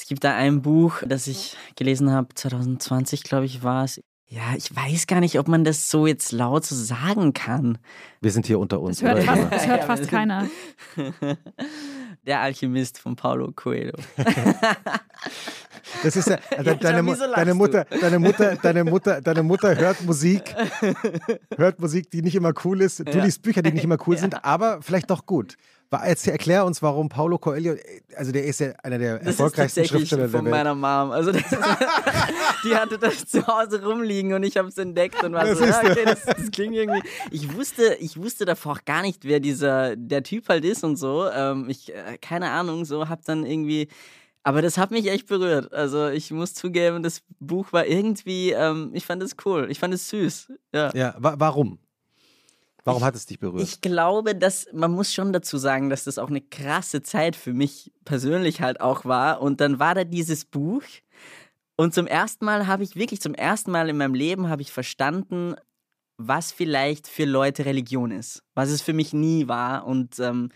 Es 0.00 0.06
gibt 0.06 0.22
da 0.22 0.36
ein 0.36 0.62
Buch, 0.62 1.02
das 1.04 1.26
ich 1.26 1.56
gelesen 1.74 2.12
habe, 2.12 2.28
2020, 2.32 3.24
glaube 3.24 3.46
ich, 3.46 3.64
war 3.64 3.82
es. 3.82 4.00
Ja, 4.28 4.42
ich 4.56 4.74
weiß 4.76 5.08
gar 5.08 5.18
nicht, 5.18 5.40
ob 5.40 5.48
man 5.48 5.64
das 5.64 5.90
so 5.90 6.06
jetzt 6.06 6.30
laut 6.30 6.64
so 6.64 6.76
sagen 6.76 7.32
kann. 7.32 7.78
Wir 8.20 8.30
sind 8.30 8.46
hier 8.46 8.60
unter 8.60 8.80
uns. 8.80 9.00
Das 9.00 9.08
hört 9.08 9.24
fast, 9.24 9.42
das 9.52 9.66
hört 9.66 9.80
Ja, 9.80 9.86
fast 9.86 10.08
keiner. 10.08 10.46
Der 12.26 12.40
Alchemist 12.40 12.98
von 13.00 13.16
Paulo 13.16 13.50
Coelho. 13.52 13.96
Das 16.04 16.14
ist 16.14 16.28
ja, 16.28 16.38
also 16.56 16.70
Ja, 16.70 16.76
deine, 16.76 17.16
deine? 17.34 17.54
Mutter, 17.54 17.84
deine 18.00 18.18
Mutter, 18.20 18.56
deine 18.62 18.84
Mutter, 18.84 19.20
deine 19.20 19.42
Mutter 19.42 19.76
hört 19.76 20.04
Musik, 20.04 20.54
hört 21.56 21.80
Musik, 21.80 22.10
die 22.10 22.22
nicht 22.22 22.34
immer 22.36 22.52
cool 22.64 22.82
ist. 22.82 23.00
Du 23.00 23.18
Ja. 23.18 23.24
liest 23.24 23.42
Bücher, 23.42 23.62
die 23.62 23.72
nicht 23.72 23.84
immer 23.84 23.98
cool 24.06 24.16
sind, 24.16 24.44
aber 24.44 24.80
vielleicht 24.82 25.10
doch 25.10 25.26
gut. 25.26 25.56
Erzähl, 25.90 26.32
erklär 26.32 26.64
uns, 26.66 26.82
warum 26.82 27.08
Paulo 27.08 27.38
Coelho, 27.38 27.74
also 28.14 28.30
der 28.30 28.44
ist 28.44 28.60
ja 28.60 28.72
einer 28.82 28.98
der 28.98 29.18
Das 29.18 29.26
erfolgreichsten 29.28 29.80
ist 29.80 29.88
Schriftsteller 29.88 30.22
der 30.22 30.30
von 30.30 30.44
Welt. 30.44 30.50
meiner 30.52 30.74
Mom. 30.74 31.10
Also 31.12 31.32
das, 31.32 31.42
die 32.64 32.74
hatte 32.74 32.98
das 32.98 33.26
zu 33.26 33.46
Hause 33.46 33.82
rumliegen 33.82 34.34
und 34.34 34.42
ich 34.42 34.56
habe 34.56 34.68
es 34.68 34.76
entdeckt 34.78 35.22
und 35.24 35.32
war 35.32 35.44
Das 35.44 35.58
so, 35.58 35.64
ja, 35.64 35.80
okay, 35.80 36.04
das, 36.04 36.24
das 36.24 36.50
klingt 36.50 36.74
irgendwie. 36.74 37.02
Ich 37.30 37.54
wusste, 37.54 37.94
ich 38.00 38.16
wusste 38.20 38.44
davor 38.44 38.72
auch 38.72 38.84
gar 38.84 39.02
nicht, 39.02 39.24
wer 39.24 39.40
dieser 39.40 39.96
der 39.96 40.22
Typ 40.22 40.48
halt 40.48 40.64
ist 40.64 40.84
und 40.84 40.96
so. 40.96 41.26
Ähm, 41.30 41.66
ich 41.68 41.94
äh, 41.94 42.18
keine 42.20 42.50
Ahnung, 42.50 42.84
so 42.84 43.08
hab 43.08 43.24
dann 43.24 43.46
irgendwie. 43.46 43.88
Aber 44.42 44.62
das 44.62 44.78
hat 44.78 44.90
mich 44.90 45.10
echt 45.10 45.26
berührt. 45.26 45.72
Also 45.72 46.08
ich 46.08 46.30
muss 46.30 46.54
zugeben, 46.54 47.02
das 47.02 47.22
Buch 47.38 47.72
war 47.72 47.86
irgendwie, 47.86 48.52
ähm, 48.52 48.90
ich 48.94 49.04
fand 49.04 49.22
es 49.22 49.36
cool, 49.44 49.68
ich 49.70 49.78
fand 49.78 49.92
es 49.92 50.08
süß. 50.08 50.52
Ja. 50.74 50.90
Ja, 50.94 51.14
wa 51.18 51.34
warum? 51.38 51.78
Warum 52.88 53.04
hat 53.04 53.14
es 53.14 53.26
dich 53.26 53.38
berührt? 53.38 53.62
Ich 53.62 53.80
glaube, 53.80 54.34
dass 54.34 54.66
man 54.72 54.90
muss 54.92 55.12
schon 55.12 55.32
dazu 55.32 55.58
sagen, 55.58 55.90
dass 55.90 56.04
das 56.04 56.18
auch 56.18 56.28
eine 56.28 56.40
krasse 56.40 57.02
Zeit 57.02 57.36
für 57.36 57.52
mich 57.52 57.92
persönlich 58.04 58.60
halt 58.60 58.80
auch 58.80 59.04
war. 59.04 59.40
Und 59.40 59.60
dann 59.60 59.78
war 59.78 59.94
da 59.94 60.04
dieses 60.04 60.44
Buch. 60.44 60.82
Und 61.76 61.94
zum 61.94 62.06
ersten 62.06 62.44
Mal 62.44 62.66
habe 62.66 62.82
ich 62.82 62.96
wirklich 62.96 63.20
zum 63.20 63.34
ersten 63.34 63.70
Mal 63.70 63.88
in 63.88 63.96
meinem 63.96 64.14
Leben 64.14 64.48
habe 64.48 64.62
ich 64.62 64.72
verstanden, 64.72 65.54
was 66.16 66.50
vielleicht 66.50 67.06
für 67.06 67.24
Leute 67.24 67.64
Religion 67.64 68.10
ist, 68.10 68.42
was 68.54 68.70
es 68.70 68.82
für 68.82 68.92
mich 68.92 69.12
nie 69.12 69.46
war. 69.46 69.86
Und 69.86 70.18
ähm, 70.18 70.50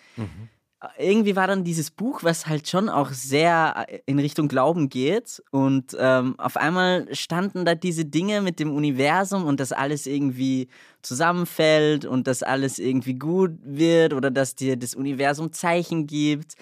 irgendwie 0.99 1.37
war 1.37 1.47
dann 1.47 1.65
dieses 1.65 1.91
Buch, 1.91 2.23
was 2.23 2.47
halt 2.47 2.69
schon 2.69 2.89
auch 2.89 3.11
sehr 3.11 3.87
in 4.07 4.19
Richtung 4.19 4.49
Glauben 4.49 4.89
geht. 4.89 5.43
Und 5.51 5.97
ähm, 5.99 6.39
auf 6.39 6.57
einmal 6.57 7.15
standen 7.15 7.65
da 7.65 7.75
diese 7.75 8.05
Dinge 8.05 8.41
mit 8.43 8.59
dem 8.59 8.75
Universum 8.75 9.45
und 9.45 9.61
dass 9.61 9.73
alles 9.73 10.07
irgendwie 10.07 10.69
zusammenfällt 11.03 12.05
und 12.05 12.27
dass 12.27 12.43
alles 12.43 12.79
irgendwie 12.79 13.15
gut 13.15 13.53
wird 13.63 14.13
oder 14.13 14.31
dass 14.31 14.55
dir 14.55 14.77
das 14.77 14.95
Universum 14.95 15.53
Zeichen 15.53 16.07
gibt. 16.07 16.55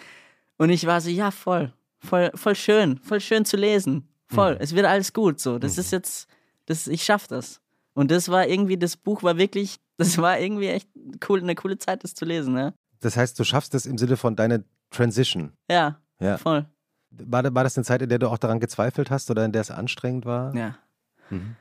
Und 0.58 0.70
ich 0.70 0.86
war 0.86 1.00
so, 1.00 1.10
ja, 1.10 1.30
voll, 1.30 1.72
voll, 1.98 2.30
voll 2.34 2.54
schön, 2.54 2.98
voll 2.98 3.20
schön 3.20 3.44
zu 3.44 3.56
lesen. 3.56 4.06
Voll, 4.26 4.56
es 4.60 4.74
wird 4.74 4.86
alles 4.86 5.12
gut. 5.12 5.40
So, 5.40 5.58
das 5.58 5.76
ist 5.76 5.90
jetzt, 5.90 6.28
das, 6.66 6.86
ich 6.86 7.02
schaff 7.04 7.26
das. 7.26 7.60
Und 7.94 8.10
das 8.10 8.28
war 8.28 8.46
irgendwie, 8.46 8.76
das 8.76 8.96
Buch 8.96 9.22
war 9.22 9.38
wirklich, 9.38 9.76
das 9.96 10.18
war 10.18 10.38
irgendwie 10.38 10.68
echt 10.68 10.88
cool, 11.28 11.40
eine 11.40 11.54
coole 11.54 11.78
Zeit, 11.78 12.04
das 12.04 12.14
zu 12.14 12.24
lesen, 12.24 12.54
ne? 12.54 12.74
Das 13.01 13.16
heißt, 13.16 13.38
du 13.38 13.44
schaffst 13.44 13.74
es 13.74 13.86
im 13.86 13.98
Sinne 13.98 14.16
von 14.16 14.36
deiner 14.36 14.61
Transition. 14.90 15.53
Ja, 15.70 15.98
Ja. 16.20 16.38
voll. 16.38 16.66
War, 17.11 17.42
war 17.55 17.64
das 17.64 17.76
eine 17.76 17.84
Zeit, 17.84 18.03
in 18.03 18.09
der 18.09 18.18
du 18.20 18.28
auch 18.28 18.38
daran 18.38 18.61
gezweifelt 18.61 19.11
hast 19.11 19.30
oder 19.30 19.44
in 19.44 19.53
der 19.53 19.62
es 19.62 19.70
anstrengend 19.70 20.26
war? 20.26 20.55
Ja. 20.55 20.76
Mhm. 21.30 21.57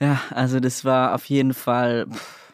Ja, 0.00 0.20
also 0.30 0.58
das 0.60 0.84
war 0.84 1.14
auf 1.14 1.24
jeden 1.26 1.52
Fall, 1.54 2.06
pff, 2.10 2.52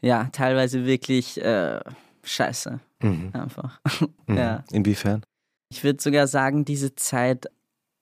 ja, 0.00 0.24
teilweise 0.32 0.84
wirklich 0.84 1.40
äh, 1.42 1.80
scheiße. 2.24 2.80
Mhm. 3.02 3.30
Einfach. 3.32 3.80
Mhm. 4.28 4.36
Ja. 4.36 4.64
Inwiefern? 4.70 5.24
Ich 5.68 5.82
würde 5.82 6.00
sogar 6.00 6.28
sagen, 6.28 6.64
diese 6.64 6.94
Zeit, 6.94 7.46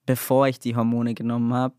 bevor 0.05 0.47
ich 0.47 0.59
die 0.59 0.75
Hormone 0.75 1.15
genommen 1.15 1.51
habe, 1.53 1.75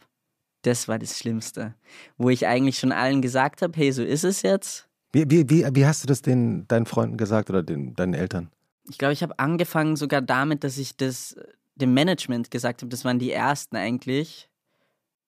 das 0.62 0.88
war 0.88 0.98
das 0.98 1.16
Schlimmste. 1.16 1.74
Wo 2.18 2.28
ich 2.28 2.46
eigentlich 2.48 2.78
schon 2.78 2.90
allen 2.92 3.22
gesagt 3.22 3.62
habe, 3.62 3.72
hey, 3.78 3.92
so 3.92 4.02
ist 4.02 4.24
es 4.24 4.42
jetzt. 4.42 4.88
Wie, 5.12 5.30
wie, 5.30 5.48
wie, 5.50 5.66
wie 5.72 5.86
hast 5.86 6.02
du 6.02 6.06
das 6.06 6.22
den, 6.22 6.66
deinen 6.68 6.86
Freunden 6.86 7.16
gesagt 7.16 7.50
oder 7.50 7.62
den, 7.62 7.94
deinen 7.94 8.14
Eltern? 8.14 8.50
Ich 8.88 8.98
glaube, 8.98 9.12
ich 9.12 9.22
habe 9.22 9.38
angefangen 9.38 9.96
sogar 9.96 10.22
damit, 10.22 10.64
dass 10.64 10.78
ich 10.78 10.96
das 10.96 11.36
dem 11.74 11.94
Management 11.94 12.50
gesagt 12.50 12.82
habe, 12.82 12.88
das 12.90 13.04
waren 13.04 13.18
die 13.18 13.30
ersten 13.30 13.76
eigentlich, 13.76 14.48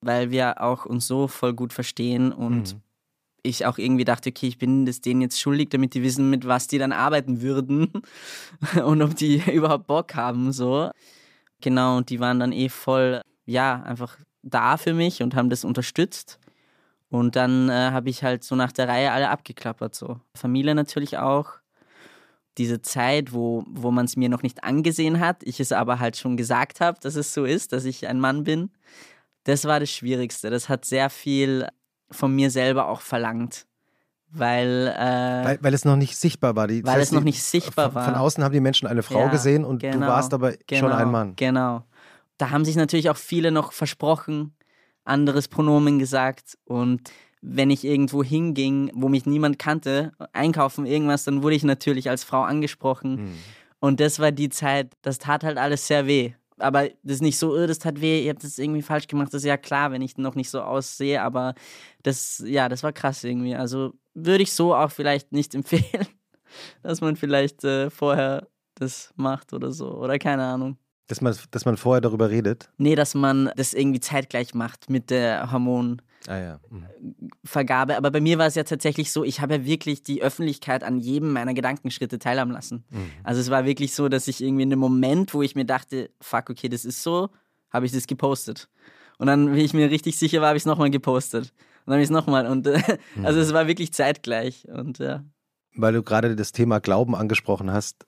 weil 0.01 0.31
wir 0.31 0.61
auch 0.61 0.85
uns 0.87 1.07
so 1.07 1.29
voll 1.29 1.55
gut 1.55 1.73
verstehen 1.73 2.33
und 2.33 2.75
Mhm. 2.75 2.81
ich 3.43 3.67
auch 3.67 3.79
irgendwie 3.79 4.05
dachte, 4.05 4.31
okay, 4.31 4.49
ich 4.49 4.59
bin 4.59 4.87
das 4.87 5.01
denen 5.01 5.21
jetzt 5.21 5.41
schuldig, 5.41 5.71
damit 5.71 5.95
die 5.95 6.03
wissen, 6.03 6.31
mit 6.31 6.47
was 6.47 6.67
die 6.67 6.79
dann 6.79 6.93
arbeiten 6.93 7.43
würden 7.43 7.91
und 8.85 9.03
ob 9.03 9.15
die 9.17 9.37
überhaupt 9.53 9.87
Bock 9.87 10.15
haben, 10.15 10.53
so. 10.53 10.91
Genau, 11.61 11.97
und 11.99 12.11
die 12.11 12.21
waren 12.21 12.41
dann 12.41 12.53
eh 12.53 12.69
voll, 12.69 13.23
ja, 13.47 13.83
einfach 13.83 14.19
da 14.43 14.77
für 14.77 14.93
mich 14.93 15.23
und 15.23 15.35
haben 15.35 15.49
das 15.51 15.65
unterstützt. 15.65 16.39
Und 17.15 17.37
dann 17.37 17.69
äh, 17.69 17.93
habe 17.93 18.11
ich 18.11 18.25
halt 18.25 18.43
so 18.43 18.57
nach 18.57 18.73
der 18.73 18.89
Reihe 18.89 19.13
alle 19.13 19.31
abgeklappert, 19.31 19.95
so. 19.95 20.19
Familie 20.35 20.75
natürlich 20.75 21.17
auch. 21.19 21.53
Diese 22.59 22.83
Zeit, 22.83 23.33
wo, 23.33 23.63
wo 23.69 23.93
man 23.93 24.07
es 24.07 24.17
mir 24.17 24.29
noch 24.29 24.43
nicht 24.43 24.65
angesehen 24.65 25.21
hat, 25.21 25.45
ich 25.45 25.61
es 25.61 25.71
aber 25.71 26.01
halt 26.01 26.17
schon 26.17 26.37
gesagt 26.37 26.81
habe, 26.81 26.99
dass 27.01 27.15
es 27.15 27.33
so 27.33 27.45
ist, 27.45 27.73
dass 27.73 27.85
ich 27.85 28.09
ein 28.09 28.19
Mann 28.19 28.43
bin, 28.43 28.73
das 29.45 29.65
war 29.65 29.79
das 29.79 29.91
Schwierigste. 29.91 30.51
Das 30.51 30.69
hat 30.69 30.85
sehr 30.85 31.09
viel 31.09 31.69
von 32.11 32.35
mir 32.35 32.51
selber 32.51 32.89
auch 32.89 33.01
verlangt. 33.01 33.65
Weil, 34.31 34.93
äh, 34.99 35.45
Weil, 35.45 35.59
weil 35.63 35.75
es 35.75 35.85
noch 35.85 35.95
nicht 35.95 36.17
sichtbar 36.17 36.57
war. 36.57 36.67
Die, 36.67 36.85
Weil 36.85 37.01
es 37.01 37.13
noch 37.13 37.23
nicht 37.23 37.45
sichtbar 37.45 37.93
von, 37.93 37.95
war. 37.95 38.05
Von 38.07 38.17
außen 38.17 38.43
haben 38.43 38.53
die 38.53 38.59
Menschen 38.59 38.89
eine 38.89 39.05
Frau 39.05 39.21
Ja, 39.21 39.29
gesehen 39.29 39.65
und 39.65 39.85
du 39.85 39.89
genau, 39.89 40.09
warst 40.09 40.35
aber 40.35 40.51
schon 40.51 40.59
genau, 40.67 40.97
ein 40.97 41.13
Mann. 41.13 41.37
Genau. 41.37 41.85
Da 42.39 42.51
haben 42.51 42.65
sich 42.65 42.75
natürlich 42.75 43.09
auch 43.09 43.17
viele 43.17 43.53
noch 43.53 43.71
versprochen, 43.71 44.57
anderes 45.05 45.49
Pronomen 45.49 45.99
gesagt. 45.99 46.59
Und 46.65 47.11
wenn 47.41 47.71
ich 47.71 47.85
irgendwo 47.85 48.25
hinging, 48.25 48.91
wo 48.95 49.09
mich 49.09 49.27
niemand 49.27 49.59
kannte, 49.59 50.13
einkaufen, 50.33 50.87
irgendwas, 50.87 51.25
dann 51.25 51.43
wurde 51.43 51.57
ich 51.57 51.65
natürlich 51.65 52.09
als 52.09 52.25
Frau 52.25 52.43
angesprochen. 52.43 53.17
Mhm. 53.17 53.35
Und 53.81 54.01
das 54.01 54.19
war 54.19 54.33
die 54.33 54.49
Zeit, 54.49 54.95
das 55.03 55.19
tat 55.19 55.45
halt 55.45 55.59
alles 55.59 55.87
sehr 55.87 56.07
weh. 56.07 56.33
Aber 56.59 56.85
das 57.03 57.17
ist 57.17 57.23
nicht 57.23 57.39
so, 57.39 57.53
"Oh, 57.53 57.67
das 57.67 57.81
tat 57.81 58.01
weh, 58.01 58.25
ihr 58.25 58.31
habt 58.31 58.45
das 58.45 58.59
irgendwie 58.59 58.81
falsch 58.81 59.09
gemacht. 59.09 59.29
Das 59.35 59.43
ist 59.43 59.49
ja 59.49 59.57
klar, 59.57 59.91
wenn 59.91 60.01
ich 60.03 60.17
noch 60.17 60.37
nicht 60.37 60.49
so 60.49 60.63
aussehe. 60.63 61.21
Aber 61.21 61.55
das, 62.03 62.43
ja, 62.47 62.69
das 62.69 62.83
war 62.83 62.93
krass 62.93 63.25
irgendwie. 63.25 63.55
Also 63.57 63.93
würde 64.15 64.45
ich 64.45 64.53
so 64.53 64.75
auch 64.75 64.91
vielleicht 64.91 65.33
nicht 65.33 65.55
empfehlen, 65.55 66.07
dass 66.83 67.01
man 67.01 67.17
vielleicht 67.17 67.65
äh, 67.65 67.91
vorher 67.91 68.49
das 68.77 69.13
macht 69.17 69.53
oder 69.53 69.71
so. 69.73 69.91
Oder 69.93 70.19
keine 70.19 70.45
Ahnung. 70.45 70.79
Dass 71.07 71.21
man, 71.21 71.37
dass 71.51 71.65
man 71.67 71.77
vorher 71.77 72.01
darüber 72.01 72.31
redet. 72.31 72.71
Nee, 72.79 72.95
dass 72.95 73.15
man 73.15 73.51
das 73.57 73.75
irgendwie 73.75 74.01
zeitgleich 74.01 74.55
macht 74.55 74.89
mit 74.89 75.11
der 75.11 75.53
Hormonvergabe. 75.53 76.03
Ah 76.27 76.39
ja. 76.39 76.61
Mhm. 76.71 77.97
Aber 77.97 78.11
bei 78.11 78.21
mir 78.21 78.39
war 78.39 78.47
es 78.47 78.55
ja 78.55 78.65
tatsächlich 78.65 79.13
so, 79.13 79.23
ich 79.23 79.41
habe 79.41 79.57
ja 79.57 79.65
wirklich 79.67 80.03
die 80.03 80.23
Öffentlichkeit 80.23 80.83
an 80.83 81.01
jedem 81.01 81.33
meiner 81.33 81.53
Gedankenschritte 81.53 82.19
teilhaben 82.19 82.53
lassen. 82.53 82.85
Mhm. 82.91 83.11
Also 83.23 83.41
es 83.43 83.51
war 83.51 83.67
wirklich 83.67 83.95
so, 83.95 84.09
dass 84.09 84.29
ich 84.29 84.43
irgendwie 84.43 84.63
in 84.63 84.71
dem 84.71 84.79
Moment, 84.79 85.35
wo 85.35 85.43
ich 85.43 85.55
mir 85.55 85.67
dachte, 85.67 86.11
fuck, 86.21 86.49
okay, 86.49 86.71
das 86.71 86.87
ist 86.87 87.03
so, 87.03 87.29
habe 87.71 87.85
ich 87.85 87.93
das 87.93 88.07
gepostet. 88.07 88.71
Und 89.19 89.27
dann, 89.27 89.55
wie 89.55 89.63
ich 89.63 89.75
mir 89.75 89.91
richtig 89.91 90.19
sicher 90.19 90.41
war, 90.41 90.49
habe 90.49 90.57
ich 90.57 90.63
es 90.63 90.67
nochmal 90.67 90.91
gepostet. 90.91 91.53
Und 91.85 91.91
dann 91.91 91.95
habe 91.95 92.03
ich 92.03 92.09
es 92.09 92.11
nochmal. 92.11 92.47
Und 92.47 92.67
äh, 92.67 92.81
also 93.23 93.41
es 93.41 93.53
war 93.53 93.67
wirklich 93.67 93.93
zeitgleich. 93.93 94.67
Und 94.69 94.99
ja. 94.99 95.23
Weil 95.77 95.93
du 95.93 96.03
gerade 96.03 96.35
das 96.37 96.53
Thema 96.53 96.81
Glauben 96.81 97.15
angesprochen 97.15 97.71
hast, 97.71 98.07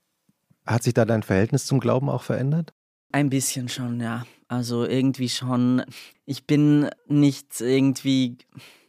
hat 0.65 0.83
sich 0.83 0.95
da 0.95 1.05
dein 1.05 1.23
Verhältnis 1.23 1.67
zum 1.67 1.81
Glauben 1.81 2.09
auch 2.09 2.23
verändert? 2.23 2.73
Ein 3.13 3.31
bisschen 3.31 3.69
schon, 3.69 4.01
ja. 4.01 4.27
Also 4.49 4.85
irgendwie 4.85 5.29
schon. 5.29 5.83
Ich 6.25 6.47
bin 6.47 6.89
nicht 7.07 7.61
irgendwie. 7.61 8.39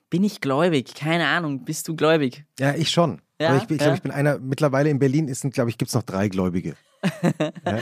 Bin 0.09 0.23
ich 0.23 0.41
gläubig? 0.41 0.93
Keine 0.93 1.27
Ahnung. 1.27 1.65
Bist 1.65 1.87
du 1.87 1.95
gläubig? 1.95 2.45
Ja, 2.59 2.75
ich 2.75 2.89
schon. 2.89 3.21
Ja, 3.39 3.57
ich, 3.57 3.63
ich 3.63 3.69
ja. 3.71 3.77
glaube, 3.77 3.95
ich 3.95 4.01
bin 4.01 4.11
einer, 4.11 4.39
mittlerweile 4.39 4.89
in 4.89 4.99
Berlin 4.99 5.27
ist, 5.27 5.41
glaube 5.51 5.69
ich, 5.69 5.77
gibt 5.77 5.89
es 5.89 5.95
noch 5.95 6.03
drei 6.03 6.27
Gläubige. 6.27 6.75
Ja. 7.03 7.79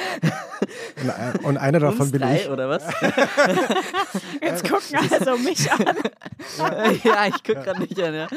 und, 1.01 1.09
ein- 1.09 1.36
und 1.45 1.57
einer 1.57 1.80
davon 1.80 2.11
bin 2.11 2.22
ich. 2.34 2.49
oder 2.49 2.70
was? 2.70 2.84
Jetzt 4.41 4.63
gucken 4.70 5.11
also 5.11 5.38
mich 5.38 5.72
an. 5.72 5.86
ja, 7.03 7.28
ich 7.28 7.43
gucke 7.43 7.61
gerade 7.63 7.82
nicht 7.82 7.99
an, 7.99 8.13
ja. 8.13 8.28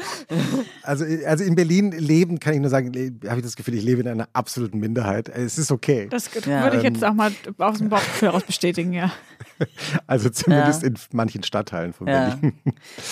Also, 0.83 1.05
also 1.25 1.43
in 1.43 1.55
Berlin 1.55 1.91
leben, 1.91 2.39
kann 2.39 2.53
ich 2.53 2.59
nur 2.59 2.69
sagen, 2.69 3.19
habe 3.27 3.39
ich 3.39 3.45
das 3.45 3.55
Gefühl, 3.55 3.75
ich 3.75 3.83
lebe 3.83 4.01
in 4.01 4.07
einer 4.07 4.27
absoluten 4.33 4.79
Minderheit. 4.79 5.29
Es 5.29 5.57
ist 5.57 5.71
okay. 5.71 6.07
Das 6.09 6.29
Ja. 6.45 6.63
würde 6.63 6.77
ich 6.77 6.83
jetzt 6.83 7.03
auch 7.03 7.13
mal 7.13 7.31
aus 7.57 7.77
dem 7.79 7.89
Bauchgefühl 7.89 8.29
heraus 8.29 8.43
bestätigen, 8.43 8.93
ja. 8.93 9.11
Also 10.07 10.29
zumindest 10.29 10.83
Ja. 10.83 10.87
in 10.89 10.95
manchen 11.11 11.43
Stadtteilen 11.43 11.93
von 11.93 12.07
Ja. 12.07 12.29
Berlin. 12.35 12.59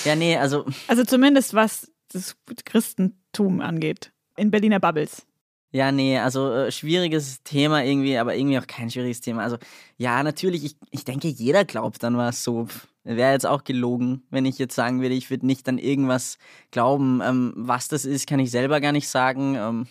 Ja, 0.05 0.15
nee, 0.15 0.37
also 0.37 0.65
Also 0.87 1.03
zumindest 1.03 1.53
was 1.53 1.91
das 2.13 2.35
Christentum 2.65 3.59
angeht. 3.61 4.11
In 4.37 4.51
Berliner 4.51 4.79
Bubbles. 4.79 5.25
Ja, 5.71 5.91
nee, 5.91 6.17
also 6.17 6.51
äh, 6.51 6.71
schwieriges 6.71 7.43
Thema 7.43 7.83
irgendwie, 7.83 8.17
aber 8.17 8.35
irgendwie 8.35 8.57
auch 8.57 8.67
kein 8.67 8.89
schwieriges 8.89 9.19
Thema. 9.19 9.43
Also 9.43 9.57
ja, 9.97 10.23
natürlich, 10.23 10.63
ich, 10.63 10.77
ich 10.91 11.03
denke, 11.03 11.27
jeder 11.27 11.65
glaubt 11.65 12.03
an 12.03 12.17
was 12.17 12.43
so. 12.43 12.67
Wäre 13.03 13.31
jetzt 13.33 13.45
auch 13.45 13.63
gelogen, 13.63 14.23
wenn 14.29 14.45
ich 14.45 14.57
jetzt 14.59 14.75
sagen 14.75 15.01
würde, 15.01 15.15
ich 15.15 15.29
würde 15.29 15.45
nicht 15.45 15.67
an 15.69 15.77
irgendwas 15.77 16.37
glauben. 16.71 17.21
Ähm, 17.23 17.53
was 17.55 17.87
das 17.87 18.05
ist, 18.05 18.27
kann 18.27 18.39
ich 18.39 18.51
selber 18.51 18.81
gar 18.81 18.91
nicht 18.91 19.09
sagen. 19.09 19.55
Ähm, 19.55 19.87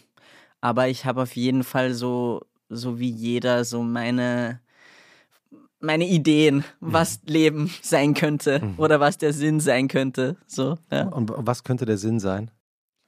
aber 0.60 0.88
ich 0.88 1.04
habe 1.04 1.22
auf 1.22 1.36
jeden 1.36 1.62
Fall 1.62 1.94
so, 1.94 2.42
so 2.68 2.98
wie 2.98 3.10
jeder, 3.10 3.64
so 3.64 3.82
meine, 3.82 4.60
meine 5.80 6.06
Ideen, 6.06 6.64
was 6.80 7.20
Leben 7.26 7.70
sein 7.82 8.14
könnte 8.14 8.60
oder 8.76 8.98
was 8.98 9.18
der 9.18 9.32
Sinn 9.32 9.60
sein 9.60 9.88
könnte. 9.88 10.36
So, 10.46 10.76
ja. 10.90 11.08
Und 11.08 11.30
was 11.34 11.64
könnte 11.64 11.84
der 11.84 11.98
Sinn 11.98 12.18
sein? 12.18 12.50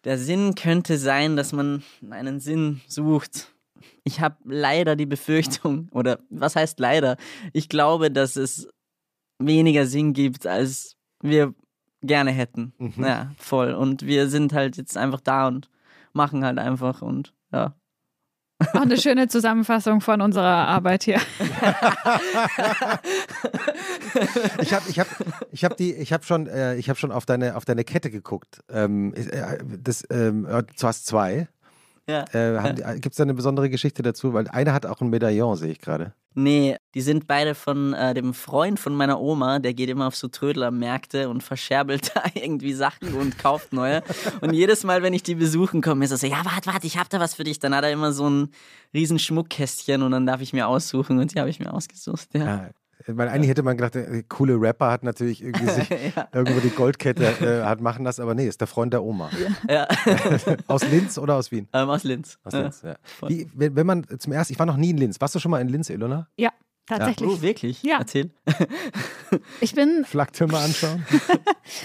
Der 0.04 0.18
Sinn 0.18 0.54
könnte 0.54 0.98
sein, 0.98 1.36
dass 1.36 1.52
man 1.52 1.82
einen 2.10 2.40
Sinn 2.40 2.80
sucht. 2.86 3.54
Ich 4.04 4.20
habe 4.20 4.36
leider 4.44 4.96
die 4.96 5.06
Befürchtung, 5.06 5.88
oder 5.92 6.20
was 6.30 6.56
heißt 6.56 6.78
leider? 6.80 7.16
Ich 7.52 7.68
glaube, 7.68 8.10
dass 8.10 8.36
es 8.36 8.68
weniger 9.38 9.86
Sinn 9.86 10.12
gibt, 10.12 10.46
als 10.46 10.96
wir 11.20 11.54
gerne 12.02 12.30
hätten. 12.30 12.72
Mhm. 12.78 13.04
Ja, 13.04 13.32
voll. 13.38 13.72
Und 13.74 14.06
wir 14.06 14.28
sind 14.28 14.52
halt 14.52 14.76
jetzt 14.76 14.96
einfach 14.96 15.20
da 15.20 15.48
und 15.48 15.68
machen 16.12 16.44
halt 16.44 16.58
einfach 16.58 17.02
und 17.02 17.34
ja. 17.52 17.74
Auch 18.58 18.80
eine 18.80 18.96
schöne 18.96 19.28
Zusammenfassung 19.28 20.00
von 20.00 20.20
unserer 20.20 20.66
Arbeit 20.66 21.04
hier. 21.04 21.20
ich 24.60 24.74
habe 24.74 24.88
ich 24.88 24.98
hab, 24.98 25.06
ich 25.52 25.64
hab 25.64 25.78
hab 25.78 26.24
schon, 26.24 26.48
äh, 26.48 26.74
ich 26.74 26.90
hab 26.90 26.98
schon 26.98 27.12
auf, 27.12 27.24
deine, 27.24 27.56
auf 27.56 27.64
deine 27.64 27.84
Kette 27.84 28.10
geguckt. 28.10 28.60
Ähm, 28.68 29.14
äh, 29.14 29.58
das, 29.80 30.02
ähm, 30.10 30.44
du 30.44 30.86
hast 30.86 31.06
zwei. 31.06 31.48
Ja. 32.08 32.24
Äh, 32.32 32.94
Gibt 33.00 33.12
es 33.12 33.16
da 33.16 33.24
eine 33.24 33.34
besondere 33.34 33.68
Geschichte 33.68 34.02
dazu? 34.02 34.32
Weil 34.32 34.48
eine 34.48 34.72
hat 34.72 34.86
auch 34.86 35.00
ein 35.00 35.10
Medaillon, 35.10 35.56
sehe 35.56 35.72
ich 35.72 35.80
gerade. 35.80 36.14
Nee, 36.34 36.76
die 36.94 37.00
sind 37.00 37.26
beide 37.26 37.54
von 37.54 37.92
äh, 37.94 38.14
dem 38.14 38.32
Freund 38.32 38.78
von 38.78 38.94
meiner 38.94 39.20
Oma, 39.20 39.58
der 39.58 39.74
geht 39.74 39.90
immer 39.90 40.06
auf 40.06 40.16
so 40.16 40.28
Trödlermärkte 40.28 41.28
und 41.28 41.42
verscherbelt 41.42 42.12
da 42.14 42.22
irgendwie 42.34 42.72
Sachen 42.72 43.14
und 43.14 43.38
kauft 43.38 43.72
neue. 43.72 44.02
und 44.40 44.54
jedes 44.54 44.84
Mal, 44.84 45.02
wenn 45.02 45.12
ich 45.12 45.22
die 45.22 45.34
besuchen 45.34 45.82
komme, 45.82 46.04
ist 46.04 46.12
er 46.12 46.16
so, 46.16 46.26
ja, 46.26 46.44
warte, 46.44 46.72
warte, 46.72 46.86
ich 46.86 46.96
hab 46.96 47.10
da 47.10 47.20
was 47.20 47.34
für 47.34 47.44
dich. 47.44 47.58
Dann 47.58 47.74
hat 47.74 47.84
er 47.84 47.92
immer 47.92 48.12
so 48.12 48.28
ein 48.30 48.50
riesen 48.94 49.18
Schmuckkästchen 49.18 50.02
und 50.02 50.12
dann 50.12 50.26
darf 50.26 50.40
ich 50.40 50.52
mir 50.52 50.68
aussuchen 50.68 51.18
und 51.18 51.34
die 51.34 51.40
habe 51.40 51.50
ich 51.50 51.60
mir 51.60 51.74
ausgesucht. 51.74 52.28
Ja. 52.34 52.46
Ah, 52.46 52.70
weil 53.06 53.28
eigentlich 53.28 53.48
hätte 53.48 53.62
man 53.62 53.76
gedacht, 53.76 53.94
der 53.94 54.22
coole 54.24 54.60
Rapper 54.60 54.90
hat 54.90 55.04
natürlich 55.04 55.42
irgendwie 55.42 55.66
sich 55.70 55.88
ja. 56.16 56.28
irgendwo 56.32 56.60
die 56.60 56.70
Goldkette 56.70 57.24
äh, 57.24 57.64
hat 57.64 57.80
machen 57.80 58.04
lassen, 58.04 58.22
aber 58.22 58.34
nee, 58.34 58.46
ist 58.46 58.60
der 58.60 58.68
Freund 58.68 58.92
der 58.92 59.02
Oma. 59.02 59.30
Ja. 59.68 59.86
aus 60.66 60.88
Linz 60.88 61.18
oder 61.18 61.36
aus 61.36 61.50
Wien? 61.50 61.68
Ähm, 61.72 61.88
aus 61.88 62.04
Linz. 62.04 62.38
Aus 62.44 62.52
Linz, 62.52 62.82
ja. 62.82 62.96
Wie, 63.26 63.48
wenn, 63.54 63.76
wenn 63.76 63.86
man 63.86 64.06
zum 64.18 64.32
ersten, 64.32 64.52
ich 64.52 64.58
war 64.58 64.66
noch 64.66 64.76
nie 64.76 64.90
in 64.90 64.98
Linz. 64.98 65.20
Warst 65.20 65.34
du 65.34 65.38
schon 65.38 65.50
mal 65.50 65.60
in 65.60 65.68
Linz, 65.68 65.90
Ilona? 65.90 66.28
Ja. 66.36 66.50
Tatsächlich. 66.86 67.28
Oh, 67.28 67.42
wirklich? 67.42 67.82
Ja. 67.82 67.98
Erzähl. 67.98 68.30
Ich 69.60 69.74
bin. 69.74 70.06
Flaktürme 70.06 70.56
anschauen? 70.56 71.04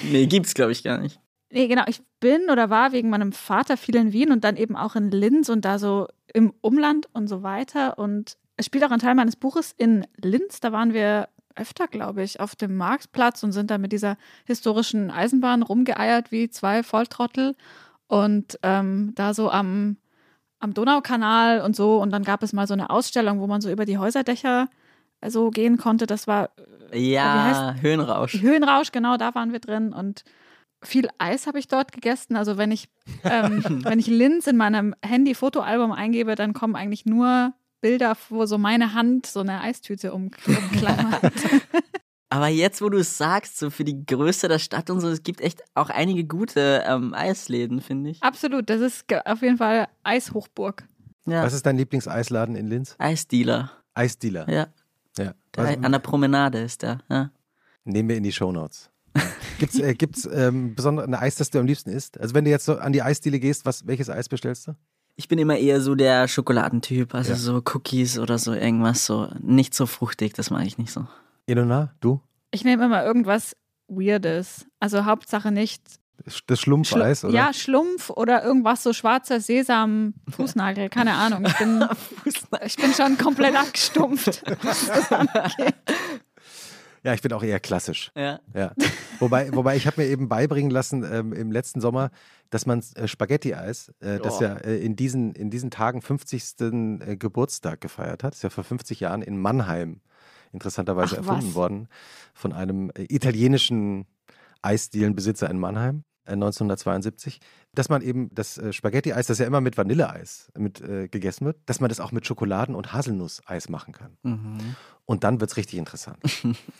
nee, 0.02 0.28
gibt's, 0.28 0.54
glaube 0.54 0.72
ich, 0.72 0.82
gar 0.82 0.98
nicht. 0.98 1.20
Nee, 1.52 1.68
genau. 1.68 1.84
Ich 1.88 2.02
bin 2.22 2.50
oder 2.50 2.70
war 2.70 2.94
wegen 2.94 3.10
meinem 3.10 3.34
Vater 3.34 3.76
viel 3.76 3.98
in 3.98 4.14
Wien 4.14 4.32
und 4.32 4.46
dann 4.46 4.56
eben 4.56 4.78
auch 4.78 4.96
in 4.96 5.12
Linz 5.12 5.50
und 5.50 5.66
da 5.66 5.78
so 5.78 6.08
im 6.34 6.54
Umland 6.62 7.08
und 7.14 7.28
so 7.28 7.44
weiter. 7.44 8.00
Und 8.00 8.38
spielt 8.64 8.84
auch 8.84 8.92
ein 8.92 9.00
Teil 9.00 9.16
meines 9.16 9.36
Buches 9.36 9.74
in 9.78 10.06
Linz. 10.18 10.60
Da 10.60 10.72
waren 10.72 10.94
wir 10.94 11.30
öfter, 11.56 11.88
glaube 11.88 12.24
ich, 12.24 12.40
auf 12.40 12.56
dem 12.56 12.76
Marktplatz 12.78 13.44
und 13.44 13.52
sind 13.52 13.70
da 13.70 13.78
mit 13.78 13.92
dieser 13.92 14.18
historischen 14.46 15.12
Eisenbahn 15.12 15.62
rumgeeiert 15.62 16.32
wie 16.32 16.50
zwei 16.50 16.84
Volltrottel. 16.84 17.56
Und 18.08 18.60
ähm, 18.64 19.14
da 19.16 19.34
so 19.34 19.50
am, 19.50 19.98
am 20.60 20.74
Donaukanal 20.74 21.62
und 21.62 21.76
so. 21.76 22.02
Und 22.02 22.12
dann 22.12 22.24
gab 22.24 22.44
es 22.44 22.54
mal 22.54 22.68
so 22.68 22.74
eine 22.74 22.90
Ausstellung, 22.90 23.40
wo 23.40 23.48
man 23.48 23.62
so 23.62 23.70
über 23.70 23.86
die 23.86 23.98
Häuserdächer 23.98 24.68
so 25.22 25.26
also 25.26 25.50
gehen 25.52 25.78
konnte. 25.78 26.06
Das 26.06 26.28
war. 26.28 26.50
Äh, 26.92 27.00
ja, 27.00 27.76
Höhenrausch. 27.80 28.42
Höhenrausch, 28.42 28.92
genau, 28.92 29.18
da 29.18 29.36
waren 29.36 29.52
wir 29.52 29.60
drin. 29.60 29.94
Und 29.94 30.24
viel 30.82 31.08
Eis 31.18 31.48
habe 31.48 31.60
ich 31.60 31.68
dort 31.68 31.92
gegessen. 31.92 32.36
Also 32.36 32.58
wenn 32.58 32.72
ich, 32.72 32.90
ähm, 33.24 33.64
wenn 33.84 34.00
ich 34.00 34.08
Linz 34.08 34.48
in 34.48 34.58
meinem 34.58 34.96
Handy-Fotoalbum 35.04 35.92
eingebe, 35.92 36.36
dann 36.36 36.54
kommen 36.54 36.76
eigentlich 36.76 37.06
nur 37.06 37.54
Bilder, 37.84 38.16
wo 38.30 38.46
so 38.46 38.58
meine 38.58 38.94
Hand 38.94 39.26
so 39.26 39.42
eine 39.42 39.60
Eistüte 39.60 40.14
um, 40.14 40.32
umklammert. 40.48 41.22
Aber 42.30 42.48
jetzt, 42.48 42.82
wo 42.82 42.90
du 42.90 42.98
es 42.98 43.18
sagst, 43.18 43.60
so 43.60 43.70
für 43.70 43.84
die 43.84 44.06
Größe 44.06 44.48
der 44.48 44.58
Stadt 44.58 44.90
und 44.90 45.02
so, 45.02 45.10
es 45.10 45.22
gibt 45.22 45.42
echt 45.42 45.62
auch 45.76 45.90
einige 45.90 46.24
gute 46.24 46.84
ähm, 46.88 47.14
Eisläden, 47.14 47.82
finde 47.82 48.10
ich. 48.12 48.24
Absolut, 48.24 48.70
das 48.70 48.82
ist 48.82 49.06
auf 49.26 49.42
jeden 49.42 49.58
Fall 49.58 49.88
Eishochburg. 50.02 50.88
Ja. 51.28 51.44
Was 51.44 51.54
ist 51.54 51.66
dein 51.66 51.78
Lieblingseisladen 51.78 52.56
in 52.56 52.68
Linz? 52.68 52.96
Eisdealer. 52.98 53.72
Eisdealer. 53.94 54.50
Ja. 54.50 54.68
ja. 55.20 55.34
Der, 55.56 55.84
an 55.84 55.92
der 55.92 56.00
Promenade 56.00 56.60
ist 56.60 56.84
der. 56.84 57.00
Ja. 57.10 57.32
Nehmen 57.84 58.10
wir 58.10 58.16
in 58.16 58.24
die 58.24 58.32
Shownotes. 58.32 58.90
Gibt 59.60 59.74
es 59.74 59.80
äh, 59.80 59.94
gibt's, 59.94 60.28
ähm, 60.32 60.74
besonders 60.74 61.06
ein 61.06 61.14
Eis, 61.14 61.36
das 61.36 61.50
du 61.50 61.60
am 61.60 61.68
liebsten 61.68 61.92
isst? 61.92 62.20
Also 62.20 62.34
wenn 62.34 62.46
du 62.46 62.50
jetzt 62.50 62.66
so 62.66 62.78
an 62.78 62.94
die 62.94 63.04
Eisdiele 63.04 63.40
gehst, 63.40 63.66
was, 63.66 63.86
welches 63.86 64.10
Eis 64.10 64.28
bestellst 64.30 64.70
du? 64.70 64.76
Ich 65.16 65.28
bin 65.28 65.38
immer 65.38 65.58
eher 65.58 65.80
so 65.80 65.96
der 65.96 66.28
Schokoladentyp, 66.28 67.14
also 67.14 67.32
ja. 67.32 67.38
so 67.38 67.62
Cookies 67.74 68.18
oder 68.18 68.38
so 68.38 68.54
irgendwas 68.54 69.06
so. 69.06 69.30
Nicht 69.40 69.74
so 69.76 69.86
fruchtig, 69.86 70.34
das 70.34 70.50
mag 70.50 70.66
ich 70.66 70.78
nicht 70.78 70.92
so. 70.92 71.06
Ilona, 71.46 71.94
du? 72.00 72.22
Ich 72.52 72.64
nehme 72.64 72.86
immer 72.86 73.04
irgendwas 73.04 73.56
Weirdes. 73.88 74.66
Also 74.80 75.06
Hauptsache 75.06 75.52
nicht. 75.52 75.82
Das 76.48 76.62
Schlumpfeis, 76.62 77.20
Schlu 77.20 77.30
oder? 77.30 77.38
Ja, 77.38 77.54
Schlumpf 77.54 78.10
oder 78.10 78.44
irgendwas 78.44 78.84
so 78.84 78.94
schwarzer 78.94 79.40
Sesam, 79.40 80.14
Fußnagel, 80.30 80.90
keine 80.90 81.14
Ahnung. 81.14 81.46
Ich 81.46 81.58
bin, 81.58 81.84
ich 82.66 82.76
bin 82.78 82.94
schon 82.94 83.18
komplett 83.18 83.56
abgestumpft. 83.56 84.44
Ja, 87.04 87.14
ich 87.14 87.22
bin 87.22 87.34
auch 87.34 87.44
eher 87.44 87.60
klassisch. 87.60 88.12
Ja. 88.16 88.40
ja. 88.54 88.74
Wobei, 89.20 89.54
wobei 89.54 89.76
ich 89.76 89.88
habe 89.88 90.02
mir 90.02 90.08
eben 90.08 90.30
beibringen 90.30 90.72
lassen 90.72 91.04
ähm, 91.04 91.34
im 91.34 91.52
letzten 91.52 91.82
Sommer, 91.82 92.12
dass 92.50 92.66
man 92.66 92.82
äh, 92.96 93.08
Spaghetti-Eis, 93.08 93.90
äh, 94.00 94.20
das 94.20 94.40
ja 94.40 94.56
äh, 94.56 94.78
in, 94.78 94.96
diesen, 94.96 95.34
in 95.34 95.50
diesen 95.50 95.70
Tagen 95.70 96.02
50. 96.02 96.44
Äh, 96.62 97.18
Geburtstag 97.18 97.82
gefeiert 97.82 98.24
hat, 98.24 98.36
ist 98.36 98.44
ja 98.44 98.50
vor 98.50 98.64
50 98.64 99.02
Jahren 99.02 99.22
in 99.22 99.38
Mannheim 99.38 100.02
interessanterweise 100.54 101.16
Ach, 101.16 101.18
erfunden 101.18 101.50
was? 101.50 101.56
worden 101.56 101.88
von 102.34 102.54
einem 102.54 102.90
äh, 102.92 103.04
italienischen 103.10 104.06
Eisdielenbesitzer 104.62 105.50
in 105.50 105.60
Mannheim. 105.60 106.04
1972, 106.26 107.38
äh, 107.38 107.40
dass 107.74 107.90
man 107.90 108.02
eben 108.02 108.30
das 108.34 108.58
äh, 108.58 108.74
Spaghetti-Eis, 108.74 109.28
das 109.28 109.40
ja 109.40 109.46
immer 109.46 109.62
mit 109.62 109.78
Vanilleeis 109.78 110.52
mit, 110.58 110.82
äh, 110.82 111.08
gegessen 111.08 111.46
wird, 111.46 111.58
dass 111.66 111.80
man 111.80 111.90
das 111.90 112.00
auch 112.00 112.12
mit 112.12 112.26
Schokoladen- 112.26 112.76
und 112.76 112.94
Haselnusseis 112.94 113.70
machen 113.70 113.94
kann. 113.94 114.18
Mhm. 114.24 114.76
Und 115.06 115.24
dann 115.24 115.40
wird 115.40 115.52
es 115.52 115.58
richtig 115.58 115.80
interessant. 115.80 116.18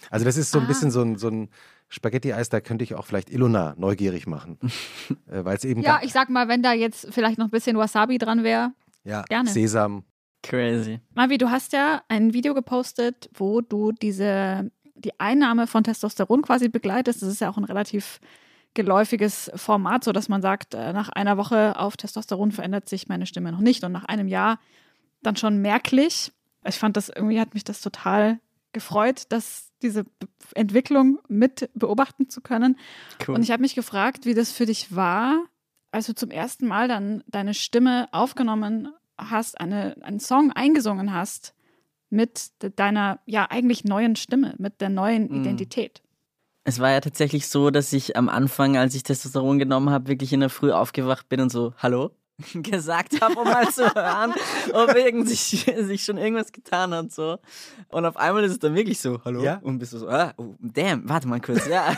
Also 0.10 0.26
das 0.26 0.38
ist 0.38 0.52
so 0.52 0.60
ein 0.60 0.64
ah. 0.66 0.68
bisschen 0.68 0.92
so 0.92 1.02
ein, 1.02 1.18
so 1.18 1.30
ein 1.30 1.50
Spaghetti-Eis, 1.90 2.50
da 2.50 2.62
könnte 2.62 2.84
ich 2.84 2.96
auch 2.96 3.06
vielleicht 3.06 3.30
Ilona 3.30 3.76
neugierig 3.78 4.28
machen. 4.28 4.58
äh, 5.28 5.44
weil 5.44 5.58
es 5.58 5.66
eben 5.66 5.82
Ja, 5.82 6.00
ich 6.04 6.14
sag 6.14 6.30
mal, 6.30 6.48
wenn 6.48 6.64
da 6.64 6.74
jetzt 6.74 7.08
vielleicht 7.12 7.38
noch 7.38 7.46
ein 7.46 7.52
bisschen 7.52 7.78
Wasabi 7.78 8.18
dran 8.18 8.44
wäre. 8.44 8.72
Ja, 9.04 9.24
gerne. 9.24 9.50
Sesam. 9.50 10.04
Crazy. 10.42 11.00
Mavi, 11.14 11.38
du 11.38 11.50
hast 11.50 11.72
ja 11.72 12.02
ein 12.10 12.34
Video 12.34 12.54
gepostet, 12.54 13.30
wo 13.34 13.62
du 13.62 13.94
diese 13.94 14.70
die 14.96 15.20
Einnahme 15.20 15.68
von 15.68 15.84
Testosteron 15.84 16.42
quasi 16.42 16.70
begleitest. 16.70 17.22
Das 17.22 17.30
ist 17.30 17.42
ja 17.42 17.50
auch 17.50 17.58
ein 17.58 17.64
relativ 17.64 18.20
geläufiges 18.74 19.52
Format, 19.56 20.04
so 20.04 20.12
dass 20.12 20.30
man 20.30 20.42
sagt, 20.42 20.74
äh, 20.74 20.94
nach 20.94 21.10
einer 21.10 21.38
Woche 21.38 21.78
auf 21.78 21.98
Testosteron 21.98 22.52
verändert 22.52 22.90
sich 22.90 23.08
meine 23.08 23.26
Stimme 23.26 23.52
noch 23.52 23.60
nicht 23.60 23.84
und 23.84 23.92
nach 23.92 24.06
einem 24.06 24.28
Jahr 24.28 24.60
dann 25.22 25.36
schon 25.36 25.58
merklich. 25.62 26.32
Ich 26.66 26.80
fand 26.80 26.98
das 26.98 27.10
irgendwie 27.10 27.40
hat 27.40 27.54
mich 27.54 27.64
das 27.64 27.82
total 27.82 28.40
gefreut, 28.72 29.24
dass 29.30 29.70
diese 29.82 30.06
Entwicklung 30.56 31.20
mit 31.28 31.70
beobachten 31.74 32.30
zu 32.30 32.42
können. 32.42 32.78
Cool. 33.28 33.36
Und 33.36 33.44
ich 33.44 33.52
habe 33.52 33.62
mich 33.62 33.76
gefragt, 33.76 34.26
wie 34.26 34.34
das 34.34 34.52
für 34.52 34.66
dich 34.66 34.96
war, 34.96 35.44
als 35.92 36.08
du 36.08 36.16
zum 36.16 36.32
ersten 36.32 36.68
Mal 36.68 36.88
dann 36.88 37.24
deine 37.28 37.54
Stimme 37.54 38.08
aufgenommen 38.12 38.90
hast, 39.18 39.60
eine, 39.60 39.96
einen 40.02 40.20
Song 40.20 40.52
eingesungen 40.52 41.14
hast 41.14 41.54
mit 42.10 42.52
deiner 42.78 43.20
ja 43.26 43.50
eigentlich 43.50 43.84
neuen 43.84 44.16
Stimme, 44.16 44.56
mit 44.58 44.82
der 44.82 44.90
neuen 44.90 45.30
mhm. 45.30 45.42
Identität. 45.42 46.02
Es 46.66 46.80
war 46.80 46.92
ja 46.92 47.02
tatsächlich 47.02 47.48
so, 47.50 47.72
dass 47.72 47.92
ich 47.92 48.16
am 48.16 48.30
Anfang, 48.30 48.78
als 48.78 48.96
ich 48.96 49.04
Testosteron 49.04 49.60
genommen 49.60 49.90
habe, 49.90 50.08
wirklich 50.08 50.32
in 50.32 50.40
der 50.40 50.50
Früh 50.50 50.72
aufgewacht 50.72 51.28
bin 51.28 51.42
und 51.42 51.52
so, 51.52 51.74
hallo? 51.78 52.12
gesagt 52.54 53.22
habe, 53.22 53.36
um 53.36 53.44
mal 53.44 53.70
zu 53.70 53.84
hören, 53.94 54.34
ob 54.74 54.96
irgend 54.96 55.30
sich, 55.30 55.72
sich 55.82 56.04
schon 56.04 56.18
irgendwas 56.18 56.52
getan 56.52 56.94
hat. 56.94 57.12
So. 57.12 57.38
Und 57.90 58.06
auf 58.06 58.18
einmal 58.18 58.44
ist 58.44 58.54
es 58.54 58.60
dann 58.60 58.76
wirklich 58.76 59.00
so, 59.00 59.22
hallo? 59.24 59.44
Ja? 59.44 59.60
Und 59.62 59.80
bist 59.80 59.94
du 59.94 60.00
so, 60.00 60.10
ah, 60.10 60.34
oh, 60.38 60.56
damn, 60.60 61.08
warte 61.08 61.28
mal 61.28 61.40
kurz. 61.40 61.68
Ja. 61.68 61.94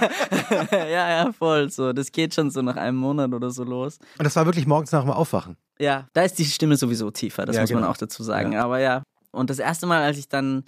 ja, 0.71 1.09
ja, 1.09 1.31
voll. 1.31 1.69
So. 1.69 1.93
Das 1.93 2.11
geht 2.11 2.33
schon 2.33 2.51
so 2.51 2.61
nach 2.61 2.75
einem 2.75 2.97
Monat 2.97 3.33
oder 3.33 3.49
so 3.49 3.63
los. 3.63 3.99
Und 4.17 4.25
das 4.25 4.35
war 4.35 4.45
wirklich 4.45 4.67
morgens 4.67 4.91
nach 4.91 5.03
dem 5.03 5.11
Aufwachen. 5.11 5.57
Ja, 5.79 6.07
da 6.13 6.23
ist 6.23 6.37
die 6.39 6.45
Stimme 6.45 6.77
sowieso 6.77 7.11
tiefer, 7.11 7.45
das 7.45 7.55
ja, 7.55 7.63
muss 7.63 7.69
genau. 7.69 7.81
man 7.81 7.89
auch 7.89 7.97
dazu 7.97 8.23
sagen. 8.23 8.53
Ja. 8.53 8.63
Aber 8.63 8.79
ja. 8.79 9.03
Und 9.31 9.49
das 9.49 9.59
erste 9.59 9.85
Mal, 9.85 10.01
als 10.01 10.17
ich 10.17 10.29
dann 10.29 10.63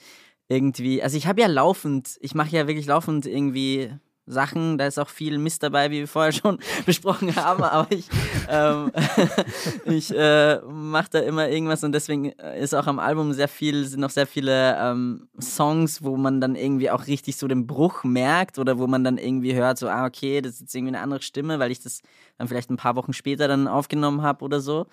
irgendwie, 0.49 1.03
also 1.03 1.17
ich 1.17 1.27
habe 1.27 1.41
ja 1.41 1.47
laufend, 1.47 2.17
ich 2.21 2.35
mache 2.35 2.55
ja 2.55 2.67
wirklich 2.67 2.85
laufend 2.85 3.25
irgendwie 3.25 3.91
Sachen, 4.27 4.77
da 4.77 4.85
ist 4.85 4.99
auch 4.99 5.09
viel 5.09 5.37
Mist 5.37 5.63
dabei, 5.63 5.89
wie 5.89 5.99
wir 5.99 6.07
vorher 6.07 6.31
schon 6.33 6.59
besprochen 6.85 7.35
haben, 7.35 7.63
aber 7.63 7.87
ich, 7.91 8.07
ähm, 8.49 8.91
ich 9.85 10.13
äh, 10.13 10.59
mache 10.61 11.09
da 11.11 11.19
immer 11.19 11.49
irgendwas 11.49 11.83
und 11.83 11.93
deswegen 11.93 12.25
ist 12.59 12.75
auch 12.75 12.87
am 12.87 12.99
Album 12.99 13.33
sehr 13.33 13.47
viel, 13.47 13.85
sind 13.85 14.01
noch 14.01 14.09
sehr 14.09 14.27
viele 14.27 14.77
ähm, 14.79 15.29
Songs, 15.39 16.03
wo 16.03 16.17
man 16.17 16.41
dann 16.41 16.55
irgendwie 16.55 16.91
auch 16.91 17.07
richtig 17.07 17.37
so 17.37 17.47
den 17.47 17.67
Bruch 17.67 18.03
merkt 18.03 18.59
oder 18.59 18.77
wo 18.77 18.87
man 18.87 19.03
dann 19.03 19.17
irgendwie 19.17 19.55
hört, 19.55 19.77
so, 19.77 19.87
ah, 19.87 20.05
okay, 20.05 20.41
das 20.41 20.55
ist 20.55 20.61
jetzt 20.61 20.75
irgendwie 20.75 20.95
eine 20.95 21.03
andere 21.03 21.21
Stimme, 21.21 21.59
weil 21.59 21.71
ich 21.71 21.81
das 21.81 22.01
dann 22.37 22.47
vielleicht 22.47 22.69
ein 22.69 22.77
paar 22.77 22.95
Wochen 22.95 23.13
später 23.13 23.47
dann 23.47 23.67
aufgenommen 23.67 24.21
habe 24.21 24.43
oder 24.43 24.59
so. 24.59 24.87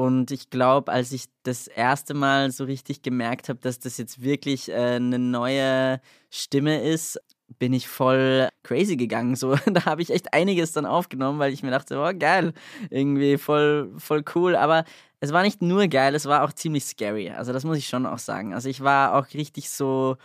Und 0.00 0.30
ich 0.30 0.48
glaube, 0.48 0.90
als 0.90 1.12
ich 1.12 1.26
das 1.42 1.66
erste 1.66 2.14
Mal 2.14 2.50
so 2.52 2.64
richtig 2.64 3.02
gemerkt 3.02 3.50
habe, 3.50 3.58
dass 3.60 3.80
das 3.80 3.98
jetzt 3.98 4.22
wirklich 4.22 4.70
äh, 4.70 4.94
eine 4.96 5.18
neue 5.18 6.00
Stimme 6.30 6.82
ist, 6.82 7.20
bin 7.58 7.74
ich 7.74 7.86
voll 7.86 8.48
crazy 8.62 8.96
gegangen. 8.96 9.36
So, 9.36 9.56
da 9.66 9.84
habe 9.84 10.00
ich 10.00 10.08
echt 10.08 10.32
einiges 10.32 10.72
dann 10.72 10.86
aufgenommen, 10.86 11.38
weil 11.38 11.52
ich 11.52 11.62
mir 11.62 11.70
dachte, 11.70 11.98
oh 11.98 12.18
geil, 12.18 12.54
irgendwie 12.88 13.36
voll, 13.36 13.92
voll 13.98 14.24
cool. 14.34 14.56
Aber 14.56 14.84
es 15.20 15.34
war 15.34 15.42
nicht 15.42 15.60
nur 15.60 15.86
geil, 15.86 16.14
es 16.14 16.24
war 16.24 16.44
auch 16.44 16.54
ziemlich 16.54 16.86
scary. 16.86 17.28
Also 17.28 17.52
das 17.52 17.64
muss 17.64 17.76
ich 17.76 17.86
schon 17.86 18.06
auch 18.06 18.18
sagen. 18.18 18.54
Also 18.54 18.70
ich 18.70 18.80
war 18.80 19.14
auch 19.14 19.26
richtig 19.34 19.68
so, 19.68 20.16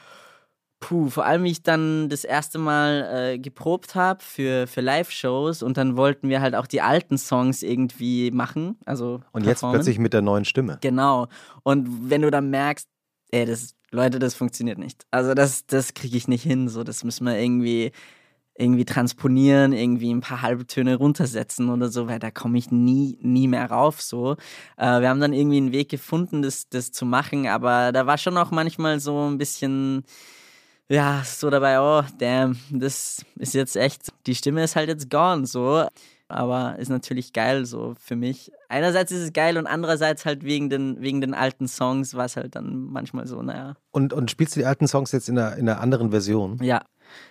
Puh, 0.80 1.09
vor 1.09 1.26
allem, 1.26 1.43
wie 1.43 1.51
ich 1.51 1.63
dann 1.63 2.09
das 2.09 2.23
erste 2.23 2.59
Mal 2.59 3.34
äh, 3.34 3.39
geprobt 3.39 3.95
habe 3.95 4.23
für, 4.23 4.67
für 4.67 4.82
Live-Shows 4.82 5.63
und 5.63 5.78
dann 5.78 5.97
wollten 5.97 6.30
wir 6.30 6.41
halt 6.41 6.53
auch 6.53 6.67
die 6.67 6.82
alten 6.82 7.17
Songs 7.17 7.63
irgendwie 7.63 8.30
machen. 8.32 8.78
Also 8.86 9.21
und 9.32 9.45
jetzt 9.45 9.61
plötzlich 9.61 9.99
mit 9.99 10.13
der 10.13 10.21
neuen 10.21 10.45
Stimme. 10.45 10.78
Genau. 10.82 11.28
Und 11.63 12.09
wenn 12.09 12.21
du 12.21 12.30
dann 12.30 12.49
merkst, 12.49 12.88
ey, 13.32 13.45
das, 13.45 13.73
Leute, 13.91 14.19
das 14.19 14.36
funktioniert 14.36 14.78
nicht. 14.78 15.05
Also 15.11 15.34
das, 15.34 15.65
das 15.65 15.93
kriege 15.93 16.17
ich 16.17 16.28
nicht 16.28 16.43
hin. 16.43 16.67
So, 16.67 16.84
das 16.84 17.03
müssen 17.03 17.26
wir 17.26 17.38
irgendwie 17.39 17.91
irgendwie 18.57 18.86
transponieren, 18.86 19.73
irgendwie 19.73 20.13
ein 20.13 20.21
paar 20.21 20.41
halbe 20.41 20.65
Töne 20.65 20.95
runtersetzen 20.95 21.69
oder 21.69 21.89
so, 21.89 22.07
weil 22.07 22.19
da 22.19 22.32
komme 22.32 22.57
ich 22.57 22.71
nie, 22.71 23.17
nie 23.21 23.47
mehr 23.47 23.69
rauf. 23.69 24.01
So. 24.01 24.38
Äh, 24.78 25.01
wir 25.01 25.09
haben 25.09 25.19
dann 25.19 25.34
irgendwie 25.34 25.57
einen 25.57 25.73
Weg 25.73 25.89
gefunden, 25.89 26.41
das, 26.41 26.69
das 26.69 26.91
zu 26.91 27.05
machen, 27.05 27.47
aber 27.47 27.91
da 27.91 28.05
war 28.07 28.17
schon 28.17 28.38
auch 28.38 28.51
manchmal 28.51 29.01
so 29.01 29.28
ein 29.30 29.38
bisschen, 29.38 30.03
ja, 30.89 31.23
so 31.25 31.49
dabei, 31.49 31.79
oh, 31.79 32.03
damn, 32.19 32.57
das 32.69 33.25
ist 33.38 33.53
jetzt 33.53 33.75
echt, 33.75 34.09
die 34.27 34.36
Stimme 34.36 34.63
ist 34.63 34.75
halt 34.75 34.89
jetzt 34.89 35.09
gone, 35.09 35.45
so. 35.45 35.88
Aber 36.27 36.79
ist 36.79 36.89
natürlich 36.89 37.33
geil, 37.33 37.65
so 37.65 37.93
für 37.99 38.15
mich. 38.15 38.51
Einerseits 38.67 39.11
ist 39.11 39.21
es 39.21 39.33
geil 39.33 39.59
und 39.59 39.67
andererseits 39.67 40.25
halt 40.25 40.43
wegen 40.43 40.71
den, 40.71 40.99
wegen 40.99 41.21
den 41.21 41.36
alten 41.36 41.67
Songs 41.67 42.15
war 42.15 42.25
es 42.25 42.36
halt 42.36 42.55
dann 42.55 42.86
manchmal 42.86 43.27
so, 43.27 43.41
naja. 43.43 43.75
Und, 43.91 44.11
und 44.11 44.31
spielst 44.31 44.55
du 44.55 44.59
die 44.59 44.65
alten 44.65 44.88
Songs 44.88 45.11
jetzt 45.11 45.29
in 45.29 45.38
einer, 45.38 45.55
in 45.55 45.69
einer 45.69 45.81
anderen 45.81 46.09
Version? 46.09 46.57
Ja, 46.63 46.81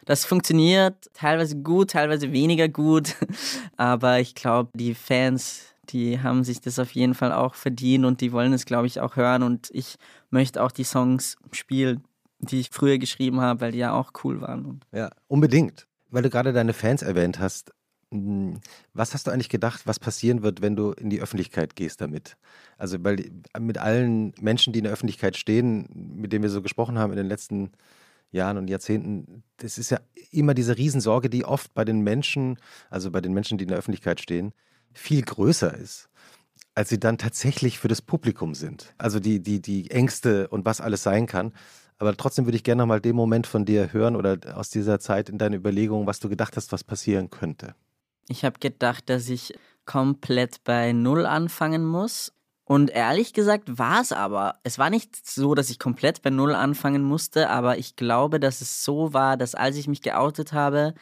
das 0.04 0.24
funktioniert 0.24 1.10
teilweise 1.12 1.56
gut, 1.56 1.90
teilweise 1.90 2.32
weniger 2.32 2.68
gut. 2.68 3.16
Aber 3.76 4.20
ich 4.20 4.36
glaube, 4.36 4.70
die 4.74 4.94
Fans, 4.94 5.74
die 5.88 6.20
haben 6.20 6.44
sich 6.44 6.60
das 6.60 6.78
auf 6.78 6.92
jeden 6.92 7.14
Fall 7.14 7.32
auch 7.32 7.54
verdient 7.54 8.04
und 8.04 8.20
die 8.20 8.32
wollen 8.32 8.52
es, 8.52 8.64
glaube 8.64 8.86
ich, 8.86 9.00
auch 9.00 9.16
hören. 9.16 9.42
Und 9.42 9.70
ich 9.72 9.96
möchte 10.30 10.62
auch 10.62 10.70
die 10.70 10.84
Songs 10.84 11.36
spielen, 11.50 12.04
die 12.50 12.60
ich 12.60 12.70
früher 12.70 12.98
geschrieben 12.98 13.40
habe, 13.40 13.60
weil 13.60 13.72
die 13.72 13.78
ja 13.78 13.92
auch 13.92 14.12
cool 14.24 14.40
waren. 14.40 14.80
Ja, 14.92 15.10
unbedingt. 15.28 15.86
Weil 16.10 16.22
du 16.22 16.30
gerade 16.30 16.52
deine 16.52 16.72
Fans 16.72 17.02
erwähnt 17.02 17.38
hast. 17.38 17.72
Hm, 18.10 18.60
was 18.92 19.14
hast 19.14 19.26
du 19.26 19.30
eigentlich 19.30 19.48
gedacht, 19.48 19.86
was 19.86 19.98
passieren 19.98 20.42
wird, 20.42 20.62
wenn 20.62 20.76
du 20.76 20.92
in 20.92 21.10
die 21.10 21.20
Öffentlichkeit 21.20 21.76
gehst 21.76 22.00
damit? 22.00 22.36
Also, 22.78 23.02
weil 23.02 23.30
mit 23.58 23.78
allen 23.78 24.32
Menschen, 24.40 24.72
die 24.72 24.80
in 24.80 24.84
der 24.84 24.92
Öffentlichkeit 24.92 25.36
stehen, 25.36 25.88
mit 26.16 26.32
denen 26.32 26.42
wir 26.42 26.50
so 26.50 26.62
gesprochen 26.62 26.98
haben 26.98 27.12
in 27.12 27.16
den 27.16 27.26
letzten 27.26 27.60
Jahren, 27.64 27.78
Jahren 28.34 28.58
und 28.58 28.68
Jahrzehnten, 28.68 29.44
das 29.56 29.78
ist 29.78 29.90
ja 29.90 30.00
immer 30.30 30.52
diese 30.52 30.76
Riesensorge, 30.76 31.30
die 31.30 31.44
oft 31.44 31.72
bei 31.72 31.84
den 31.84 32.00
Menschen, 32.00 32.58
also 32.90 33.10
bei 33.10 33.20
den 33.20 33.32
Menschen, 33.32 33.56
die 33.56 33.64
in 33.64 33.68
der 33.68 33.78
Öffentlichkeit 33.78 34.20
stehen, 34.20 34.52
viel 34.92 35.22
größer 35.22 35.72
ist, 35.74 36.08
als 36.74 36.88
sie 36.88 37.00
dann 37.00 37.16
tatsächlich 37.16 37.78
für 37.78 37.88
das 37.88 38.02
Publikum 38.02 38.54
sind. 38.54 38.92
Also 38.98 39.20
die, 39.20 39.40
die, 39.40 39.62
die 39.62 39.90
Ängste 39.90 40.48
und 40.48 40.64
was 40.64 40.80
alles 40.80 41.02
sein 41.02 41.26
kann. 41.26 41.52
Aber 42.04 42.16
trotzdem 42.16 42.46
würde 42.46 42.56
ich 42.56 42.64
gerne 42.64 42.82
nochmal 42.82 43.00
den 43.00 43.16
Moment 43.16 43.46
von 43.46 43.64
dir 43.64 43.92
hören 43.92 44.14
oder 44.14 44.38
aus 44.56 44.70
dieser 44.70 45.00
Zeit 45.00 45.28
in 45.28 45.38
deine 45.38 45.56
Überlegungen, 45.56 46.06
was 46.06 46.20
du 46.20 46.28
gedacht 46.28 46.56
hast, 46.56 46.70
was 46.72 46.84
passieren 46.84 47.30
könnte. 47.30 47.74
Ich 48.28 48.44
habe 48.44 48.58
gedacht, 48.58 49.08
dass 49.08 49.28
ich 49.28 49.54
komplett 49.86 50.64
bei 50.64 50.92
Null 50.92 51.26
anfangen 51.26 51.84
muss 51.84 52.32
und 52.64 52.90
ehrlich 52.90 53.32
gesagt 53.32 53.78
war 53.78 54.00
es 54.00 54.12
aber. 54.12 54.54
Es 54.62 54.78
war 54.78 54.90
nicht 54.90 55.26
so, 55.26 55.54
dass 55.54 55.70
ich 55.70 55.78
komplett 55.78 56.22
bei 56.22 56.30
Null 56.30 56.54
anfangen 56.54 57.02
musste, 57.02 57.50
aber 57.50 57.78
ich 57.78 57.96
glaube, 57.96 58.40
dass 58.40 58.60
es 58.60 58.84
so 58.84 59.12
war, 59.12 59.36
dass 59.36 59.54
als 59.54 59.76
ich 59.76 59.88
mich 59.88 60.00
geoutet 60.00 60.52
habe, 60.52 60.94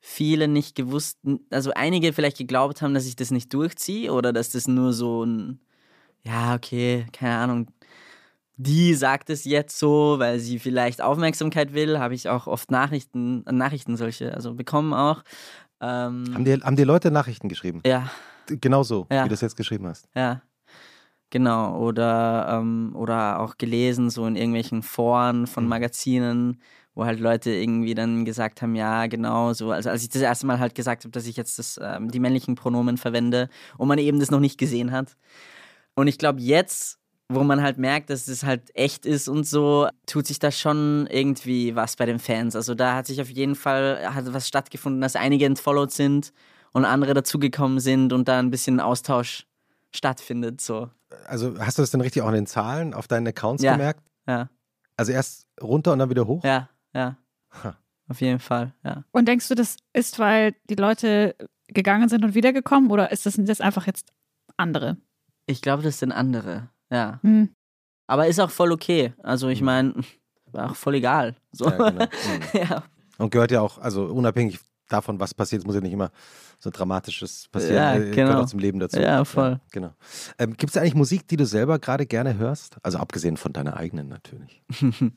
viele 0.00 0.48
nicht 0.48 0.74
gewusst, 0.74 1.18
also 1.50 1.72
einige 1.74 2.12
vielleicht 2.12 2.38
geglaubt 2.38 2.82
haben, 2.82 2.94
dass 2.94 3.06
ich 3.06 3.16
das 3.16 3.30
nicht 3.30 3.52
durchziehe 3.52 4.12
oder 4.12 4.32
dass 4.32 4.50
das 4.50 4.68
nur 4.68 4.92
so 4.92 5.24
ein, 5.24 5.60
ja, 6.22 6.54
okay, 6.54 7.06
keine 7.12 7.36
Ahnung, 7.36 7.66
die 8.62 8.94
sagt 8.94 9.30
es 9.30 9.44
jetzt 9.44 9.78
so, 9.78 10.16
weil 10.18 10.38
sie 10.38 10.58
vielleicht 10.58 11.00
Aufmerksamkeit 11.00 11.72
will, 11.72 11.98
habe 11.98 12.14
ich 12.14 12.28
auch 12.28 12.46
oft 12.46 12.70
Nachrichten, 12.70 13.42
Nachrichten 13.50 13.96
solche, 13.96 14.34
also 14.34 14.54
bekommen 14.54 14.92
auch. 14.92 15.22
Ähm, 15.80 16.26
haben, 16.34 16.44
dir, 16.44 16.60
haben 16.60 16.76
dir 16.76 16.84
Leute 16.84 17.10
Nachrichten 17.10 17.48
geschrieben? 17.48 17.80
Ja. 17.86 18.10
Genau 18.46 18.82
so, 18.82 19.06
ja. 19.10 19.20
wie 19.20 19.28
du 19.28 19.30
das 19.30 19.40
jetzt 19.40 19.56
geschrieben 19.56 19.86
hast. 19.86 20.08
Ja. 20.14 20.42
Genau, 21.30 21.78
oder, 21.78 22.48
ähm, 22.50 22.92
oder 22.94 23.40
auch 23.40 23.56
gelesen, 23.56 24.10
so 24.10 24.26
in 24.26 24.36
irgendwelchen 24.36 24.82
Foren 24.82 25.46
von 25.46 25.64
mhm. 25.64 25.70
Magazinen, 25.70 26.60
wo 26.94 27.06
halt 27.06 27.20
Leute 27.20 27.50
irgendwie 27.50 27.94
dann 27.94 28.26
gesagt 28.26 28.60
haben, 28.60 28.74
ja, 28.74 29.06
genau, 29.06 29.54
so, 29.54 29.70
also 29.70 29.88
als 29.88 30.02
ich 30.02 30.10
das 30.10 30.20
erste 30.20 30.46
Mal 30.46 30.58
halt 30.58 30.74
gesagt 30.74 31.04
habe, 31.04 31.12
dass 31.12 31.26
ich 31.26 31.36
jetzt 31.36 31.58
das, 31.58 31.80
ähm, 31.82 32.10
die 32.10 32.20
männlichen 32.20 32.56
Pronomen 32.56 32.98
verwende 32.98 33.48
und 33.78 33.88
man 33.88 33.98
eben 33.98 34.20
das 34.20 34.30
noch 34.30 34.40
nicht 34.40 34.58
gesehen 34.58 34.90
hat. 34.90 35.16
Und 35.94 36.08
ich 36.08 36.18
glaube, 36.18 36.40
jetzt, 36.40 36.99
wo 37.30 37.44
man 37.44 37.62
halt 37.62 37.78
merkt, 37.78 38.10
dass 38.10 38.26
es 38.26 38.42
halt 38.42 38.74
echt 38.74 39.06
ist 39.06 39.28
und 39.28 39.46
so, 39.46 39.88
tut 40.06 40.26
sich 40.26 40.40
da 40.40 40.50
schon 40.50 41.06
irgendwie 41.06 41.76
was 41.76 41.94
bei 41.94 42.04
den 42.04 42.18
Fans. 42.18 42.56
Also 42.56 42.74
da 42.74 42.96
hat 42.96 43.06
sich 43.06 43.20
auf 43.20 43.30
jeden 43.30 43.54
Fall 43.54 44.14
hat 44.14 44.32
was 44.32 44.48
stattgefunden, 44.48 45.00
dass 45.00 45.14
einige 45.14 45.46
entfollowed 45.46 45.92
sind 45.92 46.32
und 46.72 46.84
andere 46.84 47.14
dazugekommen 47.14 47.78
sind 47.78 48.12
und 48.12 48.26
da 48.26 48.40
ein 48.40 48.50
bisschen 48.50 48.80
Austausch 48.80 49.46
stattfindet. 49.94 50.60
So. 50.60 50.90
Also 51.26 51.56
hast 51.58 51.78
du 51.78 51.82
das 51.82 51.92
denn 51.92 52.00
richtig 52.00 52.22
auch 52.22 52.28
in 52.28 52.34
den 52.34 52.46
Zahlen 52.46 52.94
auf 52.94 53.06
deinen 53.06 53.28
Accounts 53.28 53.62
ja, 53.62 53.72
gemerkt? 53.72 54.02
Ja. 54.26 54.50
Also 54.96 55.12
erst 55.12 55.46
runter 55.62 55.92
und 55.92 56.00
dann 56.00 56.10
wieder 56.10 56.26
hoch? 56.26 56.42
Ja, 56.42 56.68
ja. 56.92 57.16
Huh. 57.62 57.72
Auf 58.08 58.20
jeden 58.20 58.40
Fall, 58.40 58.74
ja. 58.82 59.04
Und 59.12 59.28
denkst 59.28 59.46
du, 59.46 59.54
das 59.54 59.76
ist, 59.92 60.18
weil 60.18 60.56
die 60.68 60.74
Leute 60.74 61.36
gegangen 61.68 62.08
sind 62.08 62.24
und 62.24 62.34
wiedergekommen 62.34 62.90
oder 62.90 63.12
ist 63.12 63.24
das, 63.24 63.36
das 63.38 63.60
einfach 63.60 63.86
jetzt 63.86 64.12
andere? 64.56 64.96
Ich 65.46 65.62
glaube, 65.62 65.84
das 65.84 66.00
sind 66.00 66.10
andere, 66.10 66.68
ja. 66.90 67.18
Hm. 67.22 67.50
Aber 68.06 68.26
ist 68.26 68.40
auch 68.40 68.50
voll 68.50 68.72
okay. 68.72 69.14
Also 69.22 69.48
ich 69.48 69.60
hm. 69.60 69.66
meine, 69.66 69.94
war 70.52 70.70
auch 70.70 70.76
voll 70.76 70.96
egal. 70.96 71.36
So. 71.52 71.66
Ja, 71.66 71.90
genau. 71.90 72.04
mhm. 72.04 72.08
ja. 72.54 72.82
Und 73.18 73.30
gehört 73.30 73.50
ja 73.50 73.60
auch, 73.60 73.78
also 73.78 74.06
unabhängig 74.06 74.58
davon, 74.88 75.20
was 75.20 75.34
passiert, 75.34 75.62
es 75.62 75.66
muss 75.66 75.74
ja 75.74 75.80
nicht 75.80 75.92
immer 75.92 76.10
so 76.58 76.70
Dramatisches 76.70 77.48
passieren. 77.50 77.76
Ja, 77.76 77.94
äh, 77.94 77.98
genau. 78.10 78.14
Gehört 78.14 78.44
auch 78.44 78.46
zum 78.46 78.58
Leben 78.58 78.80
dazu. 78.80 78.98
Ja, 79.00 79.24
voll. 79.24 79.52
Ja, 79.52 79.60
genau. 79.70 79.94
Ähm, 80.38 80.56
Gibt 80.56 80.70
es 80.70 80.76
eigentlich 80.76 80.94
Musik, 80.94 81.26
die 81.28 81.36
du 81.36 81.46
selber 81.46 81.78
gerade 81.78 82.06
gerne 82.06 82.36
hörst? 82.36 82.76
Also 82.82 82.98
abgesehen 82.98 83.36
von 83.36 83.52
deiner 83.52 83.76
eigenen 83.76 84.08
natürlich. 84.08 84.62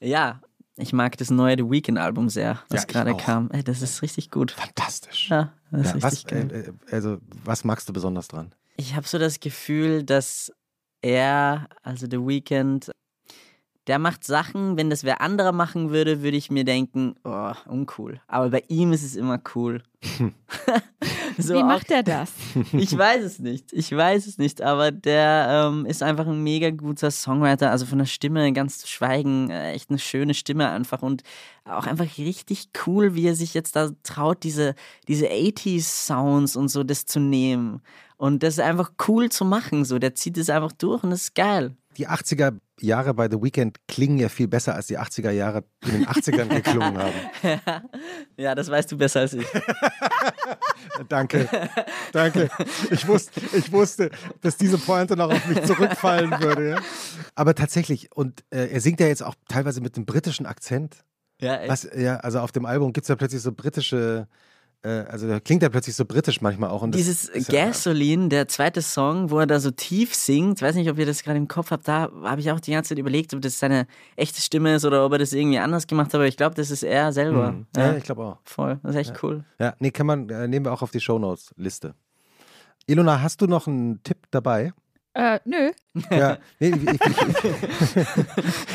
ja, 0.00 0.40
ich 0.76 0.92
mag 0.92 1.16
das 1.18 1.30
neue 1.30 1.56
The 1.56 1.70
Weeknd-Album 1.70 2.28
sehr, 2.28 2.60
was 2.68 2.82
ja, 2.82 2.86
gerade 2.86 3.16
kam. 3.16 3.50
Ey, 3.52 3.62
das 3.62 3.80
ist 3.82 4.02
richtig 4.02 4.30
gut. 4.30 4.52
Fantastisch. 4.52 5.28
Ja, 5.30 5.52
das 5.70 5.88
ist 5.88 5.94
richtig 5.94 6.04
was, 6.04 6.24
geil. 6.26 6.50
Äh, 6.52 6.90
äh, 6.90 6.94
also, 6.94 7.18
was 7.44 7.64
magst 7.64 7.88
du 7.88 7.92
besonders 7.92 8.28
dran? 8.28 8.54
Ich 8.76 8.96
habe 8.96 9.06
so 9.06 9.18
das 9.18 9.38
Gefühl, 9.40 10.02
dass 10.02 10.52
er, 11.04 11.68
also 11.82 12.06
The 12.10 12.18
Weeknd, 12.18 12.90
der 13.86 13.98
macht 13.98 14.24
Sachen, 14.24 14.78
wenn 14.78 14.88
das 14.88 15.04
wer 15.04 15.20
anderer 15.20 15.52
machen 15.52 15.90
würde, 15.90 16.22
würde 16.22 16.38
ich 16.38 16.50
mir 16.50 16.64
denken, 16.64 17.16
oh, 17.24 17.52
uncool. 17.66 18.20
Aber 18.26 18.48
bei 18.48 18.62
ihm 18.68 18.92
ist 18.92 19.02
es 19.02 19.14
immer 19.14 19.38
cool. 19.54 19.82
so 21.38 21.54
Wie 21.54 21.62
macht 21.62 21.90
er 21.90 22.02
das? 22.02 22.32
ich 22.72 22.96
weiß 22.96 23.22
es 23.22 23.38
nicht. 23.38 23.72
Ich 23.74 23.94
weiß 23.94 24.26
es 24.26 24.38
nicht. 24.38 24.62
Aber 24.62 24.90
der 24.90 25.68
ähm, 25.68 25.84
ist 25.84 26.02
einfach 26.02 26.26
ein 26.26 26.42
mega 26.42 26.70
guter 26.70 27.10
Songwriter. 27.10 27.70
Also 27.70 27.84
von 27.84 27.98
der 27.98 28.06
Stimme 28.06 28.50
ganz 28.54 28.78
zu 28.78 28.88
schweigen. 28.88 29.50
Äh, 29.50 29.72
echt 29.72 29.90
eine 29.90 29.98
schöne 29.98 30.32
Stimme 30.32 30.70
einfach. 30.70 31.02
Und 31.02 31.22
auch 31.64 31.86
einfach 31.86 32.16
richtig 32.16 32.70
cool, 32.86 33.14
wie 33.14 33.26
er 33.26 33.34
sich 33.34 33.52
jetzt 33.52 33.76
da 33.76 33.90
traut, 34.02 34.42
diese, 34.44 34.74
diese 35.08 35.26
80s-Sounds 35.26 36.56
und 36.56 36.68
so 36.68 36.84
das 36.84 37.04
zu 37.04 37.20
nehmen. 37.20 37.82
Und 38.24 38.42
das 38.42 38.54
ist 38.54 38.60
einfach 38.60 38.92
cool 39.06 39.28
zu 39.28 39.44
machen. 39.44 39.84
So, 39.84 39.98
der 39.98 40.14
zieht 40.14 40.38
es 40.38 40.48
einfach 40.48 40.72
durch 40.72 41.02
und 41.02 41.10
das 41.10 41.24
ist 41.24 41.34
geil 41.34 41.76
die 41.94 42.08
80er 42.08 42.58
Jahre 42.80 43.14
bei 43.14 43.28
The 43.30 43.40
Weeknd 43.40 43.78
klingen 43.86 44.18
ja 44.18 44.28
viel 44.28 44.48
besser, 44.48 44.74
als 44.74 44.88
die 44.88 44.98
80er 44.98 45.30
Jahre 45.30 45.64
in 45.84 45.92
den 45.92 46.06
80ern 46.06 46.48
geklungen 46.48 46.98
haben. 46.98 47.14
Ja, 48.36 48.56
das 48.56 48.68
weißt 48.68 48.90
du 48.90 48.98
besser 48.98 49.20
als 49.20 49.34
ich. 49.34 49.46
danke, 51.08 51.48
danke. 52.12 52.50
Ich 52.90 53.06
wusste, 53.06 53.40
ich 53.56 53.70
wusste, 53.70 54.10
dass 54.40 54.56
diese 54.56 54.76
Pointe 54.76 55.16
noch 55.16 55.30
auf 55.30 55.46
mich 55.46 55.62
zurückfallen 55.62 56.32
würde. 56.40 56.70
Ja? 56.70 56.78
Aber 57.36 57.54
tatsächlich, 57.54 58.10
und 58.14 58.44
äh, 58.50 58.66
er 58.72 58.80
singt 58.80 58.98
ja 58.98 59.06
jetzt 59.06 59.22
auch 59.22 59.36
teilweise 59.48 59.80
mit 59.80 59.94
einem 59.94 60.04
britischen 60.04 60.46
Akzent. 60.46 61.04
Ja, 61.40 61.58
echt? 61.58 61.70
Was, 61.70 61.88
ja, 61.94 62.16
also 62.16 62.40
auf 62.40 62.50
dem 62.50 62.66
Album 62.66 62.92
gibt 62.92 63.04
es 63.04 63.08
ja 63.08 63.14
plötzlich 63.14 63.40
so 63.40 63.52
britische 63.52 64.26
also 64.88 65.26
da 65.26 65.40
klingt 65.40 65.62
er 65.62 65.70
plötzlich 65.70 65.96
so 65.96 66.04
britisch 66.04 66.40
manchmal 66.40 66.70
auch. 66.70 66.82
Und 66.82 66.94
Dieses 66.94 67.30
Gasoline, 67.48 68.28
der 68.28 68.48
zweite 68.48 68.82
Song, 68.82 69.30
wo 69.30 69.38
er 69.38 69.46
da 69.46 69.58
so 69.58 69.70
tief 69.70 70.14
singt, 70.14 70.60
weiß 70.60 70.74
nicht, 70.74 70.90
ob 70.90 70.98
ihr 70.98 71.06
das 71.06 71.22
gerade 71.22 71.38
im 71.38 71.48
Kopf 71.48 71.70
habt, 71.70 71.88
da 71.88 72.10
habe 72.22 72.40
ich 72.40 72.50
auch 72.50 72.60
die 72.60 72.72
ganze 72.72 72.90
Zeit 72.90 72.98
überlegt, 72.98 73.32
ob 73.32 73.40
das 73.40 73.58
seine 73.58 73.86
echte 74.16 74.40
Stimme 74.42 74.74
ist 74.74 74.84
oder 74.84 75.04
ob 75.06 75.12
er 75.12 75.18
das 75.18 75.32
irgendwie 75.32 75.58
anders 75.58 75.86
gemacht 75.86 76.08
hat, 76.08 76.16
aber 76.16 76.26
ich 76.26 76.36
glaube, 76.36 76.54
das 76.54 76.70
ist 76.70 76.82
er 76.82 77.12
selber. 77.12 77.52
Mhm. 77.52 77.66
Ja, 77.76 77.86
ja, 77.86 77.96
ich 77.96 78.04
glaube 78.04 78.24
auch. 78.24 78.38
Voll, 78.44 78.78
das 78.82 78.94
ist 78.94 79.00
echt 79.00 79.10
ja. 79.10 79.16
cool. 79.22 79.44
Ja, 79.58 79.74
nee, 79.78 79.90
kann 79.90 80.06
man, 80.06 80.28
äh, 80.28 80.46
nehmen 80.48 80.66
wir 80.66 80.72
auch 80.72 80.82
auf 80.82 80.90
die 80.90 81.00
Shownotes-Liste. 81.00 81.94
Ilona, 82.86 83.22
hast 83.22 83.40
du 83.40 83.46
noch 83.46 83.66
einen 83.66 84.02
Tipp 84.02 84.18
dabei? 84.30 84.74
Äh, 85.14 85.38
nö. 85.44 85.70
Ja, 86.10 86.38
nee, 86.58 86.70
ich, 86.70 86.74
ich, 86.74 87.00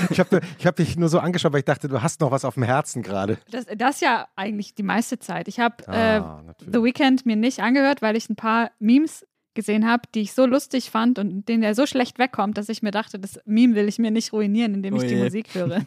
ich, 0.09 0.19
habe 0.19 0.39
hab 0.63 0.75
dich 0.77 0.97
nur 0.97 1.09
so 1.09 1.19
angeschaut, 1.19 1.51
weil 1.51 1.59
ich 1.59 1.65
dachte, 1.65 1.89
du 1.89 2.01
hast 2.01 2.21
noch 2.21 2.31
was 2.31 2.45
auf 2.45 2.53
dem 2.53 2.63
Herzen 2.63 3.03
gerade. 3.03 3.37
Das, 3.51 3.65
das 3.75 3.99
ja 3.99 4.29
eigentlich 4.37 4.73
die 4.73 4.83
meiste 4.83 5.19
Zeit. 5.19 5.49
Ich 5.49 5.59
habe 5.59 5.85
ah, 5.89 6.41
äh, 6.47 6.53
The 6.71 6.81
Weeknd 6.81 7.25
mir 7.25 7.35
nicht 7.35 7.59
angehört, 7.59 8.01
weil 8.01 8.15
ich 8.15 8.29
ein 8.29 8.37
paar 8.37 8.71
Memes 8.79 9.25
gesehen 9.59 9.85
habe, 9.87 10.03
die 10.15 10.21
ich 10.21 10.33
so 10.33 10.45
lustig 10.45 10.89
fand 10.89 11.19
und 11.19 11.47
den 11.49 11.59
der 11.61 11.75
so 11.75 11.85
schlecht 11.85 12.17
wegkommt, 12.17 12.57
dass 12.57 12.69
ich 12.69 12.81
mir 12.81 12.91
dachte, 12.91 13.19
das 13.19 13.39
Meme 13.45 13.75
will 13.75 13.87
ich 13.89 13.99
mir 13.99 14.09
nicht 14.11 14.31
ruinieren, 14.31 14.73
indem 14.73 14.95
ich 14.95 15.03
Oh 15.03 15.07
die. 15.07 15.15
Musik 15.15 15.47
höre. 15.53 15.81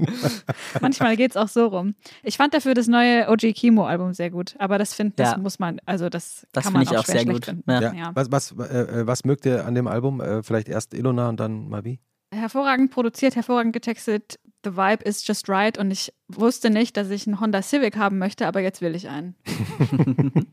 Manchmal 0.80 1.16
geht 1.16 1.32
es 1.32 1.36
auch 1.36 1.48
so 1.48 1.66
rum. 1.66 1.94
Ich 2.22 2.36
fand 2.36 2.54
dafür 2.54 2.74
das 2.74 2.86
neue 2.86 3.28
OG 3.28 3.52
Kimo 3.54 3.84
Album 3.86 4.12
sehr 4.12 4.30
gut, 4.30 4.54
aber 4.58 4.78
das 4.78 4.94
finde, 4.94 5.14
das 5.16 5.32
Ja. 5.32 5.38
muss 5.38 5.58
man, 5.58 5.80
also 5.86 6.08
das, 6.08 6.46
Das 6.52 6.64
kann 6.64 6.72
man 6.72 6.86
auch 6.86 6.92
auch 6.96 7.04
schwer 7.04 7.14
sehr 7.14 7.20
schlecht 7.22 7.34
gut. 7.36 7.44
finden. 7.46 7.70
Ja. 7.70 7.92
Ja. 7.92 8.10
Was, 8.14 8.30
was, 8.30 8.52
äh, 8.52 9.00
äh, 9.00 9.06
was 9.06 9.24
mögt 9.24 9.44
ihr 9.46 9.66
an 9.66 9.74
dem 9.74 9.86
Album? 9.86 10.20
Äh, 10.20 10.42
vielleicht 10.42 10.68
erst 10.68 10.94
Ilona 10.94 11.28
und 11.28 11.40
dann 11.40 11.68
Mavi? 11.68 12.00
hervorragend 12.32 12.90
produziert, 12.90 13.36
hervorragend 13.36 13.72
getextet. 13.72 14.40
The 14.64 14.76
Vibe 14.76 15.04
is 15.04 15.24
just 15.24 15.48
right 15.48 15.78
und 15.78 15.92
ich 15.92 16.12
wusste 16.26 16.68
nicht, 16.68 16.96
dass 16.96 17.08
ich 17.10 17.28
einen 17.28 17.38
Honda 17.38 17.62
Civic 17.62 17.96
haben 17.96 18.18
möchte, 18.18 18.48
aber 18.48 18.58
jetzt 18.60 18.80
will 18.80 18.96
ich 18.96 19.08
einen. 19.08 19.36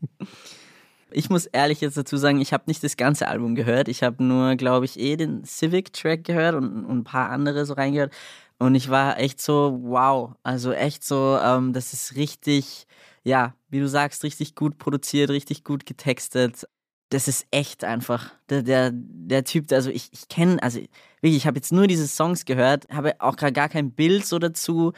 Ich 1.14 1.30
muss 1.30 1.46
ehrlich 1.46 1.80
jetzt 1.80 1.96
dazu 1.96 2.16
sagen, 2.16 2.40
ich 2.40 2.52
habe 2.52 2.64
nicht 2.66 2.82
das 2.82 2.96
ganze 2.96 3.28
Album 3.28 3.54
gehört. 3.54 3.88
Ich 3.88 4.02
habe 4.02 4.22
nur, 4.22 4.56
glaube 4.56 4.84
ich, 4.84 4.98
eh 4.98 5.16
den 5.16 5.44
Civic-Track 5.44 6.24
gehört 6.24 6.54
und, 6.54 6.84
und 6.84 6.98
ein 6.98 7.04
paar 7.04 7.30
andere 7.30 7.66
so 7.66 7.74
reingehört. 7.74 8.12
Und 8.58 8.74
ich 8.74 8.90
war 8.90 9.18
echt 9.18 9.40
so, 9.40 9.78
wow. 9.82 10.34
Also 10.42 10.72
echt 10.72 11.04
so, 11.04 11.38
ähm, 11.42 11.72
das 11.72 11.92
ist 11.92 12.14
richtig, 12.16 12.86
ja, 13.24 13.54
wie 13.70 13.80
du 13.80 13.88
sagst, 13.88 14.24
richtig 14.24 14.54
gut 14.54 14.78
produziert, 14.78 15.30
richtig 15.30 15.64
gut 15.64 15.86
getextet. 15.86 16.68
Das 17.08 17.28
ist 17.28 17.46
echt 17.50 17.84
einfach. 17.84 18.32
Der, 18.48 18.62
der, 18.62 18.90
der 18.92 19.44
Typ, 19.44 19.70
also 19.72 19.90
ich, 19.90 20.10
ich 20.12 20.28
kenne, 20.28 20.62
also 20.62 20.78
wirklich, 21.20 21.36
ich 21.36 21.46
habe 21.46 21.58
jetzt 21.58 21.72
nur 21.72 21.86
diese 21.86 22.06
Songs 22.06 22.44
gehört, 22.44 22.88
habe 22.90 23.20
auch 23.20 23.36
gar 23.36 23.68
kein 23.68 23.92
Bild 23.92 24.26
so 24.26 24.38
dazu, 24.38 24.92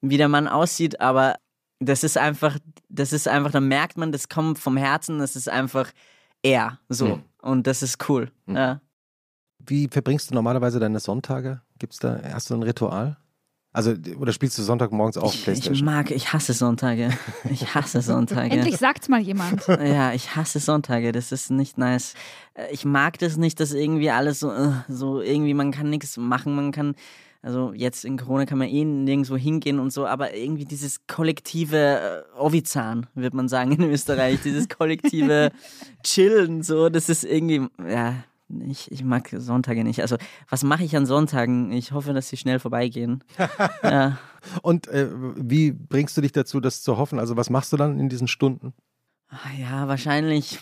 wie 0.00 0.16
der 0.16 0.28
Mann 0.28 0.48
aussieht, 0.48 1.00
aber 1.00 1.36
das 1.80 2.04
ist 2.04 2.16
einfach, 2.18 2.58
das 2.88 3.12
ist 3.12 3.28
einfach, 3.28 3.50
da 3.50 3.60
merkt 3.60 3.96
man, 3.96 4.12
das 4.12 4.28
kommt 4.28 4.58
vom 4.58 4.76
Herzen, 4.76 5.18
das 5.18 5.36
ist 5.36 5.48
einfach 5.48 5.90
er, 6.42 6.78
so. 6.88 7.16
Mhm. 7.16 7.22
Und 7.42 7.66
das 7.66 7.82
ist 7.82 8.08
cool. 8.08 8.30
Mhm. 8.46 8.56
Ja. 8.56 8.80
Wie 9.66 9.88
verbringst 9.88 10.30
du 10.30 10.34
normalerweise 10.34 10.78
deine 10.78 11.00
Sonntage? 11.00 11.60
Gibt's 11.78 11.98
da 11.98 12.20
hast 12.32 12.50
du 12.50 12.54
ein 12.54 12.62
Ritual? 12.62 13.16
Also, 13.72 13.92
oder 14.20 14.32
spielst 14.32 14.56
du 14.56 14.62
Sonntagmorgens 14.62 15.16
auch 15.16 15.32
Ich, 15.32 15.40
ich 15.40 15.44
Playstation? 15.44 15.84
mag, 15.84 16.10
ich 16.12 16.32
hasse 16.32 16.52
Sonntage. 16.52 17.10
Ich 17.50 17.74
hasse 17.74 18.02
Sonntage. 18.02 18.50
Endlich 18.54 18.76
sagt's 18.76 19.08
mal 19.08 19.20
jemand. 19.20 19.66
Ja, 19.66 20.12
ich 20.12 20.36
hasse 20.36 20.60
Sonntage, 20.60 21.10
das 21.10 21.32
ist 21.32 21.50
nicht 21.50 21.76
nice. 21.76 22.14
Äh, 22.54 22.72
Ich 22.72 22.84
mag 22.84 23.18
das 23.18 23.36
nicht, 23.36 23.58
dass 23.58 23.72
irgendwie 23.72 24.10
alles 24.10 24.38
so, 24.40 24.52
äh, 24.52 24.70
so 24.88 25.20
irgendwie, 25.20 25.54
man 25.54 25.72
kann 25.72 25.90
nichts 25.90 26.16
machen, 26.16 26.54
man 26.54 26.70
kann, 26.70 26.94
also 27.44 27.74
jetzt 27.74 28.06
in 28.06 28.16
Corona 28.16 28.46
kann 28.46 28.56
man 28.56 28.68
eh 28.68 28.84
nirgendwo 28.84 29.36
hingehen 29.36 29.78
und 29.78 29.92
so, 29.92 30.06
aber 30.06 30.34
irgendwie 30.34 30.64
dieses 30.64 31.06
kollektive 31.06 32.24
äh, 32.36 32.40
Ovizan, 32.40 33.06
wird 33.14 33.34
man 33.34 33.48
sagen 33.48 33.72
in 33.72 33.82
Österreich, 33.82 34.40
dieses 34.42 34.68
kollektive 34.68 35.50
Chillen, 36.02 36.62
so, 36.62 36.88
das 36.88 37.10
ist 37.10 37.22
irgendwie, 37.22 37.66
ja, 37.86 38.14
ich, 38.66 38.90
ich 38.90 39.04
mag 39.04 39.28
Sonntage 39.36 39.84
nicht. 39.84 40.00
Also, 40.00 40.16
was 40.48 40.64
mache 40.64 40.84
ich 40.84 40.96
an 40.96 41.06
Sonntagen? 41.06 41.70
Ich 41.72 41.92
hoffe, 41.92 42.12
dass 42.14 42.28
sie 42.28 42.36
schnell 42.36 42.58
vorbeigehen. 42.58 43.22
ja. 43.82 44.18
Und 44.62 44.86
äh, 44.88 45.08
wie 45.36 45.72
bringst 45.72 46.16
du 46.16 46.20
dich 46.20 46.32
dazu, 46.32 46.60
das 46.60 46.82
zu 46.82 46.96
hoffen? 46.96 47.18
Also, 47.18 47.36
was 47.36 47.50
machst 47.50 47.72
du 47.72 47.76
dann 47.76 47.98
in 47.98 48.08
diesen 48.08 48.28
Stunden? 48.28 48.72
Ah, 49.28 49.50
Ja, 49.58 49.88
wahrscheinlich. 49.88 50.58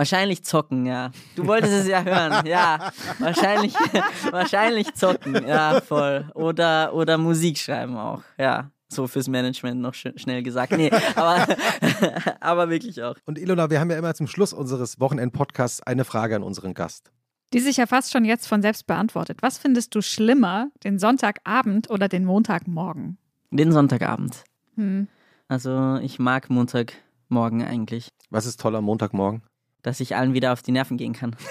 Wahrscheinlich 0.00 0.42
zocken, 0.44 0.86
ja. 0.86 1.10
Du 1.36 1.46
wolltest 1.46 1.74
es 1.74 1.86
ja 1.86 2.02
hören, 2.02 2.46
ja. 2.46 2.90
Wahrscheinlich, 3.18 3.74
wahrscheinlich 4.30 4.94
zocken, 4.94 5.46
ja, 5.46 5.82
voll. 5.82 6.24
Oder, 6.34 6.94
oder 6.94 7.18
Musik 7.18 7.58
schreiben 7.58 7.98
auch, 7.98 8.22
ja. 8.38 8.70
So 8.88 9.06
fürs 9.06 9.28
Management 9.28 9.78
noch 9.78 9.92
sch 9.92 10.06
schnell 10.16 10.42
gesagt. 10.42 10.72
Nee, 10.72 10.90
aber, 11.14 11.46
aber 12.40 12.70
wirklich 12.70 13.02
auch. 13.02 13.14
Und 13.26 13.36
Ilona, 13.36 13.68
wir 13.68 13.78
haben 13.78 13.90
ja 13.90 13.98
immer 13.98 14.14
zum 14.14 14.26
Schluss 14.26 14.54
unseres 14.54 14.98
Wochenend-Podcasts 15.00 15.82
eine 15.82 16.06
Frage 16.06 16.34
an 16.34 16.44
unseren 16.44 16.72
Gast. 16.72 17.12
Die 17.52 17.60
sich 17.60 17.76
ja 17.76 17.84
fast 17.84 18.10
schon 18.10 18.24
jetzt 18.24 18.46
von 18.46 18.62
selbst 18.62 18.86
beantwortet. 18.86 19.42
Was 19.42 19.58
findest 19.58 19.94
du 19.94 20.00
schlimmer, 20.00 20.70
den 20.82 20.98
Sonntagabend 20.98 21.90
oder 21.90 22.08
den 22.08 22.24
Montagmorgen? 22.24 23.18
Den 23.50 23.70
Sonntagabend. 23.70 24.44
Hm. 24.76 25.08
Also 25.46 25.96
ich 25.96 26.18
mag 26.18 26.48
Montagmorgen 26.48 27.62
eigentlich, 27.62 28.08
Was 28.30 28.46
ist 28.46 28.62
toll 28.62 28.74
am 28.76 28.84
Montagmorgen? 28.84 29.42
Dass 29.82 30.00
ich 30.00 30.16
allen 30.16 30.34
wieder 30.34 30.52
auf 30.52 30.62
die 30.62 30.72
Nerven 30.72 30.96
gehen 30.96 31.12
kann. 31.12 31.36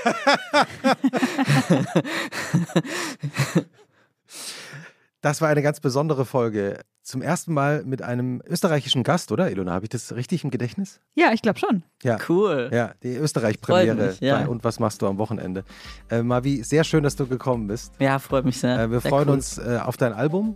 Das 5.22 5.42
war 5.42 5.50
eine 5.50 5.62
ganz 5.62 5.82
besondere 5.82 6.26
Folge. 6.26 6.80
Zum 7.04 7.22
ersten 7.22 7.54
Mal 7.54 7.84
mit 7.84 8.02
einem 8.02 8.42
österreichischen 8.46 9.04
Gast, 9.04 9.32
oder 9.32 9.52
Ilona? 9.52 9.74
Habe 9.74 9.86
ich 9.86 9.90
das 9.90 10.16
richtig 10.16 10.44
im 10.44 10.52
Gedächtnis? 10.52 11.02
Ja, 11.16 11.34
ich 11.34 11.42
glaube 11.42 11.60
schon. 11.60 11.84
Ja. 12.04 12.18
Cool. 12.30 12.70
Ja, 12.72 12.94
die 13.04 13.16
Österreich-Premiere. 13.16 13.98
Freut 13.98 14.10
mich, 14.12 14.20
ja. 14.22 14.38
bei 14.40 14.48
Und 14.48 14.64
was 14.64 14.80
machst 14.80 15.02
du 15.02 15.08
am 15.08 15.18
Wochenende? 15.18 15.66
Äh, 16.10 16.22
Mavi, 16.22 16.64
sehr 16.64 16.84
schön, 16.84 17.04
dass 17.04 17.16
du 17.16 17.28
gekommen 17.28 17.68
bist. 17.68 17.94
Ja, 18.00 18.20
freut 18.20 18.46
mich 18.46 18.60
sehr. 18.60 18.80
Äh, 18.80 18.92
wir 18.92 19.02
sehr 19.02 19.10
freuen 19.10 19.28
cool. 19.28 19.34
uns 19.34 19.58
äh, 19.58 19.80
auf 19.84 19.98
dein 19.98 20.14
Album 20.14 20.56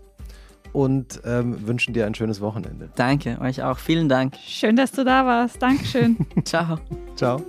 und 0.73 1.21
ähm, 1.23 1.65
wünschen 1.65 1.93
dir 1.93 2.05
ein 2.05 2.15
schönes 2.15 2.41
Wochenende. 2.41 2.89
Danke, 2.95 3.39
euch 3.39 3.63
auch. 3.63 3.77
Vielen 3.77 4.09
Dank. 4.09 4.35
Schön, 4.45 4.75
dass 4.75 4.91
du 4.91 5.05
da 5.05 5.25
warst. 5.25 5.61
Dankeschön. 5.61 6.17
Ciao. 6.43 6.77
Ciao. 7.15 7.41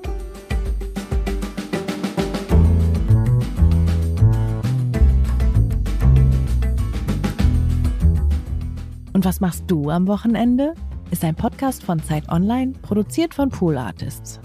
Und 9.13 9.25
was 9.25 9.41
machst 9.41 9.65
du 9.69 9.91
am 9.91 10.07
Wochenende? 10.07 10.75
Ist 11.11 11.25
ein 11.25 11.37
Podcast 11.37 11.85
von 11.85 12.03
Zeit 12.03 12.29
Online, 12.29 12.73
produziert 12.83 13.33
von 13.33 13.49
Pool 13.49 13.79
Artists. 13.79 14.41